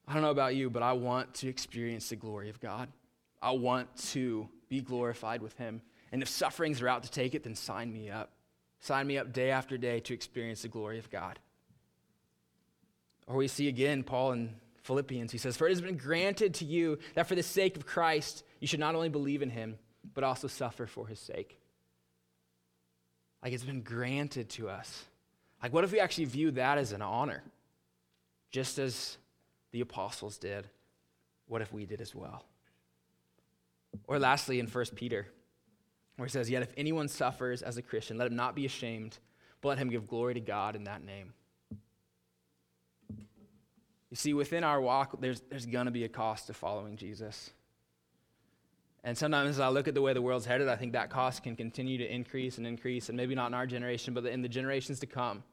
I 0.07 0.13
don't 0.13 0.23
know 0.23 0.31
about 0.31 0.55
you, 0.55 0.71
but 0.71 0.81
I 0.81 0.93
want 0.93 1.35
to 1.35 1.47
experience 1.47 2.09
the 2.09 2.15
glory 2.15 2.49
of 2.49 2.59
God. 2.59 2.89
I 3.43 3.51
want 3.51 3.95
to 4.11 4.49
be 4.67 4.81
glorified 4.81 5.41
with 5.41 5.55
Him. 5.57 5.81
And 6.11 6.23
if 6.23 6.27
sufferings 6.27 6.81
are 6.81 6.87
out 6.87 7.03
to 7.03 7.11
take 7.11 7.35
it, 7.35 7.43
then 7.43 7.53
sign 7.53 7.93
me 7.93 8.09
up. 8.09 8.31
Sign 8.79 9.05
me 9.05 9.19
up 9.19 9.31
day 9.31 9.51
after 9.51 9.77
day 9.77 9.99
to 10.01 10.13
experience 10.13 10.63
the 10.63 10.67
glory 10.67 10.97
of 10.97 11.11
God. 11.11 11.37
Or 13.27 13.35
we 13.35 13.47
see 13.47 13.67
again 13.67 14.03
Paul 14.03 14.31
in 14.31 14.55
Philippians. 14.81 15.31
He 15.31 15.37
says, 15.37 15.55
For 15.55 15.67
it 15.67 15.71
has 15.71 15.81
been 15.81 15.97
granted 15.97 16.55
to 16.55 16.65
you 16.65 16.97
that 17.13 17.27
for 17.27 17.35
the 17.35 17.43
sake 17.43 17.77
of 17.77 17.85
Christ, 17.85 18.43
you 18.59 18.67
should 18.67 18.79
not 18.79 18.95
only 18.95 19.09
believe 19.09 19.43
in 19.43 19.51
Him, 19.51 19.77
but 20.13 20.23
also 20.23 20.47
suffer 20.47 20.85
for 20.85 21.07
His 21.07 21.19
sake. 21.19 21.59
Like 23.43 23.53
it's 23.53 23.63
been 23.63 23.81
granted 23.81 24.49
to 24.51 24.69
us. 24.69 25.05
Like, 25.61 25.73
what 25.73 25.83
if 25.83 25.91
we 25.91 25.99
actually 25.99 26.25
view 26.25 26.51
that 26.51 26.77
as 26.77 26.91
an 26.91 27.01
honor? 27.01 27.43
Just 28.51 28.79
as 28.79 29.17
the 29.71 29.81
apostles 29.81 30.37
did, 30.37 30.67
what 31.47 31.61
if 31.61 31.71
we 31.73 31.85
did 31.85 32.01
as 32.01 32.15
well? 32.15 32.45
Or 34.07 34.19
lastly, 34.19 34.59
in 34.59 34.67
1 34.67 34.85
Peter, 34.95 35.27
where 36.15 36.27
he 36.27 36.31
says, 36.31 36.49
Yet 36.49 36.63
if 36.63 36.73
anyone 36.77 37.07
suffers 37.07 37.61
as 37.61 37.77
a 37.77 37.81
Christian, 37.81 38.17
let 38.17 38.27
him 38.27 38.35
not 38.35 38.55
be 38.55 38.65
ashamed, 38.65 39.17
but 39.61 39.69
let 39.69 39.77
him 39.77 39.89
give 39.89 40.07
glory 40.07 40.33
to 40.35 40.39
God 40.39 40.75
in 40.75 40.85
that 40.85 41.03
name. 41.03 41.33
You 44.09 44.15
see, 44.15 44.33
within 44.33 44.63
our 44.63 44.81
walk, 44.81 45.19
there's, 45.19 45.41
there's 45.49 45.65
going 45.65 45.85
to 45.85 45.91
be 45.91 46.03
a 46.03 46.09
cost 46.09 46.47
to 46.47 46.53
following 46.53 46.97
Jesus. 46.97 47.51
And 49.03 49.17
sometimes 49.17 49.51
as 49.51 49.59
I 49.59 49.69
look 49.69 49.87
at 49.87 49.93
the 49.93 50.01
way 50.01 50.13
the 50.13 50.21
world's 50.21 50.45
headed, 50.45 50.67
I 50.67 50.75
think 50.75 50.93
that 50.93 51.09
cost 51.09 51.43
can 51.43 51.55
continue 51.55 51.97
to 51.97 52.13
increase 52.13 52.57
and 52.57 52.67
increase, 52.67 53.09
and 53.09 53.17
maybe 53.17 53.33
not 53.33 53.47
in 53.47 53.53
our 53.53 53.65
generation, 53.65 54.13
but 54.13 54.25
in 54.25 54.41
the 54.41 54.49
generations 54.49 54.99
to 54.99 55.07
come. 55.07 55.43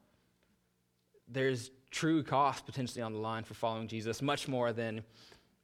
There's 1.29 1.71
true 1.89 2.23
cost 2.23 2.65
potentially 2.65 3.01
on 3.01 3.13
the 3.13 3.19
line 3.19 3.43
for 3.43 3.53
following 3.53 3.87
Jesus, 3.87 4.21
much 4.21 4.47
more 4.47 4.73
than, 4.73 5.03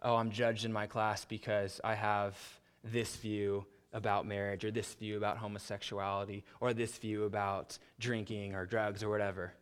oh, 0.02 0.16
I'm 0.16 0.32
judged 0.32 0.66
in 0.66 0.72
my 0.72 0.88
class 0.88 1.26
because 1.26 1.82
I 1.84 1.96
have 1.96 2.38
this 2.84 3.16
view 3.18 3.66
about 3.92 4.26
marriage 4.26 4.66
or 4.66 4.72
this 4.72 4.94
view 4.94 5.18
about 5.18 5.38
homosexuality 5.38 6.44
or 6.60 6.74
this 6.74 6.98
view 6.98 7.26
about 7.26 7.78
drinking 8.00 8.56
or 8.56 8.66
drugs 8.66 9.04
or 9.04 9.10
whatever. 9.10 9.54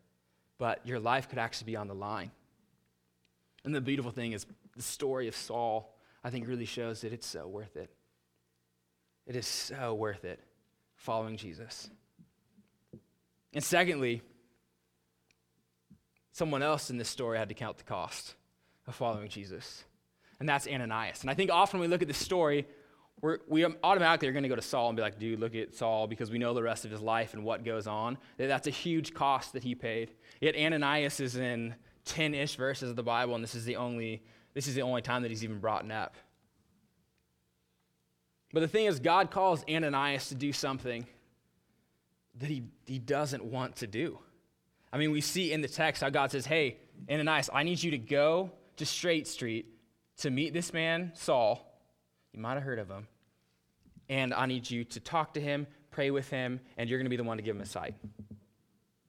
But 0.57 0.85
your 0.85 0.99
life 0.99 1.27
could 1.27 1.39
actually 1.39 1.71
be 1.71 1.75
on 1.75 1.87
the 1.87 1.95
line. 1.95 2.31
And 3.63 3.73
the 3.75 3.81
beautiful 3.81 4.11
thing 4.11 4.31
is, 4.31 4.45
the 4.75 4.81
story 4.81 5.27
of 5.27 5.35
Saul, 5.35 5.95
I 6.23 6.29
think, 6.29 6.47
really 6.47 6.65
shows 6.65 7.01
that 7.01 7.13
it's 7.13 7.27
so 7.27 7.47
worth 7.47 7.75
it. 7.75 7.89
It 9.31 9.37
is 9.37 9.47
so 9.47 9.93
worth 9.93 10.25
it 10.25 10.41
following 10.97 11.37
Jesus. 11.37 11.89
And 13.53 13.63
secondly, 13.63 14.21
someone 16.33 16.61
else 16.61 16.89
in 16.89 16.97
this 16.97 17.07
story 17.07 17.37
had 17.37 17.47
to 17.47 17.55
count 17.55 17.77
the 17.77 17.85
cost 17.85 18.35
of 18.87 18.93
following 18.93 19.29
Jesus, 19.29 19.85
and 20.41 20.49
that's 20.49 20.67
Ananias. 20.67 21.21
And 21.21 21.29
I 21.29 21.33
think 21.33 21.49
often 21.49 21.79
when 21.79 21.87
we 21.87 21.93
look 21.93 22.01
at 22.01 22.09
this 22.09 22.17
story, 22.17 22.67
we're, 23.21 23.37
we 23.47 23.63
automatically 23.63 24.27
are 24.27 24.33
going 24.33 24.43
to 24.43 24.49
go 24.49 24.57
to 24.57 24.61
Saul 24.61 24.89
and 24.89 24.97
be 24.97 25.01
like, 25.01 25.17
dude, 25.17 25.39
look 25.39 25.55
at 25.55 25.73
Saul 25.73 26.07
because 26.07 26.29
we 26.29 26.37
know 26.37 26.53
the 26.53 26.61
rest 26.61 26.83
of 26.83 26.91
his 26.91 26.99
life 26.99 27.33
and 27.33 27.45
what 27.45 27.63
goes 27.63 27.87
on. 27.87 28.17
That's 28.35 28.67
a 28.67 28.71
huge 28.71 29.13
cost 29.13 29.53
that 29.53 29.63
he 29.63 29.75
paid. 29.75 30.11
Yet 30.41 30.57
Ananias 30.57 31.21
is 31.21 31.37
in 31.37 31.73
10 32.03 32.33
ish 32.33 32.57
verses 32.57 32.89
of 32.89 32.97
the 32.97 33.03
Bible, 33.03 33.35
and 33.35 33.41
this 33.41 33.55
is 33.55 33.63
the 33.63 33.77
only 33.77 34.23
this 34.53 34.67
is 34.67 34.75
the 34.75 34.81
only 34.81 35.01
time 35.01 35.21
that 35.21 35.31
he's 35.31 35.45
even 35.45 35.59
brought 35.59 35.89
up. 35.89 36.17
But 38.53 38.61
the 38.61 38.67
thing 38.67 38.85
is, 38.85 38.99
God 38.99 39.31
calls 39.31 39.63
Ananias 39.69 40.29
to 40.29 40.35
do 40.35 40.51
something 40.51 41.05
that 42.39 42.49
he, 42.49 42.63
he 42.85 42.99
doesn't 42.99 43.43
want 43.43 43.77
to 43.77 43.87
do. 43.87 44.19
I 44.91 44.97
mean, 44.97 45.11
we 45.11 45.21
see 45.21 45.53
in 45.53 45.61
the 45.61 45.67
text 45.67 46.01
how 46.01 46.09
God 46.09 46.31
says, 46.31 46.45
Hey, 46.45 46.77
Ananias, 47.09 47.49
I 47.53 47.63
need 47.63 47.81
you 47.81 47.91
to 47.91 47.97
go 47.97 48.51
to 48.77 48.85
Straight 48.85 49.27
Street 49.27 49.67
to 50.17 50.29
meet 50.29 50.53
this 50.53 50.73
man, 50.73 51.11
Saul. 51.15 51.65
You 52.33 52.41
might 52.41 52.53
have 52.53 52.63
heard 52.63 52.79
of 52.79 52.89
him. 52.89 53.07
And 54.09 54.33
I 54.33 54.45
need 54.45 54.69
you 54.69 54.83
to 54.85 54.99
talk 54.99 55.35
to 55.35 55.41
him, 55.41 55.67
pray 55.89 56.11
with 56.11 56.29
him, 56.29 56.59
and 56.77 56.89
you're 56.89 56.99
going 56.99 57.05
to 57.05 57.09
be 57.09 57.15
the 57.15 57.23
one 57.23 57.37
to 57.37 57.43
give 57.43 57.55
him 57.55 57.61
a 57.61 57.65
sight. 57.65 57.95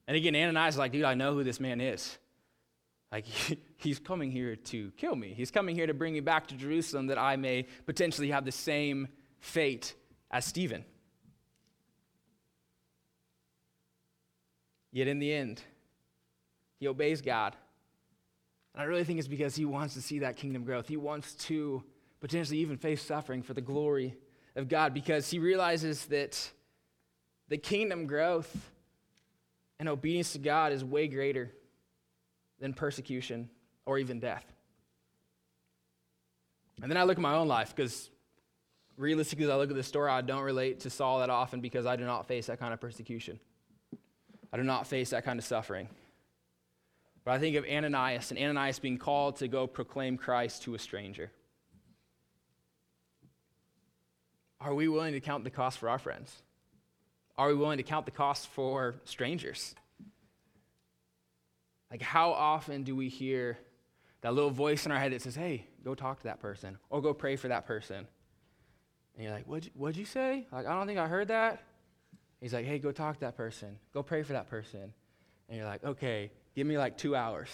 And 0.07 0.15
again, 0.15 0.35
Ananias 0.35 0.75
is 0.75 0.79
like, 0.79 0.93
Dude, 0.93 1.03
I 1.03 1.15
know 1.15 1.33
who 1.33 1.43
this 1.43 1.59
man 1.59 1.81
is. 1.81 2.17
Like, 3.11 3.25
he's 3.77 3.99
coming 3.99 4.31
here 4.31 4.55
to 4.55 4.91
kill 4.97 5.15
me. 5.15 5.33
He's 5.35 5.51
coming 5.51 5.75
here 5.75 5.87
to 5.87 5.93
bring 5.93 6.13
me 6.13 6.21
back 6.21 6.47
to 6.47 6.55
Jerusalem 6.55 7.07
that 7.07 7.17
I 7.17 7.35
may 7.35 7.67
potentially 7.85 8.29
have 8.29 8.45
the 8.45 8.51
same 8.51 9.09
fate 9.43 9.93
as 10.31 10.45
Stephen. 10.45 10.85
Yet 14.91 15.07
in 15.07 15.19
the 15.19 15.33
end, 15.33 15.61
he 16.79 16.87
obeys 16.87 17.21
God. 17.21 17.55
And 18.73 18.81
I 18.81 18.85
really 18.85 19.03
think 19.03 19.19
it's 19.19 19.27
because 19.27 19.55
he 19.55 19.65
wants 19.65 19.95
to 19.95 20.01
see 20.01 20.19
that 20.19 20.37
kingdom 20.37 20.63
growth. 20.63 20.87
He 20.87 20.97
wants 20.97 21.33
to 21.47 21.83
potentially 22.21 22.59
even 22.59 22.77
face 22.77 23.01
suffering 23.01 23.43
for 23.43 23.53
the 23.53 23.61
glory 23.61 24.15
of 24.55 24.69
God 24.69 24.93
because 24.93 25.29
he 25.29 25.39
realizes 25.39 26.05
that 26.05 26.49
the 27.49 27.57
kingdom 27.57 28.07
growth 28.07 28.71
and 29.77 29.89
obedience 29.89 30.31
to 30.33 30.39
God 30.39 30.71
is 30.71 30.85
way 30.85 31.07
greater 31.07 31.51
than 32.59 32.73
persecution 32.73 33.49
or 33.85 33.97
even 33.97 34.21
death. 34.21 34.45
And 36.81 36.89
then 36.89 36.97
I 36.97 37.03
look 37.03 37.17
at 37.17 37.21
my 37.21 37.35
own 37.35 37.49
life 37.49 37.75
because 37.75 38.09
realistically, 38.97 39.45
as 39.45 39.51
I 39.51 39.55
look 39.55 39.69
at 39.69 39.75
this 39.75 39.87
story, 39.87 40.09
I 40.09 40.21
don't 40.21 40.43
relate 40.43 40.81
to 40.81 40.89
Saul 40.89 41.19
that 41.19 41.29
often 41.29 41.61
because 41.61 41.85
I 41.85 41.95
do 41.95 42.05
not 42.05 42.27
face 42.27 42.47
that 42.47 42.59
kind 42.59 42.73
of 42.73 42.79
persecution. 42.79 43.39
I 44.51 44.57
do 44.57 44.63
not 44.63 44.87
face 44.87 45.09
that 45.11 45.25
kind 45.25 45.39
of 45.39 45.45
suffering. 45.45 45.89
But 47.25 47.31
I 47.31 47.39
think 47.39 47.55
of 47.55 47.65
Ananias 47.65 48.31
and 48.31 48.39
Ananias 48.39 48.79
being 48.79 48.97
called 48.97 49.37
to 49.37 49.47
go 49.47 49.65
proclaim 49.65 50.17
Christ 50.17 50.63
to 50.63 50.75
a 50.75 50.79
stranger. 50.79 51.31
Are 54.59 54.73
we 54.73 54.87
willing 54.87 55.13
to 55.13 55.19
count 55.19 55.43
the 55.43 55.49
cost 55.49 55.77
for 55.77 55.89
our 55.89 55.99
friends? 55.99 56.41
Are 57.37 57.47
we 57.47 57.55
willing 57.55 57.77
to 57.77 57.83
count 57.83 58.05
the 58.05 58.11
cost 58.11 58.47
for 58.49 58.95
strangers? 59.05 59.73
Like, 61.89 62.01
how 62.01 62.31
often 62.31 62.83
do 62.83 62.95
we 62.95 63.09
hear 63.09 63.57
that 64.21 64.33
little 64.33 64.49
voice 64.49 64.85
in 64.85 64.91
our 64.91 64.99
head 64.99 65.11
that 65.13 65.21
says, 65.21 65.35
hey, 65.35 65.67
go 65.83 65.95
talk 65.95 66.19
to 66.19 66.23
that 66.25 66.39
person 66.39 66.77
or 66.89 67.01
go 67.01 67.13
pray 67.13 67.35
for 67.35 67.47
that 67.49 67.65
person? 67.65 68.07
And 69.15 69.23
you're 69.23 69.33
like, 69.33 69.45
what'd 69.45 69.65
you, 69.65 69.71
what'd 69.75 69.97
you 69.97 70.05
say? 70.05 70.47
Like, 70.51 70.65
I 70.65 70.73
don't 70.73 70.87
think 70.87 70.99
I 70.99 71.07
heard 71.07 71.27
that. 71.27 71.63
He's 72.41 72.53
like, 72.53 72.65
hey, 72.65 72.79
go 72.79 72.91
talk 72.91 73.15
to 73.15 73.19
that 73.21 73.37
person. 73.37 73.77
Go 73.93 74.03
pray 74.03 74.23
for 74.23 74.33
that 74.33 74.49
person. 74.49 74.93
And 75.47 75.57
you're 75.57 75.67
like, 75.67 75.83
okay, 75.83 76.31
give 76.55 76.67
me 76.67 76.77
like 76.77 76.97
two 76.97 77.15
hours. 77.15 77.49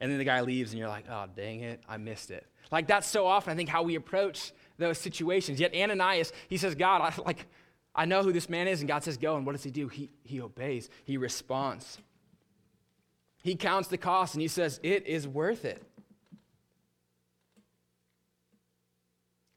And 0.00 0.10
then 0.10 0.18
the 0.18 0.24
guy 0.24 0.40
leaves 0.40 0.72
and 0.72 0.78
you're 0.78 0.88
like, 0.88 1.04
oh, 1.08 1.26
dang 1.36 1.60
it, 1.60 1.80
I 1.88 1.96
missed 1.96 2.30
it. 2.30 2.46
Like, 2.72 2.86
that's 2.86 3.06
so 3.06 3.26
often, 3.26 3.52
I 3.52 3.56
think, 3.56 3.68
how 3.68 3.82
we 3.82 3.94
approach 3.94 4.52
those 4.78 4.98
situations. 4.98 5.60
Yet 5.60 5.74
Ananias, 5.74 6.32
he 6.48 6.56
says, 6.56 6.74
God, 6.74 7.00
I, 7.00 7.22
like, 7.22 7.46
I 7.94 8.06
know 8.06 8.22
who 8.22 8.32
this 8.32 8.48
man 8.48 8.66
is. 8.66 8.80
And 8.80 8.88
God 8.88 9.04
says, 9.04 9.16
go. 9.16 9.36
And 9.36 9.46
what 9.46 9.52
does 9.52 9.62
he 9.62 9.70
do? 9.70 9.88
He, 9.88 10.10
he 10.24 10.40
obeys, 10.40 10.88
he 11.04 11.16
responds. 11.16 11.98
He 13.44 13.56
counts 13.56 13.88
the 13.88 13.98
cost 13.98 14.34
and 14.34 14.40
he 14.40 14.48
says, 14.48 14.80
It 14.82 15.06
is 15.06 15.28
worth 15.28 15.66
it. 15.66 15.82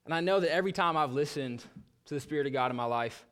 And 0.08 0.14
I 0.14 0.22
know 0.22 0.40
that 0.40 0.54
every 0.54 0.72
time 0.72 0.96
I've 0.96 1.12
listened 1.12 1.66
to 2.06 2.14
the 2.14 2.22
Spirit 2.22 2.48
of 2.48 2.54
God 2.54 2.72
in 2.72 2.78
my 2.78 2.86
life, 2.86 3.26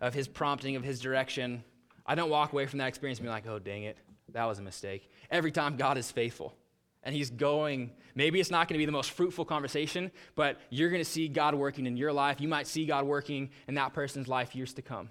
of 0.00 0.12
His 0.12 0.26
prompting, 0.26 0.74
of 0.74 0.82
His 0.82 0.98
direction, 0.98 1.62
I 2.04 2.16
don't 2.16 2.28
walk 2.28 2.52
away 2.52 2.66
from 2.66 2.80
that 2.80 2.88
experience 2.88 3.20
and 3.20 3.26
be 3.26 3.30
like, 3.30 3.46
oh, 3.46 3.60
dang 3.60 3.84
it, 3.84 3.96
that 4.32 4.44
was 4.46 4.58
a 4.58 4.62
mistake. 4.62 5.08
Every 5.30 5.52
time 5.52 5.76
God 5.76 5.96
is 5.96 6.10
faithful 6.10 6.56
and 7.04 7.14
He's 7.14 7.30
going, 7.30 7.92
maybe 8.16 8.40
it's 8.40 8.50
not 8.50 8.66
going 8.66 8.74
to 8.74 8.78
be 8.78 8.84
the 8.84 8.90
most 8.90 9.12
fruitful 9.12 9.44
conversation, 9.44 10.10
but 10.34 10.60
you're 10.70 10.90
going 10.90 11.04
to 11.04 11.08
see 11.08 11.28
God 11.28 11.54
working 11.54 11.86
in 11.86 11.96
your 11.96 12.12
life. 12.12 12.40
You 12.40 12.48
might 12.48 12.66
see 12.66 12.84
God 12.84 13.06
working 13.06 13.50
in 13.68 13.74
that 13.76 13.92
person's 13.92 14.26
life 14.26 14.56
years 14.56 14.72
to 14.74 14.82
come. 14.82 15.08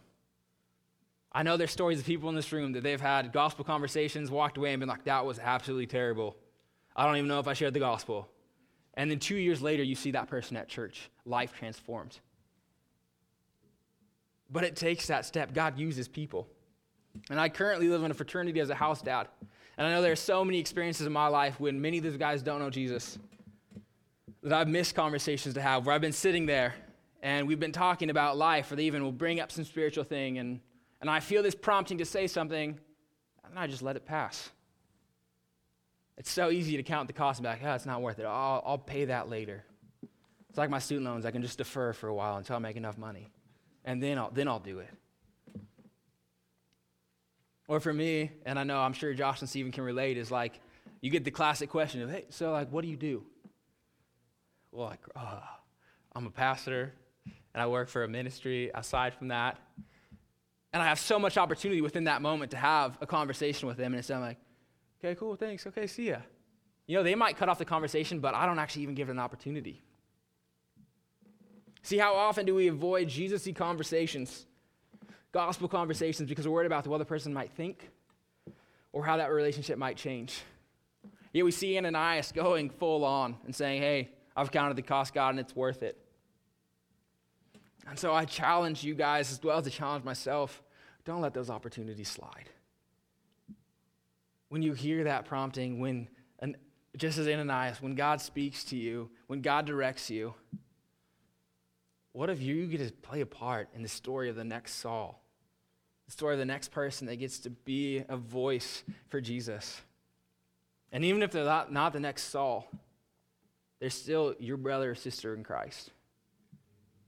I 1.31 1.43
know 1.43 1.55
there's 1.55 1.71
stories 1.71 2.01
of 2.01 2.05
people 2.05 2.27
in 2.27 2.35
this 2.35 2.51
room 2.51 2.73
that 2.73 2.83
they've 2.83 2.99
had 2.99 3.31
gospel 3.31 3.63
conversations, 3.63 4.29
walked 4.29 4.57
away, 4.57 4.73
and 4.73 4.81
been 4.81 4.89
like, 4.89 5.05
that 5.05 5.25
was 5.25 5.39
absolutely 5.39 5.87
terrible. 5.87 6.35
I 6.97 7.05
don't 7.05 7.15
even 7.15 7.29
know 7.29 7.39
if 7.39 7.47
I 7.47 7.53
shared 7.53 7.73
the 7.73 7.79
gospel. 7.79 8.27
And 8.95 9.09
then 9.09 9.19
two 9.19 9.35
years 9.35 9.61
later, 9.61 9.83
you 9.83 9.95
see 9.95 10.11
that 10.11 10.27
person 10.27 10.57
at 10.57 10.67
church, 10.67 11.09
life 11.25 11.53
transformed. 11.53 12.19
But 14.49 14.63
it 14.63 14.75
takes 14.75 15.07
that 15.07 15.25
step. 15.25 15.53
God 15.53 15.77
uses 15.77 16.07
people. 16.07 16.47
And 17.29 17.39
I 17.39 17.49
currently 17.49 17.87
live 17.87 18.03
in 18.03 18.11
a 18.11 18.13
fraternity 18.13 18.59
as 18.59 18.69
a 18.69 18.75
house 18.75 19.01
dad. 19.01 19.27
And 19.77 19.87
I 19.87 19.91
know 19.91 20.01
there 20.01 20.11
are 20.11 20.17
so 20.17 20.43
many 20.43 20.59
experiences 20.59 21.07
in 21.07 21.13
my 21.13 21.27
life 21.27 21.59
when 21.59 21.81
many 21.81 21.97
of 21.97 22.03
those 22.03 22.17
guys 22.17 22.41
don't 22.41 22.59
know 22.59 22.69
Jesus 22.69 23.17
that 24.43 24.53
I've 24.53 24.67
missed 24.67 24.95
conversations 24.95 25.53
to 25.55 25.61
have 25.61 25.85
where 25.85 25.95
I've 25.95 26.01
been 26.01 26.11
sitting 26.11 26.45
there 26.45 26.73
and 27.21 27.47
we've 27.47 27.59
been 27.59 27.71
talking 27.71 28.09
about 28.09 28.37
life, 28.37 28.71
or 28.71 28.75
they 28.75 28.85
even 28.85 29.03
will 29.03 29.11
bring 29.11 29.39
up 29.39 29.51
some 29.51 29.63
spiritual 29.63 30.03
thing, 30.03 30.39
and 30.39 30.59
and 31.01 31.09
I 31.09 31.19
feel 31.19 31.41
this 31.41 31.55
prompting 31.55 31.97
to 31.97 32.05
say 32.05 32.27
something, 32.27 32.79
and 33.43 33.59
I 33.59 33.67
just 33.67 33.81
let 33.81 33.95
it 33.95 34.05
pass. 34.05 34.51
It's 36.21 36.29
so 36.29 36.51
easy 36.51 36.77
to 36.77 36.83
count 36.83 37.07
the 37.07 37.13
cost 37.13 37.39
and 37.39 37.45
be 37.45 37.49
like, 37.49 37.61
oh, 37.65 37.73
it's 37.73 37.87
not 37.87 38.03
worth 38.03 38.19
it. 38.19 38.25
I'll, 38.25 38.61
I'll 38.63 38.77
pay 38.77 39.05
that 39.05 39.27
later. 39.27 39.63
It's 40.49 40.57
like 40.59 40.69
my 40.69 40.77
student 40.77 41.07
loans. 41.07 41.25
I 41.25 41.31
can 41.31 41.41
just 41.41 41.57
defer 41.57 41.93
for 41.93 42.09
a 42.09 42.13
while 42.13 42.37
until 42.37 42.57
I 42.57 42.59
make 42.59 42.75
enough 42.75 42.95
money. 42.95 43.31
And 43.85 44.03
then 44.03 44.19
I'll, 44.19 44.29
then 44.29 44.47
I'll 44.47 44.59
do 44.59 44.77
it. 44.77 44.89
Or 47.67 47.79
for 47.79 47.91
me, 47.91 48.29
and 48.45 48.59
I 48.59 48.63
know 48.63 48.77
I'm 48.77 48.93
sure 48.93 49.11
Josh 49.15 49.41
and 49.41 49.49
Stephen 49.49 49.71
can 49.71 49.83
relate, 49.83 50.19
is 50.19 50.29
like 50.29 50.59
you 51.01 51.09
get 51.09 51.23
the 51.23 51.31
classic 51.31 51.71
question 51.71 52.03
of, 52.03 52.11
hey, 52.11 52.25
so 52.29 52.51
like, 52.51 52.71
what 52.71 52.83
do 52.83 52.87
you 52.87 52.97
do? 52.97 53.23
Well, 54.71 54.89
like, 54.89 55.01
oh, 55.15 55.41
I'm 56.13 56.27
a 56.27 56.29
pastor 56.29 56.93
and 57.25 57.63
I 57.63 57.65
work 57.65 57.89
for 57.89 58.03
a 58.03 58.07
ministry. 58.07 58.69
Aside 58.75 59.15
from 59.15 59.29
that, 59.29 59.57
and 60.71 60.83
I 60.83 60.85
have 60.85 60.99
so 60.99 61.17
much 61.17 61.39
opportunity 61.39 61.81
within 61.81 62.03
that 62.03 62.21
moment 62.21 62.51
to 62.51 62.57
have 62.57 62.95
a 63.01 63.07
conversation 63.07 63.67
with 63.67 63.77
them. 63.77 63.93
And 63.93 63.95
it's 63.95 64.11
like, 64.11 64.37
okay, 65.03 65.15
cool, 65.15 65.35
thanks. 65.35 65.65
Okay, 65.67 65.87
see 65.87 66.09
ya. 66.09 66.17
You 66.87 66.97
know, 66.97 67.03
they 67.03 67.15
might 67.15 67.37
cut 67.37 67.49
off 67.49 67.57
the 67.57 67.65
conversation, 67.65 68.19
but 68.19 68.35
I 68.35 68.45
don't 68.45 68.59
actually 68.59 68.83
even 68.83 68.95
give 68.95 69.09
it 69.09 69.11
an 69.11 69.19
opportunity. 69.19 69.81
See, 71.83 71.97
how 71.97 72.13
often 72.13 72.45
do 72.45 72.53
we 72.53 72.67
avoid 72.67 73.07
Jesus 73.07 73.45
y 73.45 73.53
conversations, 73.53 74.45
gospel 75.31 75.67
conversations, 75.67 76.29
because 76.29 76.47
we're 76.47 76.53
worried 76.53 76.67
about 76.67 76.85
what 76.87 76.99
the 76.99 77.05
person 77.05 77.33
might 77.33 77.51
think 77.51 77.89
or 78.93 79.03
how 79.03 79.17
that 79.17 79.31
relationship 79.31 79.77
might 79.77 79.97
change? 79.97 80.41
Yet 81.33 81.45
we 81.45 81.51
see 81.51 81.77
Ananias 81.77 82.31
going 82.31 82.69
full 82.69 83.03
on 83.03 83.37
and 83.45 83.55
saying, 83.55 83.81
hey, 83.81 84.09
I've 84.35 84.51
counted 84.51 84.77
the 84.77 84.81
cost, 84.81 85.13
God, 85.13 85.29
and 85.29 85.39
it's 85.39 85.55
worth 85.55 85.81
it. 85.81 85.97
And 87.87 87.97
so 87.97 88.13
I 88.13 88.25
challenge 88.25 88.83
you 88.83 88.93
guys 88.93 89.31
as 89.31 89.41
well 89.41 89.57
as 89.57 89.65
I 89.65 89.69
challenge 89.69 90.03
myself 90.03 90.61
don't 91.03 91.21
let 91.21 91.33
those 91.33 91.49
opportunities 91.49 92.09
slide. 92.09 92.49
When 94.51 94.61
you 94.61 94.73
hear 94.73 95.05
that 95.05 95.23
prompting, 95.23 95.79
when, 95.79 96.09
an, 96.39 96.57
just 96.97 97.17
as 97.17 97.25
Ananias, 97.25 97.81
when 97.81 97.95
God 97.95 98.19
speaks 98.19 98.65
to 98.65 98.75
you, 98.75 99.09
when 99.27 99.39
God 99.39 99.65
directs 99.65 100.09
you, 100.09 100.33
what 102.11 102.29
if 102.29 102.41
you 102.41 102.67
get 102.67 102.85
to 102.85 102.91
play 102.91 103.21
a 103.21 103.25
part 103.25 103.69
in 103.73 103.81
the 103.81 103.87
story 103.87 104.27
of 104.27 104.35
the 104.35 104.43
next 104.43 104.73
Saul? 104.73 105.23
The 106.05 106.11
story 106.11 106.33
of 106.33 106.39
the 106.39 106.45
next 106.45 106.71
person 106.71 107.07
that 107.07 107.15
gets 107.15 107.39
to 107.39 107.49
be 107.49 108.03
a 108.09 108.17
voice 108.17 108.83
for 109.07 109.21
Jesus. 109.21 109.79
And 110.91 111.05
even 111.05 111.23
if 111.23 111.31
they're 111.31 111.45
not, 111.45 111.71
not 111.71 111.93
the 111.93 112.01
next 112.01 112.23
Saul, 112.23 112.69
they're 113.79 113.89
still 113.89 114.35
your 114.37 114.57
brother 114.57 114.91
or 114.91 114.95
sister 114.95 115.33
in 115.33 115.45
Christ. 115.45 115.91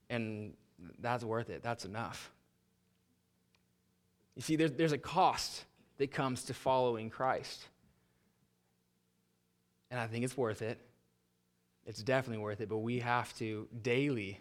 And 0.09 0.53
that's 0.97 1.25
worth 1.25 1.49
it. 1.49 1.61
That's 1.61 1.83
enough. 1.83 2.31
You 4.37 4.41
see, 4.41 4.55
there's, 4.55 4.71
there's 4.71 4.93
a 4.93 4.97
cost 4.97 5.65
that 5.97 6.11
comes 6.11 6.43
to 6.45 6.53
following 6.53 7.09
Christ. 7.09 7.61
And 9.91 9.99
I 9.99 10.07
think 10.07 10.25
it's 10.25 10.37
worth 10.37 10.61
it. 10.61 10.79
it's 11.85 12.01
definitely 12.01 12.41
worth 12.41 12.61
it, 12.61 12.69
but 12.69 12.77
we 12.77 12.99
have 12.99 13.35
to 13.37 13.67
daily 13.81 14.39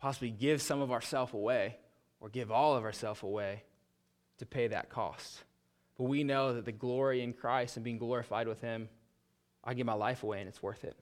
possibly 0.00 0.30
give 0.30 0.60
some 0.60 0.80
of 0.80 0.90
ourself 0.90 1.34
away 1.34 1.76
or 2.20 2.28
give 2.28 2.50
all 2.50 2.76
of 2.76 2.84
ourself 2.84 3.22
away 3.22 3.62
to 4.38 4.46
pay 4.46 4.68
that 4.68 4.88
cost. 4.90 5.42
But 5.96 6.04
we 6.04 6.24
know 6.24 6.54
that 6.54 6.64
the 6.64 6.72
glory 6.72 7.22
in 7.22 7.32
Christ 7.32 7.76
and 7.76 7.84
being 7.84 7.98
glorified 7.98 8.48
with 8.48 8.60
Him, 8.60 8.88
I 9.62 9.74
give 9.74 9.86
my 9.86 9.92
life 9.92 10.22
away 10.22 10.40
and 10.40 10.48
it's 10.48 10.62
worth 10.62 10.84
it. 10.84 10.96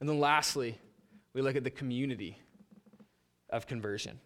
And 0.00 0.08
then 0.08 0.18
lastly, 0.18 0.78
we 1.32 1.40
look 1.40 1.56
at 1.56 1.64
the 1.64 1.70
community 1.70 2.38
of 3.48 3.66
conversion. 3.66 4.18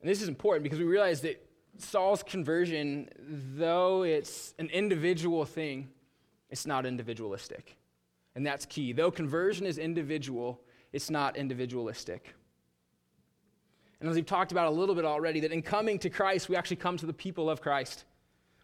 And 0.00 0.08
this 0.08 0.22
is 0.22 0.28
important 0.28 0.62
because 0.62 0.78
we 0.78 0.84
realize 0.84 1.20
that 1.22 1.44
Saul's 1.78 2.22
conversion, 2.22 3.08
though 3.18 4.02
it's 4.02 4.54
an 4.58 4.68
individual 4.70 5.44
thing, 5.44 5.88
it's 6.50 6.66
not 6.66 6.86
individualistic. 6.86 7.76
And 8.34 8.46
that's 8.46 8.66
key. 8.66 8.92
Though 8.92 9.10
conversion 9.10 9.66
is 9.66 9.78
individual, 9.78 10.60
it's 10.92 11.10
not 11.10 11.36
individualistic. 11.36 12.34
And 14.00 14.08
as 14.08 14.14
we've 14.14 14.26
talked 14.26 14.52
about 14.52 14.68
a 14.68 14.70
little 14.70 14.94
bit 14.94 15.04
already, 15.04 15.40
that 15.40 15.52
in 15.52 15.62
coming 15.62 15.98
to 16.00 16.10
Christ, 16.10 16.48
we 16.48 16.56
actually 16.56 16.76
come 16.76 16.96
to 16.98 17.06
the 17.06 17.12
people 17.12 17.50
of 17.50 17.60
Christ. 17.60 18.04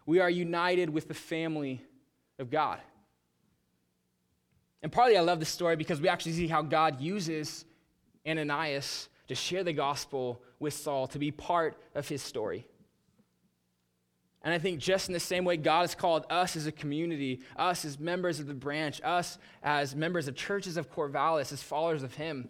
We 0.05 0.19
are 0.19 0.29
united 0.29 0.89
with 0.89 1.07
the 1.07 1.13
family 1.13 1.81
of 2.39 2.49
God. 2.49 2.79
And 4.81 4.91
partly 4.91 5.17
I 5.17 5.21
love 5.21 5.39
this 5.39 5.49
story 5.49 5.75
because 5.75 5.99
we 5.99 6.07
actually 6.07 6.33
see 6.33 6.47
how 6.47 6.61
God 6.61 7.01
uses 7.01 7.65
Ananias 8.25 9.09
to 9.27 9.35
share 9.35 9.63
the 9.63 9.73
gospel 9.73 10.41
with 10.59 10.73
Saul, 10.73 11.07
to 11.07 11.19
be 11.19 11.31
part 11.31 11.77
of 11.93 12.07
his 12.07 12.21
story. 12.21 12.65
And 14.45 14.53
I 14.53 14.59
think 14.59 14.79
just 14.79 15.09
in 15.09 15.13
the 15.13 15.19
same 15.19 15.43
way 15.43 15.57
God 15.57 15.81
has 15.81 15.95
called 15.95 16.25
us 16.29 16.55
as 16.55 16.67
a 16.67 16.71
community, 16.71 17.41
us 17.57 17.83
as 17.83 17.99
members 17.99 18.39
of 18.39 18.45
the 18.45 18.53
branch, 18.53 19.01
us 19.03 19.39
as 19.63 19.95
members 19.95 20.27
of 20.27 20.35
churches 20.35 20.77
of 20.77 20.91
Corvallis, 20.91 21.51
as 21.51 21.63
followers 21.63 22.03
of 22.03 22.13
Him, 22.13 22.49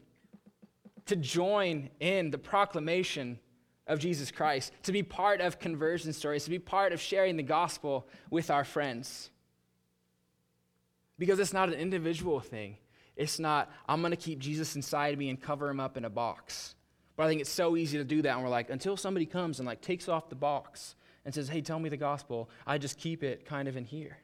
to 1.06 1.16
join 1.16 1.89
in 2.01 2.32
the 2.32 2.38
proclamation 2.38 3.39
of 3.88 3.99
Jesus 3.99 4.30
Christ, 4.30 4.74
to 4.84 4.91
be 4.91 5.03
part 5.03 5.39
of 5.39 5.58
conversion 5.58 6.12
stories, 6.12 6.43
to 6.43 6.49
be 6.49 6.60
part 6.60 6.91
of 6.91 6.99
sharing 6.99 7.38
the 7.38 7.43
gospel 7.43 8.08
with 8.30 8.51
our 8.51 8.66
friends. 8.66 9.30
Because 11.18 11.39
it's 11.39 11.53
not 11.53 11.70
an 11.70 11.76
individual 11.76 12.41
thing. 12.41 12.78
It's 13.16 13.39
not, 13.39 13.72
I'm 13.88 14.01
going 14.01 14.12
to 14.12 14.18
keep 14.18 14.39
Jesus 14.39 14.76
inside 14.76 15.18
me 15.18 15.30
and 15.30 15.41
cover 15.41 15.70
him 15.70 15.80
up 15.80 15.95
in 15.95 16.03
a 16.03 16.10
box. 16.10 16.74
But 17.16 17.24
I 17.24 17.28
think 17.28 17.41
it's 17.41 17.49
so 17.49 17.78
easy 17.78 17.97
to 17.97 18.03
do 18.03 18.22
that. 18.24 18.34
And 18.34 18.43
we're 18.43 18.49
like, 18.49 18.70
until 18.70 18.97
somebody 18.97 19.26
comes 19.26 19.59
and 19.59 19.68
like 19.68 19.82
takes 19.82 20.09
off 20.09 20.30
the 20.30 20.36
box 20.36 20.95
and 21.24 21.34
says, 21.34 21.47
hey, 21.47 21.61
tell 21.61 21.80
me 21.80 21.89
the 21.89 21.97
gospel, 21.97 22.49
I 22.68 22.78
just 22.78 22.97
keep 22.97 23.24
it 23.24 23.45
kind 23.45 23.68
of 23.68 23.78
in 23.78 23.86
here. 23.86 24.18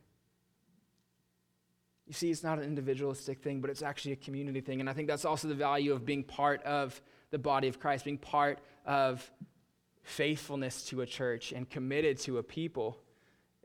You 2.06 2.14
see, 2.14 2.30
it's 2.30 2.44
not 2.44 2.58
an 2.58 2.66
individualistic 2.66 3.42
thing, 3.42 3.62
but 3.62 3.70
it's 3.70 3.82
actually 3.82 4.12
a 4.12 4.18
community 4.18 4.60
thing. 4.60 4.82
And 4.82 4.90
I 4.90 4.94
think 4.94 5.08
that's 5.08 5.24
also 5.24 5.48
the 5.48 5.56
value 5.56 5.94
of 5.94 6.06
being 6.06 6.24
part 6.24 6.62
of 6.64 7.02
the 7.30 7.40
body 7.40 7.70
of 7.70 7.80
Christ, 7.80 8.04
being 8.04 8.18
part 8.18 8.60
of 8.86 9.32
faithfulness 10.04 10.84
to 10.88 11.02
a 11.02 11.06
church 11.06 11.54
and 11.54 11.70
committed 11.70 12.20
to 12.20 12.40
a 12.40 12.44
people, 12.44 12.98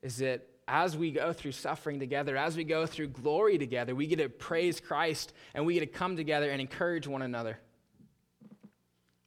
is 0.03 0.18
that 0.18 0.47
as 0.68 0.97
we 0.97 1.11
go 1.11 1.33
through 1.33 1.53
suffering 1.53 1.99
together, 1.99 2.37
as 2.37 2.57
we 2.57 2.62
go 2.62 2.87
through 2.87 3.09
glory 3.09 3.59
together, 3.59 3.95
we 3.95 4.07
get 4.07 4.18
to 4.18 4.29
praise 4.29 4.81
Christ 4.81 5.33
and 5.55 5.66
we 5.66 5.74
get 5.74 5.81
to 5.81 5.87
come 5.87 6.16
together 6.16 6.51
and 6.51 6.61
encourage 6.61 7.07
one 7.07 7.22
another 7.22 7.59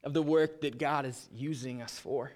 of 0.04 0.14
the 0.14 0.22
work 0.22 0.62
that 0.62 0.78
God 0.78 1.06
is 1.06 1.28
using 1.32 1.82
us 1.82 1.98
for. 1.98 2.32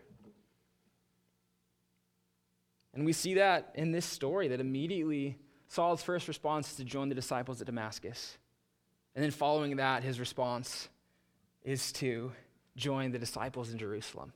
And 2.94 3.06
we 3.06 3.14
see 3.14 3.36
that 3.36 3.72
in 3.76 3.92
this 3.92 4.06
story 4.06 4.50
that 4.50 4.60
immediately 4.60 5.38
Saul's 5.68 6.04
first 6.04 6.28
response 6.28 6.70
is 6.70 6.76
to 6.78 6.84
join 6.84 7.10
the 7.10 7.16
disciples 7.16 7.60
at 7.60 7.66
Damascus. 7.66 8.38
And 9.16 9.24
then 9.24 9.32
following 9.32 9.78
that, 9.78 10.04
his 10.04 10.20
response 10.20 10.90
is 11.64 11.92
to 11.94 12.32
join 12.76 13.12
the 13.12 13.20
disciples 13.20 13.72
in 13.72 13.78
Jerusalem. 13.78 14.34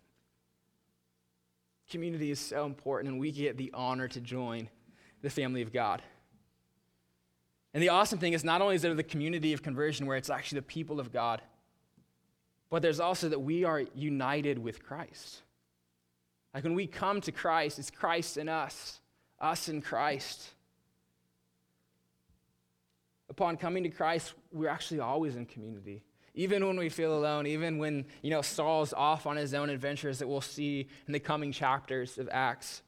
Community 1.89 2.31
is 2.31 2.39
so 2.39 2.65
important, 2.65 3.11
and 3.11 3.19
we 3.19 3.31
get 3.31 3.57
the 3.57 3.71
honor 3.73 4.07
to 4.07 4.19
join 4.19 4.69
the 5.21 5.29
family 5.29 5.61
of 5.61 5.71
God. 5.71 6.01
And 7.73 7.83
the 7.83 7.89
awesome 7.89 8.19
thing 8.19 8.33
is, 8.33 8.43
not 8.43 8.61
only 8.61 8.75
is 8.75 8.81
there 8.81 8.93
the 8.93 9.03
community 9.03 9.53
of 9.53 9.61
conversion 9.61 10.05
where 10.05 10.17
it's 10.17 10.29
actually 10.29 10.59
the 10.59 10.65
people 10.65 10.99
of 10.99 11.11
God, 11.11 11.41
but 12.69 12.81
there's 12.81 12.99
also 12.99 13.29
that 13.29 13.39
we 13.39 13.63
are 13.63 13.83
united 13.95 14.59
with 14.59 14.83
Christ. 14.83 15.41
Like 16.53 16.63
when 16.63 16.75
we 16.75 16.87
come 16.87 17.21
to 17.21 17.31
Christ, 17.31 17.79
it's 17.79 17.91
Christ 17.91 18.37
in 18.37 18.49
us, 18.49 18.99
us 19.39 19.69
in 19.69 19.81
Christ. 19.81 20.49
Upon 23.29 23.57
coming 23.57 23.83
to 23.83 23.89
Christ, 23.89 24.33
we're 24.51 24.69
actually 24.69 24.99
always 24.99 25.35
in 25.35 25.45
community 25.45 26.01
even 26.37 26.65
when 26.67 26.77
we 26.77 26.87
feel 26.87 27.17
alone, 27.17 27.47
even 27.47 27.79
when, 27.79 28.05
you 28.21 28.29
know, 28.29 28.43
Saul's 28.43 28.93
off 28.93 29.25
on 29.25 29.35
his 29.35 29.55
own 29.55 29.71
adventures 29.71 30.19
that 30.19 30.27
we'll 30.27 30.39
see 30.39 30.87
in 31.07 31.13
the 31.13 31.19
coming 31.19 31.51
chapters 31.51 32.19
of 32.19 32.29
Acts, 32.31 32.83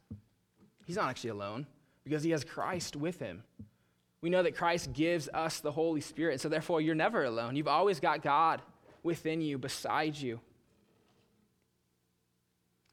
he's 0.86 0.96
not 0.96 1.10
actually 1.10 1.32
alone 1.32 1.66
because 2.04 2.22
he 2.22 2.30
has 2.30 2.44
Christ 2.44 2.96
with 2.96 3.20
him. 3.20 3.44
We 4.22 4.30
know 4.30 4.44
that 4.44 4.56
Christ 4.56 4.94
gives 4.94 5.30
us 5.34 5.62
the 5.62 5.72
Holy 5.72 6.02
Spirit, 6.02 6.40
so 6.40 6.48
therefore 6.48 6.80
you're 6.80 6.94
never 6.94 7.24
alone. 7.24 7.56
You've 7.56 7.68
always 7.68 8.00
got 8.00 8.22
God 8.22 8.62
within 9.04 9.42
you, 9.42 9.58
beside 9.58 10.16
you. 10.16 10.40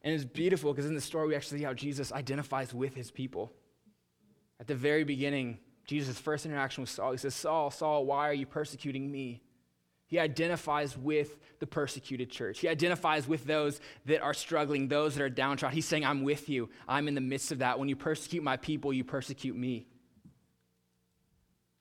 And 0.02 0.14
it's 0.14 0.24
beautiful 0.24 0.72
because 0.72 0.86
in 0.86 0.94
the 0.94 1.00
story 1.00 1.28
we 1.28 1.34
actually 1.34 1.58
see 1.58 1.64
how 1.64 1.74
Jesus 1.74 2.12
identifies 2.12 2.72
with 2.72 2.94
his 2.94 3.10
people. 3.10 3.52
At 4.60 4.66
the 4.66 4.74
very 4.74 5.04
beginning, 5.04 5.58
Jesus' 5.84 6.18
first 6.18 6.46
interaction 6.46 6.82
with 6.82 6.90
Saul, 6.90 7.12
he 7.12 7.18
says, 7.18 7.34
Saul, 7.34 7.70
Saul, 7.70 8.06
why 8.06 8.28
are 8.28 8.34
you 8.34 8.46
persecuting 8.46 9.10
me? 9.10 9.42
He 10.08 10.20
identifies 10.20 10.96
with 10.96 11.36
the 11.58 11.66
persecuted 11.66 12.30
church. 12.30 12.60
He 12.60 12.68
identifies 12.68 13.26
with 13.26 13.44
those 13.44 13.80
that 14.04 14.22
are 14.22 14.34
struggling, 14.34 14.86
those 14.86 15.16
that 15.16 15.22
are 15.24 15.28
downtrodden. 15.28 15.74
He's 15.74 15.86
saying, 15.86 16.04
I'm 16.04 16.22
with 16.22 16.48
you. 16.48 16.70
I'm 16.86 17.08
in 17.08 17.16
the 17.16 17.20
midst 17.20 17.50
of 17.50 17.58
that. 17.58 17.78
When 17.78 17.88
you 17.88 17.96
persecute 17.96 18.44
my 18.44 18.56
people, 18.56 18.92
you 18.92 19.02
persecute 19.02 19.56
me. 19.56 19.86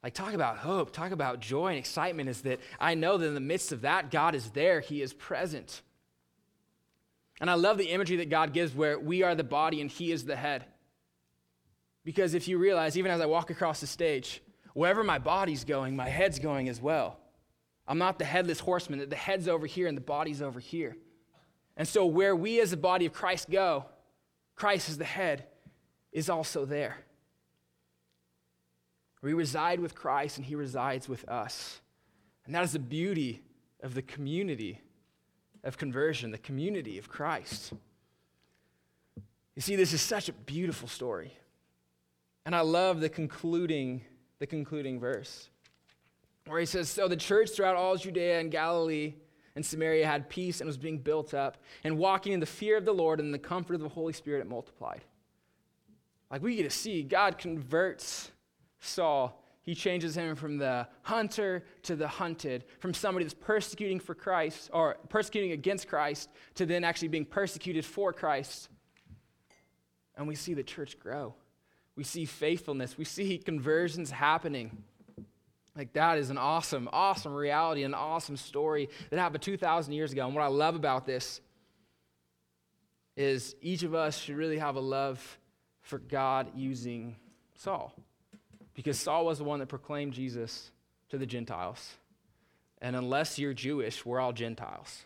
Like, 0.06 0.14
talk 0.14 0.34
about 0.34 0.58
hope, 0.58 0.94
talk 0.94 1.12
about 1.12 1.40
joy 1.40 1.70
and 1.70 1.80
excitement 1.80 2.30
is 2.30 2.42
that 2.42 2.60
I 2.80 2.94
know 2.94 3.18
that 3.18 3.26
in 3.26 3.34
the 3.34 3.40
midst 3.40 3.72
of 3.72 3.82
that, 3.82 4.12
God 4.12 4.36
is 4.36 4.52
there, 4.52 4.80
He 4.80 5.02
is 5.02 5.14
present. 5.14 5.82
And 7.42 7.50
I 7.50 7.56
love 7.56 7.80
the 7.80 7.90
imagery 7.90 8.18
that 8.18 8.30
God 8.30 8.54
gives 8.54 8.76
where 8.76 9.00
we 9.00 9.24
are 9.24 9.34
the 9.34 9.44
body 9.44 9.82
and 9.82 9.90
He 9.90 10.12
is 10.12 10.24
the 10.24 10.36
head. 10.36 10.66
Because 12.04 12.36
if 12.36 12.48
you 12.48 12.60
realize, 12.60 13.00
even 13.00 13.10
as 13.10 13.20
I 13.20 13.26
walk 13.26 13.50
across 13.50 13.82
the 13.82 13.88
stage, 13.88 14.44
wherever 14.76 15.04
my 15.04 15.18
body's 15.18 15.64
going, 15.64 15.96
my 15.96 16.08
head's 16.08 16.38
going 16.38 16.70
as 16.70 16.80
well. 16.80 17.20
I'm 17.88 17.98
not 17.98 18.20
the 18.20 18.26
headless 18.26 18.60
horseman, 18.60 19.00
that 19.00 19.10
the 19.10 19.16
head's 19.16 19.48
over 19.48 19.66
here 19.66 19.88
and 19.88 19.98
the 19.98 20.02
body's 20.02 20.40
over 20.40 20.60
here. 20.60 20.96
And 21.78 21.88
so, 21.88 22.06
where 22.06 22.36
we 22.36 22.62
as 22.62 22.70
the 22.70 22.78
body 22.78 23.08
of 23.08 23.14
Christ 23.14 23.50
go, 23.50 23.86
Christ 24.56 24.88
is 24.88 25.00
the 25.00 25.04
head, 25.04 25.48
is 26.12 26.30
also 26.30 26.64
there. 26.64 27.05
We 29.26 29.34
reside 29.34 29.80
with 29.80 29.96
Christ 29.96 30.38
and 30.38 30.46
he 30.46 30.54
resides 30.54 31.10
with 31.10 31.28
us. 31.28 31.82
And 32.46 32.54
that 32.54 32.64
is 32.64 32.74
the 32.74 32.80
beauty 32.80 33.42
of 33.82 33.96
the 33.96 34.04
community 34.04 34.80
of 35.64 35.80
conversion, 35.80 36.30
the 36.30 36.38
community 36.38 37.00
of 37.00 37.10
Christ. 37.10 37.74
You 39.56 39.64
see, 39.64 39.76
this 39.76 39.94
is 39.94 40.02
such 40.02 40.30
a 40.30 40.34
beautiful 40.34 40.88
story. 40.88 41.34
And 42.46 42.56
I 42.56 42.60
love 42.60 43.00
the 43.00 43.10
concluding, 43.10 44.04
the 44.38 44.46
concluding 44.46 45.00
verse 45.00 45.50
where 46.46 46.60
he 46.60 46.68
says, 46.68 46.88
So 46.88 47.08
the 47.08 47.18
church 47.18 47.50
throughout 47.50 47.76
all 47.76 47.96
Judea 47.96 48.40
and 48.40 48.52
Galilee 48.52 49.16
and 49.56 49.66
Samaria 49.66 50.06
had 50.06 50.30
peace 50.30 50.62
and 50.62 50.68
was 50.68 50.78
being 50.78 51.00
built 51.00 51.34
up, 51.34 51.58
and 51.84 51.98
walking 51.98 52.34
in 52.34 52.42
the 52.42 52.46
fear 52.46 52.78
of 52.78 52.86
the 52.86 52.94
Lord 52.94 53.20
and 53.20 53.30
in 53.30 53.32
the 53.32 53.40
comfort 53.40 53.74
of 53.74 53.82
the 53.82 53.90
Holy 53.90 54.14
Spirit, 54.14 54.42
it 54.42 54.48
multiplied. 54.48 55.02
Like 56.30 56.44
we 56.44 56.58
get 56.58 56.64
to 56.64 56.70
see, 56.70 57.02
God 57.02 57.40
converts 57.40 58.30
Saul. 58.86 59.42
He 59.62 59.74
changes 59.74 60.16
him 60.16 60.36
from 60.36 60.58
the 60.58 60.88
hunter 61.02 61.64
to 61.84 61.96
the 61.96 62.08
hunted, 62.08 62.66
from 62.80 62.94
somebody 62.94 63.26
that's 63.26 63.34
persecuting 63.34 64.00
for 64.00 64.14
Christ 64.14 64.70
or 64.72 64.98
persecuting 65.10 65.54
against 65.54 65.88
Christ 65.88 66.30
to 66.54 66.68
then 66.68 66.84
actually 66.84 67.08
being 67.08 67.26
persecuted 67.26 67.84
for 67.84 68.14
Christ. 68.14 68.70
And 70.16 70.28
we 70.28 70.36
see 70.36 70.54
the 70.54 70.64
church 70.64 71.00
grow. 71.00 71.34
We 71.96 72.04
see 72.04 72.26
faithfulness. 72.26 72.98
We 72.98 73.06
see 73.06 73.40
conversions 73.40 74.12
happening. 74.12 74.84
Like, 75.76 75.94
that 75.94 76.20
is 76.20 76.30
an 76.30 76.38
awesome, 76.38 76.88
awesome 76.94 77.34
reality, 77.34 77.84
an 77.84 77.94
awesome 77.94 78.38
story 78.38 78.88
that 79.10 79.20
happened 79.20 79.42
2,000 79.42 79.94
years 79.94 80.12
ago. 80.12 80.26
And 80.26 80.36
what 80.36 80.44
I 80.44 80.48
love 80.48 80.76
about 80.76 81.06
this 81.06 81.42
is 83.18 83.56
each 83.62 83.84
of 83.84 83.96
us 83.96 84.18
should 84.18 84.36
really 84.36 84.58
have 84.58 84.76
a 84.76 84.82
love 84.82 85.40
for 85.82 86.00
God 86.00 86.52
using 86.56 87.16
Saul. 87.58 87.94
Because 88.76 89.00
Saul 89.00 89.26
was 89.26 89.40
the 89.40 89.44
one 89.44 89.60
that 89.60 89.68
proclaimed 89.68 90.14
Jesus 90.14 90.70
to 91.10 91.18
the 91.18 91.26
Gentiles. 91.26 91.96
And 92.82 92.96
unless 92.96 93.40
you're 93.40 93.54
Jewish, 93.54 94.06
we're 94.06 94.20
all 94.20 94.34
Gentiles. 94.34 95.06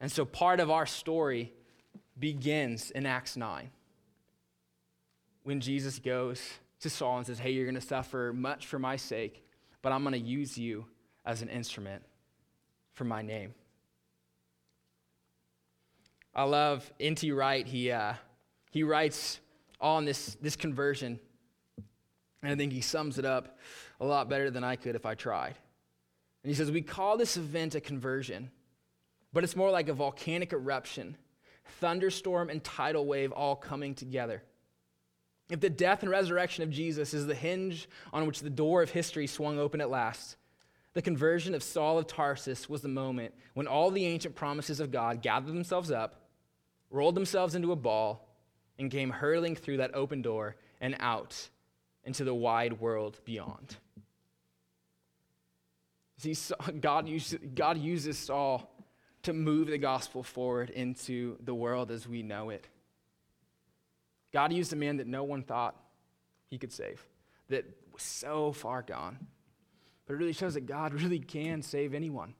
And 0.00 0.10
so 0.10 0.24
part 0.24 0.60
of 0.60 0.70
our 0.70 0.86
story 0.86 1.52
begins 2.18 2.90
in 2.90 3.04
Acts 3.04 3.36
9 3.36 3.70
when 5.44 5.60
Jesus 5.60 5.98
goes 5.98 6.40
to 6.80 6.90
Saul 6.90 7.18
and 7.18 7.26
says, 7.26 7.38
Hey, 7.38 7.50
you're 7.50 7.64
going 7.64 7.74
to 7.74 7.80
suffer 7.80 8.32
much 8.34 8.66
for 8.66 8.78
my 8.78 8.96
sake, 8.96 9.44
but 9.80 9.92
I'm 9.92 10.02
going 10.02 10.12
to 10.12 10.18
use 10.18 10.56
you 10.56 10.86
as 11.24 11.42
an 11.42 11.48
instrument 11.48 12.02
for 12.94 13.04
my 13.04 13.22
name. 13.22 13.54
I 16.34 16.44
love 16.44 16.90
N.T. 16.98 17.30
Wright. 17.32 17.66
He, 17.66 17.90
uh, 17.90 18.14
he 18.70 18.82
writes 18.82 19.40
on 19.80 20.04
this, 20.04 20.36
this 20.40 20.56
conversion, 20.56 21.20
and 22.42 22.52
I 22.52 22.56
think 22.56 22.72
he 22.72 22.80
sums 22.80 23.18
it 23.18 23.24
up 23.24 23.58
a 24.00 24.04
lot 24.04 24.28
better 24.28 24.50
than 24.50 24.64
I 24.64 24.76
could 24.76 24.96
if 24.96 25.06
I 25.06 25.14
tried. 25.14 25.54
And 26.42 26.50
he 26.50 26.54
says, 26.54 26.70
We 26.70 26.82
call 26.82 27.16
this 27.16 27.36
event 27.36 27.74
a 27.74 27.80
conversion, 27.80 28.50
but 29.32 29.44
it's 29.44 29.56
more 29.56 29.70
like 29.70 29.88
a 29.88 29.94
volcanic 29.94 30.52
eruption, 30.52 31.16
thunderstorm 31.80 32.50
and 32.50 32.62
tidal 32.62 33.06
wave 33.06 33.32
all 33.32 33.54
coming 33.54 33.94
together. 33.94 34.42
If 35.48 35.60
the 35.60 35.70
death 35.70 36.02
and 36.02 36.10
resurrection 36.10 36.64
of 36.64 36.70
Jesus 36.70 37.14
is 37.14 37.26
the 37.26 37.34
hinge 37.34 37.88
on 38.12 38.26
which 38.26 38.40
the 38.40 38.50
door 38.50 38.82
of 38.82 38.90
history 38.90 39.26
swung 39.26 39.58
open 39.58 39.80
at 39.80 39.90
last, 39.90 40.36
the 40.94 41.02
conversion 41.02 41.54
of 41.54 41.62
Saul 41.62 41.98
of 41.98 42.06
Tarsus 42.06 42.68
was 42.68 42.82
the 42.82 42.88
moment 42.88 43.34
when 43.54 43.66
all 43.66 43.90
the 43.90 44.06
ancient 44.06 44.34
promises 44.34 44.80
of 44.80 44.90
God 44.90 45.22
gathered 45.22 45.54
themselves 45.54 45.90
up, 45.90 46.28
rolled 46.90 47.14
themselves 47.14 47.54
into 47.54 47.72
a 47.72 47.76
ball, 47.76 48.28
and 48.78 48.90
came 48.90 49.10
hurtling 49.10 49.54
through 49.54 49.78
that 49.78 49.94
open 49.94 50.22
door 50.22 50.56
and 50.80 50.96
out 50.98 51.48
into 52.04 52.24
the 52.24 52.34
wide 52.34 52.80
world 52.80 53.20
beyond. 53.24 53.76
See, 56.18 56.36
God 56.80 57.08
uses, 57.08 57.38
God 57.54 57.78
uses 57.78 58.18
Saul 58.18 58.70
to 59.22 59.32
move 59.32 59.68
the 59.68 59.78
gospel 59.78 60.22
forward 60.22 60.70
into 60.70 61.36
the 61.42 61.54
world 61.54 61.90
as 61.90 62.08
we 62.08 62.22
know 62.22 62.50
it. 62.50 62.66
God 64.32 64.52
used 64.52 64.72
a 64.72 64.76
man 64.76 64.96
that 64.96 65.06
no 65.06 65.24
one 65.24 65.42
thought 65.42 65.76
he 66.48 66.58
could 66.58 66.72
save, 66.72 67.04
that 67.48 67.64
was 67.92 68.02
so 68.02 68.52
far 68.52 68.82
gone. 68.82 69.18
But 70.06 70.14
it 70.14 70.16
really 70.16 70.32
shows 70.32 70.54
that 70.54 70.66
God 70.66 70.94
really 71.02 71.18
can 71.18 71.62
save 71.62 71.94
anyone. 71.94 72.34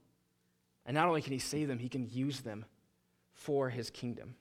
And 0.84 0.94
not 0.94 1.06
only 1.06 1.22
can 1.22 1.32
he 1.32 1.38
save 1.38 1.68
them, 1.68 1.78
he 1.78 1.88
can 1.88 2.08
use 2.10 2.40
them 2.40 2.64
for 3.34 3.70
his 3.70 3.90
kingdom. 3.90 4.34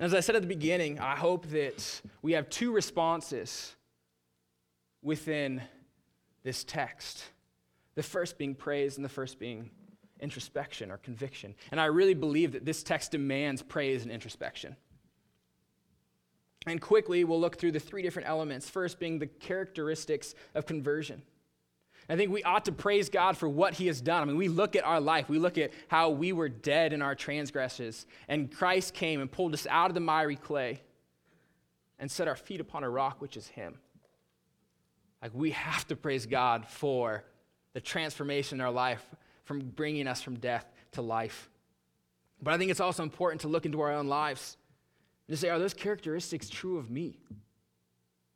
And 0.00 0.06
as 0.06 0.14
I 0.14 0.20
said 0.20 0.34
at 0.34 0.40
the 0.40 0.48
beginning, 0.48 0.98
I 0.98 1.14
hope 1.14 1.46
that 1.48 2.00
we 2.22 2.32
have 2.32 2.48
two 2.48 2.72
responses 2.72 3.76
within 5.02 5.60
this 6.42 6.64
text. 6.64 7.22
The 7.96 8.02
first 8.02 8.38
being 8.38 8.54
praise, 8.54 8.96
and 8.96 9.04
the 9.04 9.10
first 9.10 9.38
being 9.38 9.68
introspection 10.18 10.90
or 10.90 10.96
conviction. 10.96 11.54
And 11.70 11.78
I 11.78 11.84
really 11.84 12.14
believe 12.14 12.52
that 12.52 12.64
this 12.64 12.82
text 12.82 13.10
demands 13.10 13.60
praise 13.60 14.02
and 14.02 14.10
introspection. 14.10 14.74
And 16.66 16.80
quickly, 16.80 17.24
we'll 17.24 17.40
look 17.40 17.58
through 17.58 17.72
the 17.72 17.80
three 17.80 18.00
different 18.00 18.26
elements. 18.26 18.70
First, 18.70 19.00
being 19.00 19.18
the 19.18 19.26
characteristics 19.26 20.34
of 20.54 20.64
conversion. 20.64 21.20
I 22.10 22.16
think 22.16 22.32
we 22.32 22.42
ought 22.42 22.64
to 22.64 22.72
praise 22.72 23.08
God 23.08 23.36
for 23.36 23.48
what 23.48 23.74
He 23.74 23.86
has 23.86 24.00
done. 24.00 24.22
I 24.22 24.24
mean, 24.24 24.36
we 24.36 24.48
look 24.48 24.74
at 24.74 24.84
our 24.84 25.00
life, 25.00 25.28
we 25.28 25.38
look 25.38 25.56
at 25.58 25.70
how 25.86 26.10
we 26.10 26.32
were 26.32 26.48
dead 26.48 26.92
in 26.92 27.02
our 27.02 27.14
transgressions, 27.14 28.04
and 28.28 28.52
Christ 28.52 28.94
came 28.94 29.20
and 29.20 29.30
pulled 29.30 29.54
us 29.54 29.64
out 29.70 29.90
of 29.90 29.94
the 29.94 30.00
miry 30.00 30.34
clay 30.34 30.80
and 32.00 32.10
set 32.10 32.26
our 32.26 32.34
feet 32.34 32.60
upon 32.60 32.82
a 32.82 32.90
rock, 32.90 33.20
which 33.20 33.36
is 33.36 33.46
Him. 33.46 33.78
Like, 35.22 35.30
we 35.34 35.52
have 35.52 35.86
to 35.86 35.94
praise 35.96 36.26
God 36.26 36.66
for 36.66 37.22
the 37.74 37.80
transformation 37.80 38.58
in 38.58 38.66
our 38.66 38.72
life 38.72 39.04
from 39.44 39.60
bringing 39.60 40.08
us 40.08 40.20
from 40.20 40.34
death 40.34 40.66
to 40.92 41.02
life. 41.02 41.48
But 42.42 42.54
I 42.54 42.58
think 42.58 42.72
it's 42.72 42.80
also 42.80 43.04
important 43.04 43.42
to 43.42 43.48
look 43.48 43.66
into 43.66 43.80
our 43.82 43.92
own 43.92 44.08
lives 44.08 44.56
and 45.28 45.36
to 45.36 45.40
say, 45.40 45.48
are 45.48 45.60
those 45.60 45.74
characteristics 45.74 46.48
true 46.48 46.78
of 46.78 46.90
me? 46.90 47.20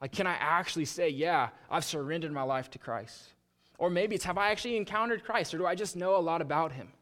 Like, 0.00 0.12
can 0.12 0.28
I 0.28 0.34
actually 0.34 0.84
say, 0.84 1.08
yeah, 1.08 1.48
I've 1.68 1.84
surrendered 1.84 2.30
my 2.30 2.42
life 2.42 2.70
to 2.72 2.78
Christ? 2.78 3.33
Or 3.78 3.90
maybe 3.90 4.14
it's 4.14 4.24
have 4.24 4.38
I 4.38 4.50
actually 4.50 4.76
encountered 4.76 5.24
Christ 5.24 5.54
or 5.54 5.58
do 5.58 5.66
I 5.66 5.74
just 5.74 5.96
know 5.96 6.16
a 6.16 6.18
lot 6.18 6.40
about 6.40 6.72
him? 6.72 6.92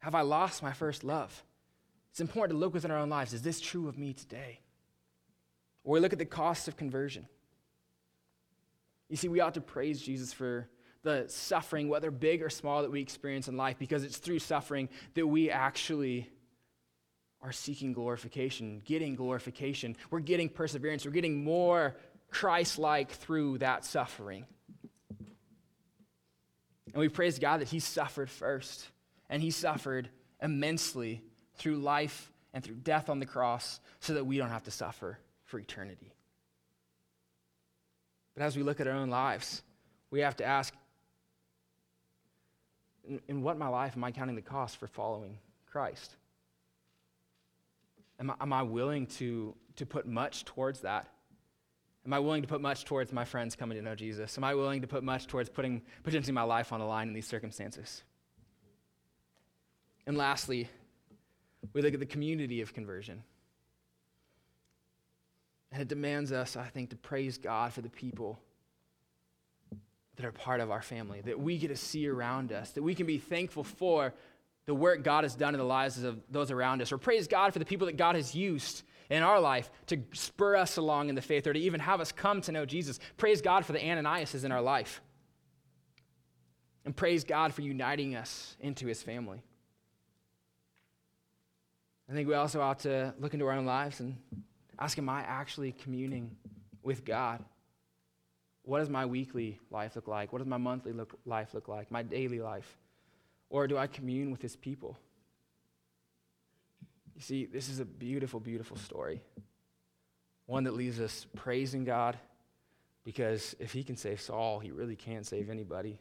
Have 0.00 0.14
I 0.14 0.22
lost 0.22 0.62
my 0.62 0.72
first 0.72 1.04
love? 1.04 1.44
It's 2.10 2.20
important 2.20 2.56
to 2.56 2.60
look 2.60 2.74
within 2.74 2.90
our 2.90 2.98
own 2.98 3.08
lives. 3.08 3.32
Is 3.32 3.42
this 3.42 3.60
true 3.60 3.88
of 3.88 3.98
me 3.98 4.12
today? 4.12 4.60
Or 5.84 5.94
we 5.94 6.00
look 6.00 6.12
at 6.12 6.18
the 6.18 6.24
cost 6.24 6.68
of 6.68 6.76
conversion. 6.76 7.28
You 9.08 9.16
see, 9.16 9.28
we 9.28 9.40
ought 9.40 9.54
to 9.54 9.60
praise 9.60 10.00
Jesus 10.00 10.32
for 10.32 10.68
the 11.02 11.24
suffering, 11.28 11.88
whether 11.88 12.10
big 12.10 12.42
or 12.42 12.50
small, 12.50 12.82
that 12.82 12.90
we 12.90 13.00
experience 13.00 13.48
in 13.48 13.56
life, 13.56 13.78
because 13.78 14.04
it's 14.04 14.18
through 14.18 14.40
suffering 14.40 14.88
that 15.14 15.26
we 15.26 15.50
actually 15.50 16.28
are 17.40 17.52
seeking 17.52 17.92
glorification, 17.92 18.82
getting 18.84 19.14
glorification. 19.14 19.96
We're 20.10 20.20
getting 20.20 20.48
perseverance. 20.48 21.04
We're 21.04 21.12
getting 21.12 21.44
more 21.44 21.96
Christ 22.30 22.78
like 22.78 23.12
through 23.12 23.58
that 23.58 23.84
suffering. 23.84 24.44
And 26.92 27.00
we 27.00 27.08
praise 27.08 27.38
God 27.38 27.60
that 27.60 27.68
He 27.68 27.80
suffered 27.80 28.30
first, 28.30 28.86
and 29.28 29.42
He 29.42 29.50
suffered 29.50 30.08
immensely 30.42 31.22
through 31.56 31.78
life 31.78 32.32
and 32.54 32.64
through 32.64 32.76
death 32.76 33.08
on 33.08 33.18
the 33.18 33.26
cross 33.26 33.80
so 34.00 34.14
that 34.14 34.24
we 34.24 34.38
don't 34.38 34.50
have 34.50 34.64
to 34.64 34.70
suffer 34.70 35.18
for 35.44 35.58
eternity. 35.58 36.12
But 38.34 38.44
as 38.44 38.56
we 38.56 38.62
look 38.62 38.80
at 38.80 38.86
our 38.86 38.94
own 38.94 39.10
lives, 39.10 39.62
we 40.10 40.20
have 40.20 40.36
to 40.36 40.44
ask 40.44 40.72
in, 43.08 43.20
in 43.28 43.42
what 43.42 43.58
my 43.58 43.68
life 43.68 43.96
am 43.96 44.04
I 44.04 44.10
counting 44.10 44.36
the 44.36 44.42
cost 44.42 44.76
for 44.76 44.86
following 44.86 45.38
Christ? 45.70 46.14
Am 48.20 48.30
I, 48.30 48.34
am 48.40 48.52
I 48.52 48.62
willing 48.62 49.06
to, 49.06 49.54
to 49.76 49.86
put 49.86 50.06
much 50.06 50.44
towards 50.44 50.80
that? 50.80 51.08
Am 52.08 52.14
I 52.14 52.20
willing 52.20 52.40
to 52.40 52.48
put 52.48 52.62
much 52.62 52.86
towards 52.86 53.12
my 53.12 53.26
friends 53.26 53.54
coming 53.54 53.76
to 53.76 53.84
know 53.84 53.94
Jesus? 53.94 54.38
Am 54.38 54.42
I 54.42 54.54
willing 54.54 54.80
to 54.80 54.86
put 54.86 55.04
much 55.04 55.26
towards 55.26 55.50
putting 55.50 55.82
potentially 56.04 56.32
my 56.32 56.42
life 56.42 56.72
on 56.72 56.80
the 56.80 56.86
line 56.86 57.06
in 57.06 57.12
these 57.12 57.26
circumstances? 57.26 58.02
And 60.06 60.16
lastly, 60.16 60.70
we 61.74 61.82
look 61.82 61.92
at 61.92 62.00
the 62.00 62.06
community 62.06 62.62
of 62.62 62.72
conversion. 62.72 63.24
And 65.70 65.82
it 65.82 65.88
demands 65.88 66.32
us, 66.32 66.56
I 66.56 66.68
think, 66.68 66.88
to 66.90 66.96
praise 66.96 67.36
God 67.36 67.74
for 67.74 67.82
the 67.82 67.90
people 67.90 68.40
that 70.16 70.24
are 70.24 70.32
part 70.32 70.60
of 70.60 70.70
our 70.70 70.80
family, 70.80 71.20
that 71.20 71.38
we 71.38 71.58
get 71.58 71.68
to 71.68 71.76
see 71.76 72.08
around 72.08 72.52
us, 72.52 72.70
that 72.70 72.82
we 72.82 72.94
can 72.94 73.04
be 73.04 73.18
thankful 73.18 73.64
for 73.64 74.14
the 74.64 74.74
work 74.74 75.04
God 75.04 75.24
has 75.24 75.34
done 75.34 75.52
in 75.54 75.58
the 75.58 75.66
lives 75.66 76.02
of 76.02 76.22
those 76.30 76.50
around 76.50 76.80
us, 76.80 76.90
or 76.90 76.96
praise 76.96 77.28
God 77.28 77.52
for 77.52 77.58
the 77.58 77.66
people 77.66 77.86
that 77.86 77.98
God 77.98 78.14
has 78.16 78.34
used 78.34 78.82
in 79.10 79.22
our 79.22 79.40
life 79.40 79.70
to 79.86 79.98
spur 80.12 80.56
us 80.56 80.76
along 80.76 81.08
in 81.08 81.14
the 81.14 81.22
faith 81.22 81.46
or 81.46 81.52
to 81.52 81.58
even 81.58 81.80
have 81.80 82.00
us 82.00 82.12
come 82.12 82.40
to 82.42 82.52
know 82.52 82.66
Jesus. 82.66 82.98
Praise 83.16 83.40
God 83.40 83.64
for 83.64 83.72
the 83.72 83.78
Ananiases 83.78 84.44
in 84.44 84.52
our 84.52 84.60
life. 84.60 85.00
And 86.84 86.96
praise 86.96 87.24
God 87.24 87.52
for 87.52 87.62
uniting 87.62 88.14
us 88.14 88.56
into 88.60 88.86
his 88.86 89.02
family. 89.02 89.42
I 92.10 92.14
think 92.14 92.28
we 92.28 92.34
also 92.34 92.60
ought 92.60 92.80
to 92.80 93.14
look 93.18 93.34
into 93.34 93.46
our 93.46 93.52
own 93.52 93.66
lives 93.66 94.00
and 94.00 94.16
ask 94.78 94.96
Am 94.98 95.08
I 95.08 95.20
actually 95.20 95.72
communing 95.72 96.36
with 96.82 97.04
God? 97.04 97.44
What 98.62 98.80
does 98.80 98.88
my 98.88 99.06
weekly 99.06 99.58
life 99.70 99.96
look 99.96 100.08
like? 100.08 100.32
What 100.32 100.38
does 100.38 100.48
my 100.48 100.56
monthly 100.56 100.92
look, 100.92 101.18
life 101.24 101.54
look 101.54 101.68
like? 101.68 101.90
My 101.90 102.02
daily 102.02 102.40
life? 102.40 102.76
Or 103.50 103.66
do 103.66 103.78
I 103.78 103.86
commune 103.86 104.30
with 104.30 104.42
his 104.42 104.56
people? 104.56 104.98
You 107.18 107.22
see, 107.22 107.46
this 107.46 107.68
is 107.68 107.80
a 107.80 107.84
beautiful, 107.84 108.38
beautiful 108.38 108.76
story. 108.76 109.20
One 110.46 110.62
that 110.64 110.74
leaves 110.74 111.00
us 111.00 111.26
praising 111.34 111.82
God 111.82 112.16
because 113.04 113.56
if 113.58 113.72
he 113.72 113.82
can 113.82 113.96
save 113.96 114.20
Saul, 114.20 114.60
he 114.60 114.70
really 114.70 114.94
can 114.94 115.24
save 115.24 115.50
anybody. 115.50 115.98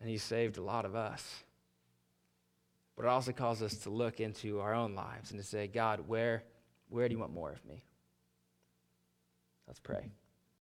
And 0.00 0.08
he 0.08 0.16
saved 0.18 0.58
a 0.58 0.62
lot 0.62 0.84
of 0.84 0.94
us. 0.94 1.42
But 2.94 3.06
it 3.06 3.08
also 3.08 3.32
calls 3.32 3.62
us 3.62 3.78
to 3.78 3.90
look 3.90 4.20
into 4.20 4.60
our 4.60 4.74
own 4.74 4.94
lives 4.94 5.32
and 5.32 5.40
to 5.40 5.46
say, 5.46 5.66
God, 5.66 6.06
where, 6.06 6.44
where 6.88 7.08
do 7.08 7.12
you 7.12 7.18
want 7.18 7.34
more 7.34 7.50
of 7.50 7.64
me? 7.64 7.82
Let's 9.66 9.80
pray. 9.80 10.12